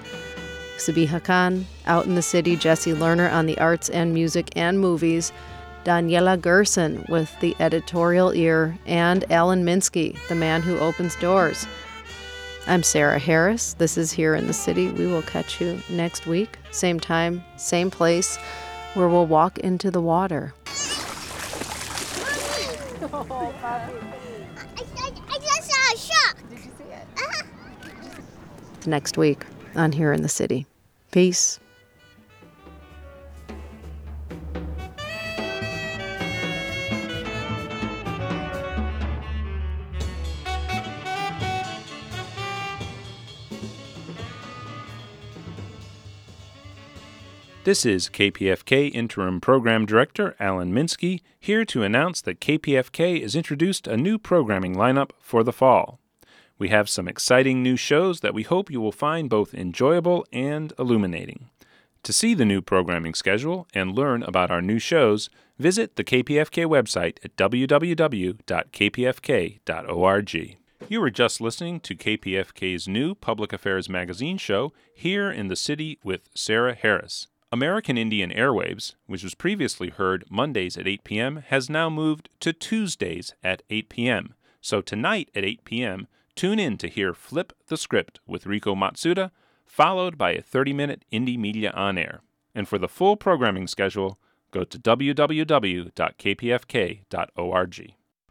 Sabiha 0.78 1.24
Khan 1.24 1.66
out 1.86 2.06
in 2.06 2.16
the 2.16 2.22
city, 2.22 2.56
Jesse 2.56 2.94
Lerner 2.94 3.32
on 3.32 3.46
the 3.46 3.58
arts 3.58 3.90
and 3.90 4.14
music 4.14 4.50
and 4.56 4.80
movies, 4.80 5.32
Daniela 5.86 6.40
Gerson 6.40 7.06
with 7.08 7.34
the 7.40 7.56
editorial 7.60 8.32
ear, 8.32 8.78
and 8.86 9.30
Alan 9.32 9.64
Minsky, 9.64 10.18
the 10.28 10.36
man 10.36 10.62
who 10.62 10.78
opens 10.80 11.16
doors. 11.16 11.66
I'm 12.70 12.84
Sarah 12.84 13.18
Harris. 13.18 13.76
This 13.76 13.98
is 13.98 14.12
Here 14.12 14.36
in 14.36 14.48
the 14.48 14.54
City. 14.54 14.90
We 14.90 15.08
will 15.08 15.22
catch 15.22 15.62
you 15.62 15.82
next 15.90 16.28
week, 16.28 16.60
same 16.72 17.00
time, 17.00 17.42
same 17.56 17.90
place, 17.90 18.36
where 18.94 19.08
we'll 19.08 19.26
walk 19.26 19.58
into 19.60 19.90
the 19.90 20.02
water. 20.02 20.54
Oh, 23.14 23.54
I, 23.64 23.90
I 25.30 25.38
just 25.40 25.72
saw 25.72 25.94
a 25.94 25.98
shark. 25.98 26.50
Did 26.50 26.58
you 26.60 26.72
see 26.78 26.92
it? 26.92 27.08
Uh-huh. 27.16 27.44
Next 28.86 29.18
week 29.18 29.46
on 29.76 29.94
Here 29.94 30.12
in 30.12 30.22
the 30.22 30.30
City. 30.30 30.66
Peace. 31.12 31.62
This 47.68 47.86
is 47.86 48.08
KPFK 48.08 48.96
Interim 48.96 49.42
Program 49.42 49.86
Director 49.86 50.38
Alan 50.40 50.72
Minsky 50.72 51.20
here 51.38 51.66
to 51.66 51.84
announce 51.84 52.22
that 52.22 52.40
KPFK 52.40 53.22
has 53.22 53.36
introduced 53.36 53.88
a 53.88 53.98
new 53.98 54.18
programming 54.18 54.74
lineup 54.74 55.10
for 55.20 55.44
the 55.44 55.52
fall. 55.52 56.00
We 56.58 56.70
have 56.70 56.88
some 56.88 57.10
exciting 57.10 57.62
new 57.62 57.76
shows 57.76 58.22
that 58.22 58.34
we 58.34 58.44
hope 58.44 58.72
you 58.72 58.80
will 58.80 58.94
find 58.94 59.30
both 59.30 59.54
enjoyable 59.54 60.26
and 60.32 60.72
illuminating. 60.80 61.50
To 62.04 62.14
see 62.14 62.34
the 62.34 62.46
new 62.46 62.62
programming 62.62 63.14
schedule 63.14 63.68
and 63.74 63.94
learn 63.94 64.24
about 64.24 64.50
our 64.50 64.62
new 64.62 64.80
shows, 64.80 65.30
visit 65.60 65.98
the 65.98 66.06
KPFK 66.06 66.66
website 66.68 67.18
at 67.26 67.36
www.kpfk.org. 67.36 68.48
You 70.88 71.02
were 71.02 71.12
just 71.12 71.42
listening 71.42 71.82
to 71.82 71.96
KPFK's 71.96 72.88
new 72.88 73.14
Public 73.14 73.52
Affairs 73.52 73.90
Magazine 73.90 74.38
show, 74.38 74.72
Here 74.94 75.30
in 75.30 75.50
the 75.50 75.58
City 75.58 76.00
with 76.02 76.30
Sarah 76.34 76.74
Harris. 76.74 77.28
American 77.52 77.98
Indian 77.98 78.30
Airwaves, 78.30 78.96
which 79.06 79.24
was 79.24 79.34
previously 79.34 79.90
heard 79.90 80.26
Mondays 80.30 80.76
at 80.78 80.86
8 80.88 81.06
p.m., 81.06 81.44
has 81.48 81.70
now 81.70 81.90
moved 81.90 82.30
to 82.42 82.52
Tuesdays 82.52 83.34
at 83.42 83.64
8 83.70 83.88
p.m. 83.88 84.34
So 84.60 84.82
tonight 84.82 85.30
at 85.34 85.46
8 85.46 85.64
p.m., 85.64 86.08
tune 86.36 86.60
in 86.60 86.78
to 86.78 86.90
hear 86.90 87.14
Flip 87.14 87.54
the 87.68 87.78
Script 87.78 88.20
with 88.28 88.46
Rico 88.46 88.76
Matsuda, 88.76 89.32
followed 89.66 90.18
by 90.18 90.32
a 90.32 90.42
30 90.42 90.74
minute 90.74 91.06
Indymedia 91.12 91.72
on 91.74 91.98
air. 91.98 92.20
And 92.54 92.68
for 92.68 92.78
the 92.78 92.90
full 92.90 93.16
programming 93.16 93.68
schedule, 93.68 94.20
go 94.52 94.66
to 94.66 94.78
www.kpfk.org. 94.78 95.94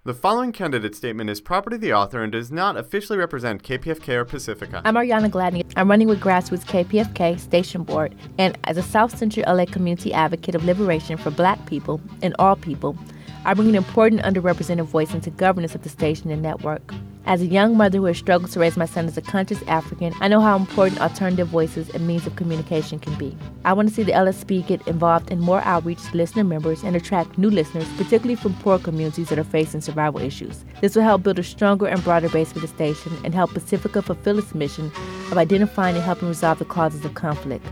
The 0.06 0.14
following 0.14 0.52
candidate 0.52 0.94
statement 0.94 1.30
is 1.30 1.40
property 1.40 1.74
of 1.74 1.82
the 1.82 1.92
author 1.92 2.22
and 2.22 2.30
does 2.30 2.52
not 2.52 2.76
officially 2.76 3.18
represent 3.18 3.64
KPFK 3.64 4.10
or 4.10 4.24
Pacifica. 4.24 4.80
I'm 4.84 4.94
Ariana 4.94 5.28
Gladney. 5.28 5.68
I'm 5.74 5.90
running 5.90 6.06
with 6.06 6.20
Grassroots 6.20 6.64
KPFK 6.64 7.40
Station 7.40 7.82
Board, 7.82 8.14
and 8.38 8.56
as 8.62 8.76
a 8.76 8.84
South 8.84 9.18
Central 9.18 9.52
LA 9.52 9.64
community 9.64 10.14
advocate 10.14 10.54
of 10.54 10.64
liberation 10.64 11.16
for 11.16 11.32
Black 11.32 11.66
people 11.66 12.00
and 12.22 12.36
all 12.38 12.54
people, 12.54 12.96
I 13.44 13.54
bring 13.54 13.68
an 13.68 13.74
important 13.74 14.22
underrepresented 14.22 14.84
voice 14.84 15.12
into 15.12 15.30
governance 15.30 15.74
of 15.74 15.82
the 15.82 15.88
station 15.88 16.30
and 16.30 16.40
network. 16.40 16.94
As 17.28 17.42
a 17.42 17.46
young 17.46 17.76
mother 17.76 17.98
who 17.98 18.04
has 18.04 18.18
struggled 18.18 18.52
to 18.52 18.60
raise 18.60 18.76
my 18.76 18.84
son 18.84 19.06
as 19.06 19.16
a 19.16 19.20
conscious 19.20 19.60
African, 19.66 20.14
I 20.20 20.28
know 20.28 20.40
how 20.40 20.54
important 20.56 21.00
alternative 21.00 21.48
voices 21.48 21.90
and 21.90 22.06
means 22.06 22.24
of 22.24 22.36
communication 22.36 23.00
can 23.00 23.16
be. 23.16 23.36
I 23.64 23.72
want 23.72 23.88
to 23.88 23.94
see 23.94 24.04
the 24.04 24.12
LSB 24.12 24.64
get 24.64 24.86
involved 24.86 25.32
in 25.32 25.40
more 25.40 25.60
outreach 25.62 26.00
to 26.04 26.16
listener 26.16 26.44
members 26.44 26.84
and 26.84 26.94
attract 26.94 27.36
new 27.36 27.50
listeners, 27.50 27.88
particularly 27.96 28.36
from 28.36 28.54
poor 28.54 28.78
communities 28.78 29.28
that 29.30 29.40
are 29.40 29.44
facing 29.44 29.80
survival 29.80 30.20
issues. 30.20 30.64
This 30.80 30.94
will 30.94 31.02
help 31.02 31.24
build 31.24 31.40
a 31.40 31.42
stronger 31.42 31.86
and 31.88 32.02
broader 32.04 32.28
base 32.28 32.52
for 32.52 32.60
the 32.60 32.68
station 32.68 33.12
and 33.24 33.34
help 33.34 33.52
Pacifica 33.52 34.02
fulfill 34.02 34.38
its 34.38 34.54
mission 34.54 34.92
of 35.32 35.36
identifying 35.36 35.96
and 35.96 36.04
helping 36.04 36.28
resolve 36.28 36.60
the 36.60 36.64
causes 36.64 37.04
of 37.04 37.14
conflict 37.14 37.66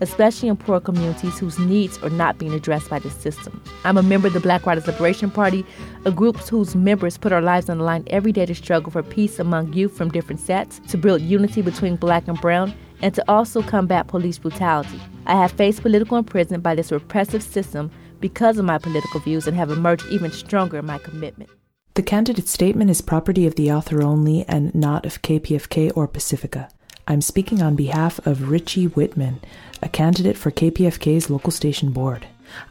especially 0.00 0.48
in 0.48 0.56
poor 0.56 0.80
communities 0.80 1.38
whose 1.38 1.58
needs 1.58 1.98
are 2.02 2.10
not 2.10 2.38
being 2.38 2.52
addressed 2.52 2.90
by 2.90 2.98
the 2.98 3.10
system. 3.10 3.62
I'm 3.84 3.96
a 3.96 4.02
member 4.02 4.28
of 4.28 4.34
the 4.34 4.40
Black 4.40 4.66
Riders 4.66 4.86
Liberation 4.86 5.30
Party, 5.30 5.64
a 6.04 6.10
group 6.10 6.36
whose 6.36 6.74
members 6.74 7.18
put 7.18 7.32
our 7.32 7.42
lives 7.42 7.68
on 7.68 7.78
the 7.78 7.84
line 7.84 8.04
every 8.08 8.32
day 8.32 8.46
to 8.46 8.54
struggle 8.54 8.90
for 8.90 9.02
peace 9.02 9.38
among 9.38 9.72
youth 9.72 9.96
from 9.96 10.10
different 10.10 10.40
sets, 10.40 10.80
to 10.88 10.96
build 10.96 11.20
unity 11.20 11.62
between 11.62 11.96
black 11.96 12.28
and 12.28 12.40
brown, 12.40 12.74
and 13.02 13.14
to 13.14 13.24
also 13.28 13.62
combat 13.62 14.06
police 14.08 14.38
brutality. 14.38 15.00
I 15.26 15.36
have 15.36 15.52
faced 15.52 15.82
political 15.82 16.16
imprisonment 16.16 16.62
by 16.62 16.74
this 16.74 16.92
repressive 16.92 17.42
system 17.42 17.90
because 18.20 18.58
of 18.58 18.64
my 18.64 18.78
political 18.78 19.20
views 19.20 19.46
and 19.46 19.56
have 19.56 19.70
emerged 19.70 20.06
even 20.10 20.30
stronger 20.30 20.78
in 20.78 20.86
my 20.86 20.98
commitment. 20.98 21.50
The 21.94 22.02
candidate 22.02 22.48
statement 22.48 22.90
is 22.90 23.00
property 23.00 23.46
of 23.46 23.56
the 23.56 23.72
author 23.72 24.02
only 24.02 24.44
and 24.46 24.74
not 24.74 25.04
of 25.04 25.22
KPFK 25.22 25.92
or 25.96 26.06
Pacifica. 26.06 26.68
I'm 27.08 27.20
speaking 27.20 27.60
on 27.60 27.74
behalf 27.74 28.24
of 28.26 28.50
Richie 28.50 28.86
Whitman, 28.86 29.40
a 29.82 29.88
candidate 29.88 30.36
for 30.36 30.50
KPFK's 30.50 31.30
local 31.30 31.50
station 31.50 31.90
board. 31.90 32.26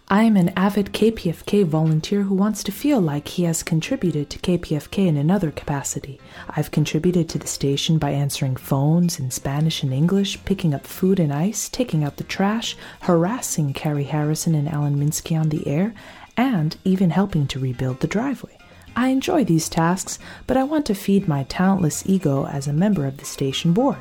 I 0.09 0.23
am 0.23 0.35
an 0.35 0.51
avid 0.57 0.91
KPFK 0.91 1.65
volunteer 1.65 2.23
who 2.23 2.35
wants 2.35 2.63
to 2.63 2.71
feel 2.71 2.99
like 2.99 3.29
he 3.29 3.43
has 3.43 3.63
contributed 3.63 4.29
to 4.29 4.39
KPFK 4.39 5.07
in 5.07 5.15
another 5.15 5.51
capacity. 5.51 6.19
I've 6.49 6.71
contributed 6.71 7.29
to 7.29 7.39
the 7.39 7.47
station 7.47 7.97
by 7.97 8.11
answering 8.11 8.57
phones 8.57 9.19
in 9.19 9.31
Spanish 9.31 9.81
and 9.81 9.93
English, 9.93 10.43
picking 10.43 10.73
up 10.73 10.85
food 10.85 11.19
and 11.19 11.31
ice, 11.31 11.69
taking 11.69 12.03
out 12.03 12.17
the 12.17 12.25
trash, 12.25 12.75
harassing 13.01 13.73
Carrie 13.73 14.03
Harrison 14.03 14.53
and 14.53 14.67
Alan 14.67 14.99
Minsky 14.99 15.39
on 15.39 15.49
the 15.49 15.65
air, 15.67 15.93
and 16.35 16.75
even 16.83 17.11
helping 17.11 17.47
to 17.47 17.59
rebuild 17.59 18.01
the 18.01 18.07
driveway. 18.07 18.57
I 18.95 19.09
enjoy 19.09 19.45
these 19.45 19.69
tasks, 19.69 20.19
but 20.45 20.57
I 20.57 20.63
want 20.63 20.85
to 20.87 20.93
feed 20.93 21.27
my 21.27 21.43
talentless 21.43 22.03
ego 22.05 22.45
as 22.47 22.67
a 22.67 22.73
member 22.73 23.05
of 23.05 23.17
the 23.17 23.25
station 23.25 23.71
board. 23.71 23.99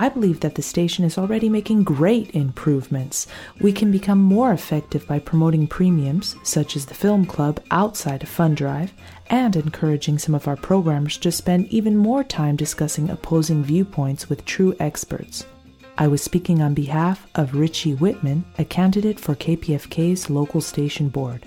I 0.00 0.08
believe 0.08 0.40
that 0.40 0.54
the 0.54 0.62
station 0.62 1.04
is 1.04 1.18
already 1.18 1.50
making 1.50 1.84
great 1.84 2.34
improvements. 2.34 3.26
We 3.60 3.70
can 3.70 3.92
become 3.92 4.18
more 4.18 4.50
effective 4.50 5.06
by 5.06 5.18
promoting 5.18 5.66
premiums, 5.66 6.36
such 6.42 6.74
as 6.74 6.86
the 6.86 6.94
Film 6.94 7.26
Club, 7.26 7.62
outside 7.70 8.22
of 8.22 8.30
Fund 8.30 8.56
Drive, 8.56 8.94
and 9.26 9.54
encouraging 9.54 10.18
some 10.18 10.34
of 10.34 10.48
our 10.48 10.56
programmers 10.56 11.18
to 11.18 11.30
spend 11.30 11.66
even 11.66 11.98
more 11.98 12.24
time 12.24 12.56
discussing 12.56 13.10
opposing 13.10 13.62
viewpoints 13.62 14.30
with 14.30 14.46
true 14.46 14.74
experts. 14.80 15.44
I 15.98 16.08
was 16.08 16.22
speaking 16.22 16.62
on 16.62 16.72
behalf 16.72 17.26
of 17.34 17.54
Richie 17.54 17.94
Whitman, 17.94 18.46
a 18.56 18.64
candidate 18.64 19.20
for 19.20 19.34
KPFK's 19.34 20.30
local 20.30 20.62
station 20.62 21.10
board. 21.10 21.46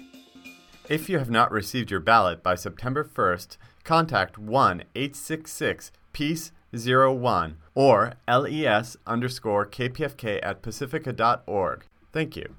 If 0.87 1.09
you 1.09 1.17
have 1.17 1.31
not 1.31 1.51
received 1.51 1.89
your 1.89 2.01
ballot 2.01 2.43
by 2.43 2.53
September 2.53 3.03
1st, 3.03 3.57
contact 3.83 4.37
1 4.37 4.83
866 4.93 5.91
Peace 6.13 6.51
01 6.71 7.57
or 7.76 8.13
les 8.28 8.97
underscore 9.07 9.65
kpfk 9.65 10.39
at 10.43 10.61
pacifica.org. 10.61 11.86
Thank 12.11 12.36
you. 12.36 12.55